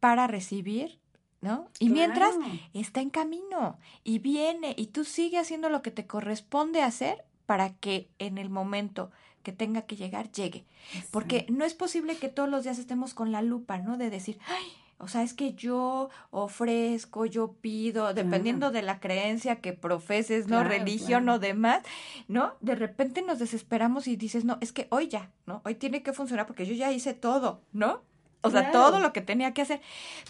para 0.00 0.26
recibir, 0.26 0.98
¿no? 1.40 1.68
Y 1.78 1.90
claro. 1.90 1.94
mientras 1.94 2.34
está 2.74 3.00
en 3.00 3.10
camino 3.10 3.78
y 4.02 4.18
viene 4.18 4.74
y 4.76 4.88
tú 4.88 5.04
sigues 5.04 5.42
haciendo 5.42 5.68
lo 5.68 5.82
que 5.82 5.92
te 5.92 6.06
corresponde 6.06 6.82
hacer 6.82 7.24
para 7.46 7.74
que 7.74 8.08
en 8.18 8.38
el 8.38 8.50
momento 8.50 9.10
que 9.42 9.52
tenga 9.52 9.82
que 9.82 9.96
llegar, 9.96 10.30
llegue. 10.32 10.64
Exacto. 10.88 11.08
Porque 11.12 11.46
no 11.48 11.64
es 11.64 11.74
posible 11.74 12.16
que 12.16 12.28
todos 12.28 12.48
los 12.48 12.64
días 12.64 12.78
estemos 12.78 13.14
con 13.14 13.32
la 13.32 13.42
lupa, 13.42 13.78
¿no? 13.78 13.96
De 13.96 14.10
decir, 14.10 14.38
ay, 14.46 14.64
o 15.02 15.08
sea, 15.08 15.24
es 15.24 15.34
que 15.34 15.52
yo 15.54 16.10
ofrezco, 16.30 17.26
yo 17.26 17.54
pido, 17.60 18.14
dependiendo 18.14 18.66
claro. 18.66 18.74
de 18.74 18.82
la 18.82 19.00
creencia 19.00 19.56
que 19.56 19.72
profeses, 19.72 20.46
¿no? 20.46 20.60
Claro, 20.60 20.68
Religión 20.68 21.24
claro. 21.24 21.34
o 21.34 21.38
demás, 21.40 21.82
¿no? 22.28 22.54
De 22.60 22.76
repente 22.76 23.20
nos 23.20 23.40
desesperamos 23.40 24.06
y 24.06 24.14
dices, 24.14 24.44
no, 24.44 24.58
es 24.60 24.70
que 24.70 24.86
hoy 24.90 25.08
ya, 25.08 25.32
¿no? 25.44 25.60
Hoy 25.64 25.74
tiene 25.74 26.04
que 26.04 26.12
funcionar 26.12 26.46
porque 26.46 26.66
yo 26.66 26.74
ya 26.74 26.92
hice 26.92 27.14
todo, 27.14 27.60
¿no? 27.72 28.02
O 28.42 28.50
sea, 28.50 28.70
todo 28.70 29.00
lo 29.00 29.12
que 29.12 29.22
tenía 29.22 29.52
que 29.52 29.62
hacer. 29.62 29.80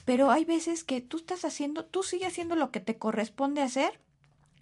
Pero 0.07 0.31
hay 0.31 0.47
veces 0.47 0.85
que 0.85 1.03
tú 1.03 1.19
estás 1.19 1.45
haciendo, 1.45 1.85
tú 1.85 2.03
sigues 2.03 2.29
haciendo 2.29 2.57
lo 2.57 2.71
que 2.71 2.81
te 2.81 2.97
corresponde 2.97 3.61
hacer, 3.61 4.01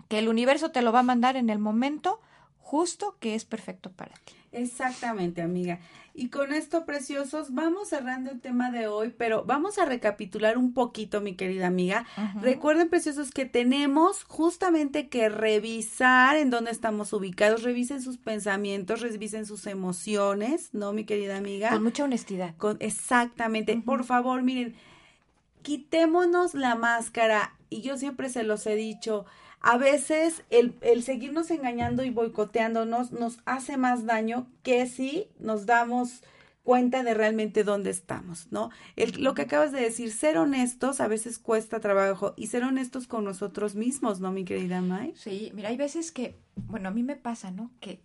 que 0.09 0.19
el 0.19 0.29
universo 0.29 0.73
te 0.73 0.83
lo 0.83 0.91
va 0.91 1.01
a 1.01 1.05
mandar 1.05 1.37
en 1.37 1.51
el 1.51 1.61
momento 1.61 2.21
justo 2.59 3.17
que 3.21 3.37
es 3.37 3.45
perfecto 3.45 3.93
para 3.93 4.15
ti. 4.25 4.35
Exactamente, 4.53 5.41
amiga. 5.41 5.79
Y 6.21 6.29
con 6.29 6.53
esto, 6.53 6.85
preciosos, 6.85 7.55
vamos 7.55 7.89
cerrando 7.89 8.31
el 8.31 8.43
tema 8.43 8.71
de 8.71 8.89
hoy, 8.89 9.14
pero 9.16 9.43
vamos 9.47 9.79
a 9.79 9.87
recapitular 9.87 10.59
un 10.59 10.75
poquito, 10.75 11.23
mi 11.23 11.35
querida 11.35 11.66
amiga. 11.66 12.05
Recuerden, 12.43 12.91
preciosos, 12.91 13.31
que 13.31 13.47
tenemos 13.47 14.25
justamente 14.25 15.09
que 15.09 15.31
revisar 15.31 16.37
en 16.37 16.51
dónde 16.51 16.73
estamos 16.73 17.14
ubicados, 17.14 17.62
revisen 17.62 18.03
sus 18.03 18.18
pensamientos, 18.18 19.01
revisen 19.01 19.47
sus 19.47 19.66
emociones, 19.66 20.75
¿no, 20.75 20.93
mi 20.93 21.07
querida 21.07 21.39
amiga? 21.39 21.71
Con 21.71 21.85
mucha 21.85 22.05
honestidad. 22.05 22.55
Con, 22.59 22.77
exactamente. 22.81 23.75
Por 23.83 24.05
favor, 24.05 24.43
miren, 24.43 24.75
quitémonos 25.62 26.53
la 26.53 26.75
máscara. 26.75 27.57
Y 27.71 27.81
yo 27.81 27.97
siempre 27.97 28.29
se 28.29 28.43
los 28.43 28.66
he 28.66 28.75
dicho, 28.75 29.25
a 29.61 29.77
veces 29.77 30.43
el, 30.51 30.75
el, 30.81 31.03
seguirnos 31.03 31.51
engañando 31.51 32.03
y 32.03 32.11
boicoteándonos 32.11 33.13
nos 33.13 33.39
hace 33.45 33.77
más 33.77 34.07
daño 34.07 34.47
que 34.63 34.87
si 34.87 35.29
nos 35.39 35.67
damos 35.67 36.23
cuenta 36.63 37.03
de 37.03 37.15
realmente 37.15 37.65
dónde 37.65 37.91
estamos, 37.91 38.51
¿no? 38.51 38.71
El, 38.97 39.23
lo 39.23 39.35
que 39.35 39.43
acabas 39.43 39.73
de 39.73 39.81
decir, 39.81 40.13
ser 40.13 40.39
honestos 40.39 41.01
a 41.01 41.09
veces 41.09 41.39
cuesta 41.39 41.81
trabajo 41.81 42.35
y 42.37 42.47
ser 42.47 42.65
honestos 42.65 43.07
con 43.07 43.25
nosotros 43.25 43.75
mismos, 43.75 44.21
¿no, 44.21 44.31
mi 44.31 44.45
querida 44.45 44.81
May? 44.81 45.13
Sí, 45.17 45.51
mira, 45.55 45.71
hay 45.71 45.77
veces 45.77 46.13
que, 46.13 46.39
bueno, 46.55 46.89
a 46.89 46.93
mí 46.93 47.03
me 47.03 47.17
pasa, 47.17 47.51
¿no? 47.51 47.71
Que 47.81 48.03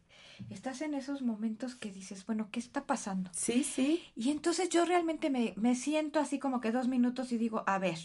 estás 0.50 0.82
en 0.82 0.94
esos 0.94 1.22
momentos 1.22 1.76
que 1.76 1.92
dices, 1.92 2.26
bueno, 2.26 2.50
¿qué 2.52 2.60
está 2.60 2.86
pasando? 2.86 3.30
Sí, 3.34 3.64
sí. 3.64 4.04
Y 4.16 4.32
entonces 4.32 4.70
yo 4.70 4.84
realmente 4.86 5.30
me, 5.30 5.54
me 5.58 5.76
siento 5.76 6.20
así 6.20 6.40
como 6.40 6.60
que 6.60 6.72
dos 6.72 6.88
minutos 6.88 7.32
y 7.32 7.38
digo, 7.38 7.64
a 7.68 7.78
ver, 7.78 8.00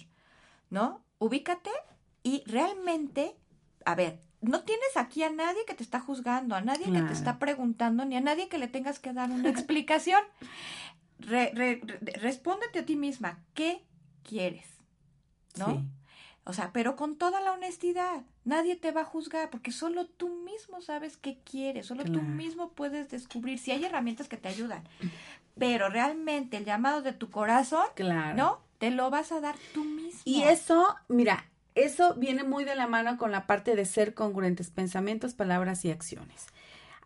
¿no? 0.68 1.02
Ubícate 1.18 1.70
y 2.22 2.42
realmente, 2.46 3.36
a 3.84 3.94
ver, 3.94 4.20
no 4.40 4.62
tienes 4.62 4.96
aquí 4.96 5.22
a 5.22 5.30
nadie 5.30 5.64
que 5.66 5.74
te 5.74 5.82
está 5.82 6.00
juzgando, 6.00 6.54
a 6.54 6.60
nadie 6.60 6.90
que 6.90 7.02
te 7.02 7.12
está 7.12 7.38
preguntando, 7.38 8.04
ni 8.04 8.16
a 8.16 8.20
nadie 8.20 8.48
que 8.48 8.58
le 8.58 8.68
tengas 8.68 8.98
que 8.98 9.12
dar 9.12 9.30
una 9.30 9.48
explicación. 9.50 10.22
respóndete 11.18 12.80
a 12.80 12.86
ti 12.86 12.96
misma, 12.96 13.38
¿qué 13.54 13.84
quieres? 14.22 14.66
¿No? 15.58 15.84
O 16.44 16.52
sea, 16.52 16.72
pero 16.72 16.96
con 16.96 17.16
toda 17.16 17.40
la 17.40 17.52
honestidad. 17.52 18.22
Nadie 18.44 18.74
te 18.74 18.90
va 18.92 19.02
a 19.02 19.04
juzgar 19.04 19.50
porque 19.50 19.72
solo 19.72 20.06
tú 20.06 20.28
mismo 20.42 20.80
sabes 20.80 21.16
qué 21.18 21.38
quieres, 21.44 21.86
solo 21.86 22.04
tú 22.04 22.22
mismo 22.22 22.70
puedes 22.70 23.10
descubrir 23.10 23.58
si 23.58 23.70
hay 23.70 23.84
herramientas 23.84 24.28
que 24.28 24.38
te 24.38 24.48
ayudan. 24.48 24.82
Pero 25.58 25.90
realmente 25.90 26.56
el 26.56 26.64
llamado 26.64 27.02
de 27.02 27.12
tu 27.12 27.30
corazón, 27.30 27.84
claro. 27.94 28.36
¿no? 28.36 28.60
Te 28.78 28.90
lo 28.90 29.10
vas 29.10 29.30
a 29.30 29.40
dar 29.40 29.56
tú 29.74 29.84
mismo. 29.84 30.22
Y 30.24 30.42
eso, 30.42 30.96
mira, 31.08 31.49
eso 31.84 32.14
viene 32.14 32.44
muy 32.44 32.64
de 32.64 32.74
la 32.74 32.86
mano 32.86 33.18
con 33.18 33.30
la 33.30 33.46
parte 33.46 33.76
de 33.76 33.84
ser 33.84 34.14
congruentes, 34.14 34.70
pensamientos, 34.70 35.34
palabras 35.34 35.84
y 35.84 35.90
acciones. 35.90 36.46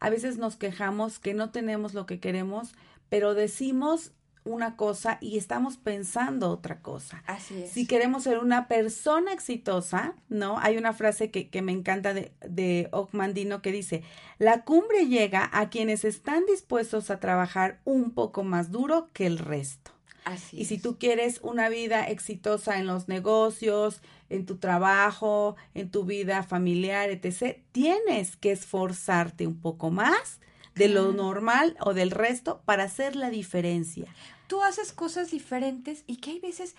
A 0.00 0.10
veces 0.10 0.36
nos 0.36 0.56
quejamos 0.56 1.18
que 1.18 1.34
no 1.34 1.50
tenemos 1.50 1.94
lo 1.94 2.06
que 2.06 2.20
queremos, 2.20 2.74
pero 3.08 3.34
decimos 3.34 4.12
una 4.44 4.76
cosa 4.76 5.18
y 5.20 5.38
estamos 5.38 5.76
pensando 5.78 6.50
otra 6.50 6.80
cosa. 6.80 7.22
Así 7.26 7.62
es. 7.62 7.70
Si 7.70 7.86
queremos 7.86 8.24
ser 8.24 8.38
una 8.38 8.68
persona 8.68 9.32
exitosa, 9.32 10.14
¿no? 10.28 10.58
Hay 10.58 10.76
una 10.76 10.92
frase 10.92 11.30
que, 11.30 11.48
que 11.48 11.62
me 11.62 11.72
encanta 11.72 12.12
de, 12.12 12.32
de 12.46 12.88
Ocmandino 12.92 13.62
que 13.62 13.72
dice, 13.72 14.02
la 14.38 14.62
cumbre 14.62 15.06
llega 15.06 15.48
a 15.52 15.70
quienes 15.70 16.04
están 16.04 16.44
dispuestos 16.46 17.10
a 17.10 17.20
trabajar 17.20 17.80
un 17.84 18.10
poco 18.10 18.44
más 18.44 18.70
duro 18.70 19.08
que 19.12 19.26
el 19.26 19.38
resto. 19.38 19.92
Así 20.24 20.60
y 20.60 20.64
si 20.66 20.78
tú 20.78 20.98
quieres 20.98 21.40
una 21.42 21.68
vida 21.68 22.08
exitosa 22.08 22.78
en 22.78 22.86
los 22.86 23.08
negocios, 23.08 24.00
en 24.34 24.46
tu 24.46 24.56
trabajo, 24.56 25.56
en 25.74 25.90
tu 25.90 26.04
vida 26.04 26.42
familiar, 26.42 27.10
etc., 27.10 27.58
tienes 27.72 28.36
que 28.36 28.52
esforzarte 28.52 29.46
un 29.46 29.60
poco 29.60 29.90
más 29.90 30.40
de 30.74 30.88
lo 30.88 31.12
normal 31.12 31.76
o 31.80 31.94
del 31.94 32.10
resto 32.10 32.60
para 32.64 32.84
hacer 32.84 33.16
la 33.16 33.30
diferencia. 33.30 34.12
Tú 34.48 34.62
haces 34.62 34.92
cosas 34.92 35.30
diferentes 35.30 36.04
y 36.06 36.16
que 36.16 36.30
hay 36.30 36.40
veces 36.40 36.74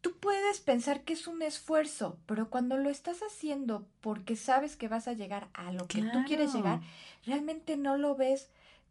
tú 0.00 0.16
puedes 0.18 0.60
pensar 0.60 1.02
que 1.02 1.14
es 1.14 1.26
un 1.26 1.42
esfuerzo, 1.42 2.18
pero 2.26 2.50
cuando 2.50 2.76
lo 2.76 2.90
estás 2.90 3.20
haciendo 3.22 3.86
porque 4.00 4.36
sabes 4.36 4.76
que 4.76 4.88
vas 4.88 5.08
a 5.08 5.14
llegar 5.14 5.48
a 5.54 5.72
lo 5.72 5.86
que 5.86 6.02
tú 6.02 6.24
quieres 6.26 6.54
llegar, 6.54 6.80
realmente 7.24 7.76
no 7.76 7.96
lo 7.96 8.14
ves 8.14 8.48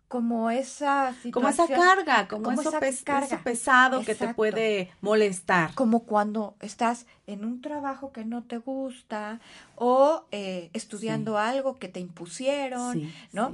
como 0.07 0.51
esa 0.51 1.13
situación, 1.13 1.31
como 1.31 1.49
esa 1.49 1.67
carga, 1.67 2.27
como, 2.27 2.51
eso, 2.51 2.71
carga. 3.03 3.41
pesado 3.43 4.01
que 4.03 4.15
te 4.15 4.33
puede 4.33 4.91
molestar. 5.01 5.73
Como 5.73 6.03
cuando 6.03 6.55
estás 6.61 7.07
en 7.27 7.43
un 7.43 7.61
trabajo 7.61 8.11
que 8.11 8.23
no 8.23 8.43
te 8.43 8.57
gusta 8.57 9.39
o 9.75 10.25
eh, 10.31 10.69
estudiando 10.73 11.37
algo 11.37 11.75
que 11.75 11.87
te 11.87 11.99
impusieron, 11.99 13.11
¿no? 13.31 13.53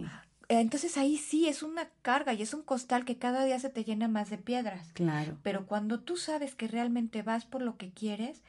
Entonces 0.49 0.97
ahí 0.97 1.17
sí 1.17 1.47
es 1.47 1.63
una 1.63 1.87
carga 2.01 2.33
y 2.33 2.41
es 2.41 2.53
un 2.53 2.61
costal 2.61 3.05
que 3.05 3.17
cada 3.17 3.45
día 3.45 3.57
se 3.57 3.69
te 3.69 3.85
llena 3.85 4.09
más 4.09 4.29
de 4.29 4.37
piedras. 4.37 4.89
Claro. 4.93 5.37
Pero 5.43 5.65
cuando 5.65 6.01
tú 6.01 6.17
sabes 6.17 6.55
que 6.55 6.67
realmente 6.67 7.21
vas 7.21 7.45
por 7.45 7.61
lo 7.61 7.77
que 7.77 7.91
quieres, 7.91 8.41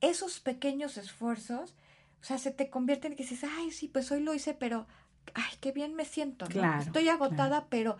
esos 0.00 0.38
pequeños 0.38 0.96
esfuerzos, 0.96 1.74
o 2.22 2.24
sea, 2.24 2.38
se 2.38 2.52
te 2.52 2.70
convierten 2.70 3.12
en 3.12 3.16
que 3.16 3.24
dices, 3.24 3.42
ay, 3.58 3.72
sí, 3.72 3.88
pues 3.88 4.12
hoy 4.12 4.22
lo 4.22 4.34
hice, 4.34 4.54
pero 4.54 4.86
ay, 5.34 5.52
qué 5.60 5.72
bien 5.72 5.94
me 5.94 6.04
siento, 6.04 6.46
Claro, 6.46 6.82
Estoy 6.82 7.08
agotada, 7.08 7.66
pero 7.68 7.96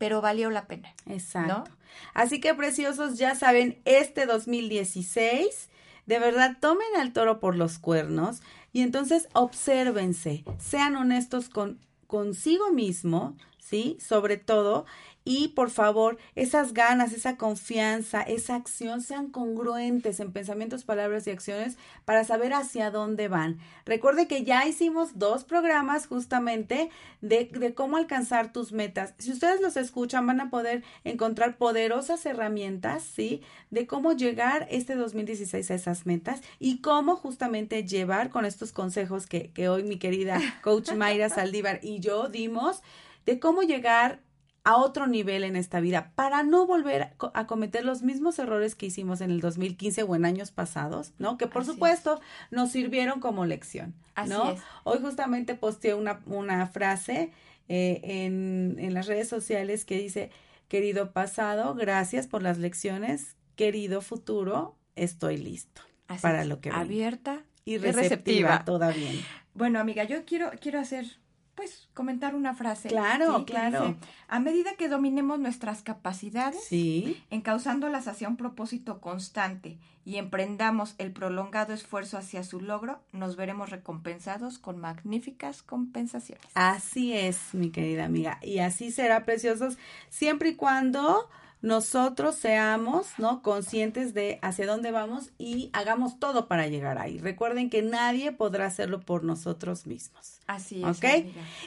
pero 0.00 0.22
valió 0.22 0.50
la 0.50 0.66
pena. 0.66 0.94
Exacto. 1.04 1.70
Así 2.14 2.40
que 2.40 2.54
preciosos, 2.54 3.18
ya 3.18 3.34
saben, 3.34 3.82
este 3.84 4.24
2016, 4.24 5.68
de 6.06 6.18
verdad 6.18 6.56
tomen 6.58 6.88
al 6.98 7.12
toro 7.12 7.38
por 7.38 7.54
los 7.54 7.78
cuernos 7.78 8.40
y 8.72 8.80
entonces 8.80 9.28
obsérvense, 9.34 10.42
sean 10.58 10.96
honestos 10.96 11.50
con 11.50 11.78
consigo 12.06 12.72
mismo, 12.72 13.36
¿sí? 13.58 13.98
Sobre 14.00 14.38
todo, 14.38 14.86
y 15.24 15.48
por 15.48 15.70
favor, 15.70 16.16
esas 16.34 16.72
ganas, 16.72 17.12
esa 17.12 17.36
confianza, 17.36 18.22
esa 18.22 18.54
acción 18.54 19.02
sean 19.02 19.30
congruentes 19.30 20.18
en 20.18 20.32
pensamientos, 20.32 20.84
palabras 20.84 21.26
y 21.26 21.30
acciones 21.30 21.76
para 22.06 22.24
saber 22.24 22.54
hacia 22.54 22.90
dónde 22.90 23.28
van. 23.28 23.58
Recuerde 23.84 24.26
que 24.26 24.44
ya 24.44 24.66
hicimos 24.66 25.18
dos 25.18 25.44
programas 25.44 26.06
justamente 26.06 26.90
de, 27.20 27.44
de 27.44 27.74
cómo 27.74 27.98
alcanzar 27.98 28.52
tus 28.52 28.72
metas. 28.72 29.14
Si 29.18 29.30
ustedes 29.30 29.60
los 29.60 29.76
escuchan, 29.76 30.26
van 30.26 30.40
a 30.40 30.50
poder 30.50 30.82
encontrar 31.04 31.58
poderosas 31.58 32.24
herramientas, 32.24 33.02
¿sí? 33.02 33.42
De 33.70 33.86
cómo 33.86 34.12
llegar 34.12 34.66
este 34.70 34.94
2016 34.94 35.70
a 35.70 35.74
esas 35.74 36.06
metas 36.06 36.40
y 36.58 36.80
cómo 36.80 37.16
justamente 37.16 37.84
llevar 37.84 38.30
con 38.30 38.46
estos 38.46 38.72
consejos 38.72 39.26
que, 39.26 39.50
que 39.50 39.68
hoy 39.68 39.82
mi 39.82 39.98
querida 39.98 40.40
coach 40.62 40.92
Mayra 40.92 41.28
Saldívar 41.28 41.80
y 41.82 42.00
yo 42.00 42.28
dimos 42.28 42.82
de 43.26 43.38
cómo 43.38 43.62
llegar 43.62 44.20
a 44.62 44.76
otro 44.76 45.06
nivel 45.06 45.44
en 45.44 45.56
esta 45.56 45.80
vida 45.80 46.12
para 46.14 46.42
no 46.42 46.66
volver 46.66 47.14
a 47.32 47.46
cometer 47.46 47.84
los 47.84 48.02
mismos 48.02 48.38
errores 48.38 48.74
que 48.74 48.86
hicimos 48.86 49.20
en 49.20 49.30
el 49.30 49.40
2015 49.40 50.02
o 50.02 50.14
en 50.14 50.24
años 50.24 50.50
pasados, 50.50 51.12
¿no? 51.18 51.38
Que 51.38 51.46
por 51.46 51.64
supuesto 51.64 52.20
nos 52.50 52.70
sirvieron 52.70 53.20
como 53.20 53.46
lección, 53.46 53.94
¿no? 54.28 54.54
Hoy 54.84 54.98
justamente 55.00 55.54
posteé 55.54 55.94
una, 55.94 56.20
una 56.26 56.66
frase 56.66 57.32
eh, 57.68 58.00
en, 58.02 58.76
en 58.78 58.92
las 58.92 59.06
redes 59.06 59.28
sociales 59.28 59.84
que 59.84 59.96
dice, 59.96 60.30
querido 60.68 61.12
pasado, 61.12 61.74
gracias 61.74 62.26
por 62.26 62.42
las 62.42 62.58
lecciones, 62.58 63.36
querido 63.56 64.02
futuro, 64.02 64.76
estoy 64.94 65.36
listo 65.38 65.82
para 66.20 66.44
lo 66.44 66.60
que 66.60 66.70
Abierta 66.70 67.44
y 67.64 67.78
receptiva, 67.78 68.02
receptiva. 68.02 68.64
todavía. 68.64 69.10
Bueno, 69.54 69.78
amiga, 69.78 70.04
yo 70.04 70.24
quiero, 70.24 70.50
quiero 70.60 70.80
hacer 70.80 71.19
pues 71.60 71.90
comentar 71.92 72.34
una 72.34 72.54
frase. 72.54 72.88
Claro, 72.88 73.44
claro. 73.44 73.94
a 74.28 74.40
medida 74.40 74.76
que 74.78 74.88
dominemos 74.88 75.38
nuestras 75.38 75.82
capacidades, 75.82 76.64
sí. 76.64 77.22
encauzándolas 77.28 78.08
hacia 78.08 78.30
un 78.30 78.38
propósito 78.38 79.02
constante 79.02 79.76
y 80.02 80.16
emprendamos 80.16 80.94
el 80.96 81.12
prolongado 81.12 81.74
esfuerzo 81.74 82.16
hacia 82.16 82.44
su 82.44 82.62
logro, 82.62 83.02
nos 83.12 83.36
veremos 83.36 83.68
recompensados 83.68 84.58
con 84.58 84.78
magníficas 84.78 85.62
compensaciones. 85.62 86.46
Así 86.54 87.12
es, 87.12 87.52
mi 87.52 87.68
querida 87.68 88.06
amiga, 88.06 88.38
y 88.40 88.60
así 88.60 88.90
será 88.90 89.26
preciosos 89.26 89.76
siempre 90.08 90.48
y 90.48 90.54
cuando 90.56 91.28
nosotros 91.62 92.36
seamos, 92.36 93.08
¿no? 93.18 93.42
Conscientes 93.42 94.14
de 94.14 94.38
hacia 94.40 94.66
dónde 94.66 94.92
vamos 94.92 95.30
y 95.36 95.68
hagamos 95.74 96.18
todo 96.18 96.48
para 96.48 96.66
llegar 96.68 96.96
ahí. 96.96 97.18
Recuerden 97.18 97.68
que 97.68 97.82
nadie 97.82 98.32
podrá 98.32 98.64
hacerlo 98.64 99.00
por 99.00 99.24
nosotros 99.24 99.86
mismos. 99.86 100.39
Así 100.50 100.82
es. 100.82 100.98
¿Ok? 100.98 101.04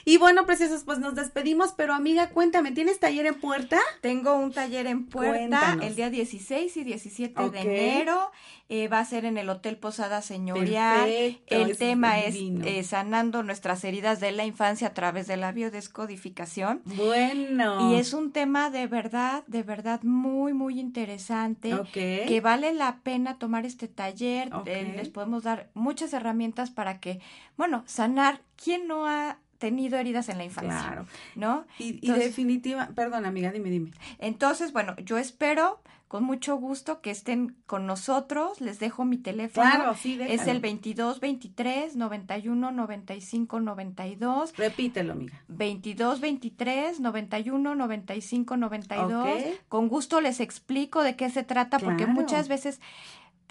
Y 0.04 0.18
bueno, 0.18 0.46
preciosos, 0.46 0.84
pues 0.84 1.00
nos 1.00 1.16
despedimos, 1.16 1.72
pero 1.72 1.94
amiga, 1.94 2.30
cuéntame, 2.30 2.72
¿tienes 2.72 3.00
taller 3.00 3.26
en 3.26 3.36
puerta? 3.36 3.80
Tengo 4.02 4.36
un 4.36 4.52
taller 4.52 4.88
en 4.88 5.06
puerta 5.06 5.78
el 5.82 5.96
día 5.96 6.10
16 6.10 6.76
y 6.76 6.84
17 6.84 7.50
de 7.50 7.60
enero. 7.62 8.32
Eh, 8.70 8.88
va 8.88 9.00
a 9.00 9.06
ser 9.06 9.26
en 9.26 9.38
el 9.38 9.50
Hotel 9.50 9.78
Posada 9.78 10.22
Señorial. 10.22 11.38
el 11.48 11.78
tema 11.78 12.20
es 12.20 12.36
eh, 12.36 12.84
sanando 12.84 13.44
nuestras 13.44 13.84
heridas 13.84 14.20
de 14.20 14.32
la 14.32 14.46
infancia 14.46 14.88
a 14.88 14.94
través 14.94 15.28
de 15.28 15.38
la 15.38 15.52
biodescodificación. 15.52 16.82
Bueno. 16.86 17.92
Y 17.92 18.00
es 18.00 18.14
un 18.14 18.32
tema 18.32 18.70
de 18.70 18.88
verdad, 18.88 19.44
de 19.48 19.64
verdad 19.64 20.02
muy, 20.02 20.54
muy 20.54 20.80
interesante, 20.80 21.72
que 21.94 22.42
vale 22.42 22.74
la 22.74 23.00
pena 23.04 23.38
tomar 23.38 23.66
este 23.66 23.88
taller. 23.88 24.50
Eh, 24.66 24.94
les 24.96 25.10
podemos 25.10 25.44
dar 25.44 25.70
muchas 25.74 26.14
herramientas 26.14 26.72
para 26.72 27.00
que, 27.00 27.20
bueno, 27.58 27.84
sanar. 27.86 28.42
¿Quién 28.56 28.88
no 28.88 29.08
ha 29.08 29.38
tenido 29.64 29.98
heridas 29.98 30.28
en 30.28 30.38
la 30.40 30.44
infancia. 30.44 30.78
Claro. 30.78 31.06
¿No? 31.36 31.66
Y, 31.80 31.98
y 32.06 32.12
definitiva, 32.12 32.90
perdón, 32.96 33.26
amiga, 33.26 33.50
dime, 33.50 33.70
dime. 33.70 33.92
Entonces, 34.20 34.74
bueno, 34.74 34.94
yo 34.98 35.18
espero 35.18 35.80
con 36.14 36.26
mucho 36.26 36.58
gusto 36.58 37.02
que 37.02 37.10
estén 37.10 37.56
con 37.66 37.88
nosotros. 37.88 38.60
Les 38.60 38.78
dejo 38.78 39.06
mi 39.06 39.18
teléfono. 39.18 39.68
Claro, 39.68 39.96
sí, 39.96 40.18
déjalo. 40.18 40.42
Es 40.42 40.48
el 40.48 40.60
22 40.60 41.20
23 41.20 41.96
91 41.96 42.72
95 42.72 43.60
92. 43.62 44.58
Repítelo, 44.58 45.14
amiga. 45.14 45.42
22 45.48 46.20
23 46.20 47.00
91 47.00 47.76
95 47.76 48.58
92. 48.58 49.30
Con 49.70 49.88
gusto 49.88 50.20
les 50.20 50.40
explico 50.40 51.02
de 51.02 51.16
qué 51.16 51.30
se 51.30 51.44
trata, 51.44 51.80
porque 51.80 52.06
muchas 52.06 52.50
veces 52.50 52.82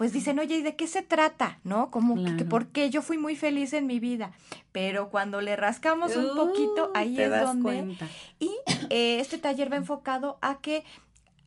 pues 0.02 0.12
dicen, 0.12 0.40
oye, 0.40 0.56
¿y 0.56 0.62
de 0.62 0.74
qué 0.74 0.88
se 0.88 1.02
trata? 1.02 1.60
¿No? 1.62 1.92
Como 1.92 2.16
que, 2.36 2.44
porque 2.44 2.90
yo 2.90 3.02
fui 3.02 3.18
muy 3.18 3.36
feliz 3.36 3.72
en 3.72 3.86
mi 3.86 4.00
vida. 4.00 4.32
Pero 4.72 5.10
cuando 5.10 5.40
le 5.40 5.54
rascamos 5.54 6.16
un 6.16 6.34
poquito, 6.34 6.90
ahí 6.92 7.20
es 7.20 7.30
donde... 7.30 7.96
Y 8.40 8.50
eh, 8.90 9.20
este 9.20 9.38
taller 9.38 9.70
va 9.70 9.76
enfocado 9.76 10.38
a 10.42 10.58
que 10.58 10.82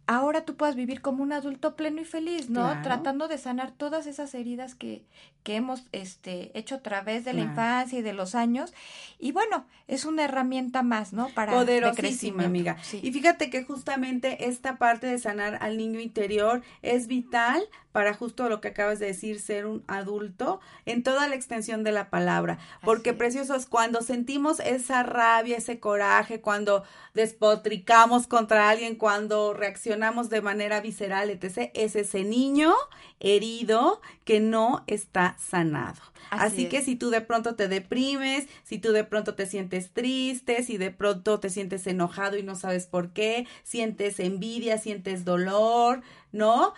ahora 0.08 0.45
tú 0.45 0.56
puedas 0.56 0.76
vivir 0.76 1.01
como 1.01 1.24
un 1.24 1.34
adulto 1.34 1.76
pleno 1.76 2.01
y 2.01 2.06
feliz, 2.06 2.49
¿no? 2.49 2.82
Tratando 2.82 3.28
de 3.28 3.38
sanar 3.38 3.72
todas 3.72 4.08
esas 4.08 4.34
heridas 4.36 4.76
que, 4.76 5.03
que 5.43 5.56
hemos 5.56 5.86
este, 5.91 6.58
hecho 6.58 6.76
a 6.76 6.82
través 6.82 7.26
de 7.26 7.34
la 7.34 7.41
infancia 7.41 7.99
y 7.99 8.01
de 8.01 8.14
los 8.14 8.36
años. 8.36 8.74
Y 9.20 9.32
bueno, 9.32 9.66
es 9.88 10.06
una 10.06 10.24
herramienta 10.24 10.84
más, 10.84 11.14
¿no? 11.14 11.30
Para 11.30 11.53
Poderosísima, 11.53 12.45
amiga. 12.45 12.78
Y 12.93 13.12
fíjate 13.12 13.49
que 13.49 13.64
justamente 13.64 14.47
esta 14.47 14.78
parte 14.78 15.08
de 15.08 15.18
sanar 15.18 15.58
al 15.62 15.78
niño 15.78 15.99
interior 15.99 16.62
es 16.82 17.08
vital 17.08 17.64
para 17.91 18.14
justo 18.14 18.49
lo 18.49 18.60
que 18.60 18.70
acabas 18.70 18.99
de 18.99 19.06
decir, 19.06 19.39
ser 19.39 19.66
un 19.66 19.84
adulto 19.88 20.60
en 20.86 21.01
toda 21.01 21.30
la 21.30 21.36
extensión 21.36 21.84
de 21.86 21.93
la 21.93 22.10
palabra. 22.10 22.58
Porque, 22.84 23.14
preciosos, 23.14 23.68
cuando 23.68 24.01
sentimos 24.01 24.60
esa 24.60 25.01
rabia, 25.03 25.58
ese 25.58 25.80
coraje, 25.80 26.41
cuando 26.41 26.84
despotricamos 27.14 28.28
contra 28.28 28.70
alguien, 28.70 28.95
cuando 28.95 29.53
reaccionamos 29.53 29.94
de 29.95 30.41
manera 30.41 30.81
visceral, 30.81 31.29
etc., 31.29 31.71
es 31.73 31.95
ese 31.95 32.23
niño 32.23 32.73
herido 33.19 34.01
que 34.23 34.39
no 34.39 34.83
está 34.87 35.37
sanado. 35.39 36.01
Así, 36.29 36.67
que 36.67 36.81
si 36.81 36.95
tú 36.95 37.09
de 37.09 37.21
pronto 37.21 37.55
te 37.55 37.67
deprimes, 37.67 38.47
si 38.63 38.79
tú 38.79 38.91
de 38.91 39.03
pronto 39.03 39.35
te 39.35 39.45
sientes 39.45 39.91
triste, 39.91 40.63
si 40.63 40.77
de 40.77 40.91
pronto 40.91 41.39
te 41.39 41.49
sientes 41.49 41.85
enojado 41.87 42.37
y 42.37 42.43
no 42.43 42.55
sabes 42.55 42.87
por 42.87 43.11
qué, 43.11 43.47
sientes 43.63 44.19
envidia, 44.19 44.77
sientes 44.77 45.23
dolor, 45.23 46.01
¿no? 46.31 46.73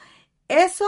Eso 0.48 0.86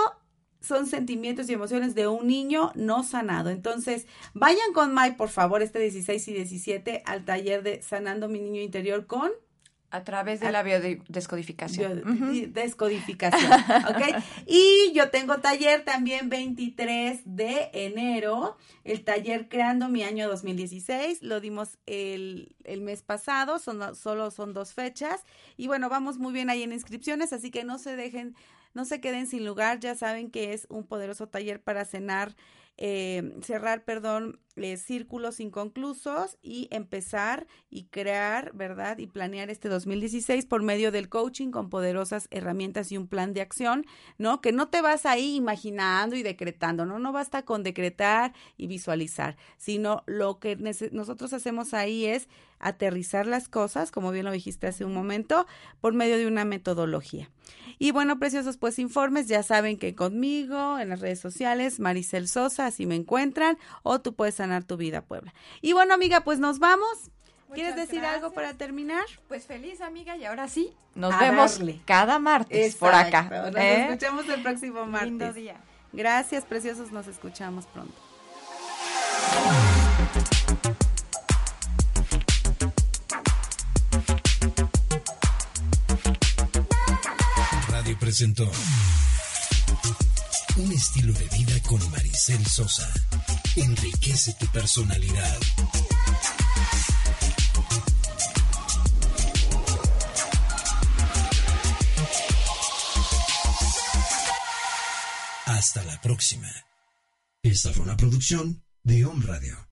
son 0.61 0.88
sentimientos 0.88 1.49
y 1.49 1.53
emociones 1.53 1.95
de 1.95 2.07
un 2.07 2.27
niño 2.27 2.71
no 2.75 3.03
sanado. 3.03 3.49
Entonces, 3.49 4.07
vayan 4.34 4.73
con 4.73 4.93
Mai, 4.93 5.15
por 5.15 5.30
favor, 5.30 5.61
este 5.61 5.80
16 5.80 6.27
y 6.27 6.34
17 6.34 7.03
al 7.05 7.25
taller 7.25 7.63
de 7.63 7.82
Sanando 7.82 8.27
mi 8.27 8.39
niño 8.39 8.61
interior 8.61 9.05
con 9.05 9.32
a 9.92 10.04
través 10.04 10.40
de 10.40 10.52
la 10.52 10.64
biodescodificación. 10.64 12.54
Descodificación, 12.54 13.52
¿ok? 13.52 14.24
Y 14.46 14.92
yo 14.94 15.10
tengo 15.10 15.38
taller 15.40 15.84
también 15.84 16.30
23 16.30 17.22
de 17.26 17.70
enero, 17.74 18.58
el 18.84 19.04
taller 19.04 19.50
Creando 19.50 19.90
mi 19.90 20.04
año 20.04 20.28
2016, 20.28 21.24
lo 21.24 21.40
dimos 21.40 21.78
el, 21.86 22.56
el 22.64 22.82
mes 22.82 23.02
pasado, 23.02 23.60
son, 23.60 23.96
solo 23.96 24.32
son 24.32 24.54
dos 24.54 24.74
fechas, 24.74 25.24
y 25.58 25.68
bueno, 25.68 25.90
vamos 25.90 26.18
muy 26.18 26.34
bien 26.34 26.50
ahí 26.50 26.64
en 26.64 26.74
inscripciones, 26.74 27.34
así 27.34 27.52
que 27.52 27.64
no 27.64 27.78
se 27.78 27.96
dejen 27.96 28.36
no 28.74 28.86
se 28.86 29.02
queden 29.02 29.28
sin 29.28 29.46
lugar, 29.46 29.80
ya 29.80 29.96
saben 29.96 30.30
que 30.30 30.54
es 30.54 30.68
un 30.70 30.86
poderoso 30.86 31.28
taller 31.28 31.62
para 31.62 31.86
cenar, 31.86 32.36
eh, 32.78 33.36
cerrar, 33.42 33.84
perdón, 33.84 34.40
eh, 34.56 34.78
círculos 34.78 35.39
inconclusos 35.39 36.38
y 36.41 36.68
empezar 36.72 37.47
y 37.70 37.86
crear, 37.86 38.52
¿verdad? 38.54 38.97
Y 38.97 39.08
planear 39.08 39.50
este 39.50 39.70
2016 39.70 40.45
por 40.45 40.64
medio 40.64 40.91
del 40.91 41.10
coaching 41.10 41.52
con 41.52 41.70
poderosas 41.70 42.28
herramientas 42.32 42.91
y 42.91 42.97
un 42.97 43.08
plan 43.08 43.34
de 43.34 43.41
acción, 43.41 43.86
¿no? 44.18 44.41
Que 44.41 44.52
no 44.52 44.68
te 44.68 44.82
vas 44.82 45.06
ahí 45.06 45.36
imaginando 45.36 46.16
y 46.16 46.24
decretando, 46.24 46.86
¿no? 46.86 47.00
No 47.00 47.12
basta 47.12 47.43
con 47.43 47.64
decretar 47.64 48.34
y 48.58 48.68
visualizar, 48.68 49.38
sino 49.58 50.04
lo 50.06 50.39
que 50.39 50.56
nosotros 50.91 51.34
hacemos 51.34 51.74
ahí 51.74 52.06
es 52.06 52.28
aterrizar 52.60 53.26
las 53.26 53.47
cosas, 53.47 53.91
como 53.91 54.12
bien 54.12 54.26
lo 54.26 54.32
dijiste 54.32 54.68
hace 54.68 54.86
un 54.86 54.93
momento, 54.93 55.47
por 55.80 55.93
medio 55.93 56.18
de 56.18 56.28
una 56.28 56.45
metodología. 56.45 57.30
Y 57.78 57.91
bueno, 57.91 58.20
preciosos, 58.20 58.58
pues 58.58 58.78
informes, 58.78 59.28
ya 59.28 59.41
saben 59.41 59.78
que 59.78 59.95
conmigo 59.95 60.78
en 60.80 60.89
las 60.89 61.00
redes 61.00 61.20
sociales, 61.20 61.80
Maricel 61.80 62.28
Sosa, 62.28 62.66
así 62.66 62.86
me 62.86 62.95
encuentran, 62.95 63.58
o 63.84 64.02
tú 64.02 64.14
puedes 64.14 64.39
sanar 64.50 64.64
tu 64.64 64.78
vida, 64.78 65.02
Puebla. 65.02 65.34
Y 65.62 65.74
bueno, 65.74 65.93
amiga, 65.93 66.22
pues 66.22 66.39
nos 66.39 66.60
vamos. 66.60 67.12
¿Quieres 67.54 67.76
decir 67.76 68.06
algo 68.06 68.32
para 68.32 68.54
terminar? 68.54 69.06
Pues 69.28 69.45
feliz, 69.45 69.82
amiga, 69.82 70.16
y 70.18 70.26
ahora 70.26 70.47
sí, 70.47 70.72
nos 70.93 71.18
vemos 71.20 71.60
cada 71.86 72.20
martes 72.20 72.76
por 72.76 72.93
acá. 72.93 73.24
Nos 73.24 73.56
¿eh? 73.56 73.86
escuchamos 73.86 74.30
el 74.30 74.43
próximo 74.43 74.86
martes. 74.86 75.10
Lindo 75.10 75.34
día. 75.34 75.56
Gracias, 75.91 76.45
preciosos, 76.45 76.91
nos 76.91 77.08
escuchamos 77.08 77.66
pronto. 77.66 77.93
Radio 87.70 87.97
presentó 88.00 88.52
un 90.58 90.72
estilo 90.72 91.14
de 91.14 91.28
vida 91.30 91.54
con 91.68 91.80
Maricel 91.89 92.45
Sosa. 92.45 92.88
Enriquece 93.62 94.34
tu 94.36 94.45
personalidad. 94.47 95.38
Hasta 105.45 105.84
la 105.84 105.99
próxima. 105.99 106.47
Esta 107.43 107.74
fue 107.74 107.84
una 107.84 107.97
producción 107.97 108.64
de 108.84 109.05
Home 109.05 109.26
Radio. 109.26 109.68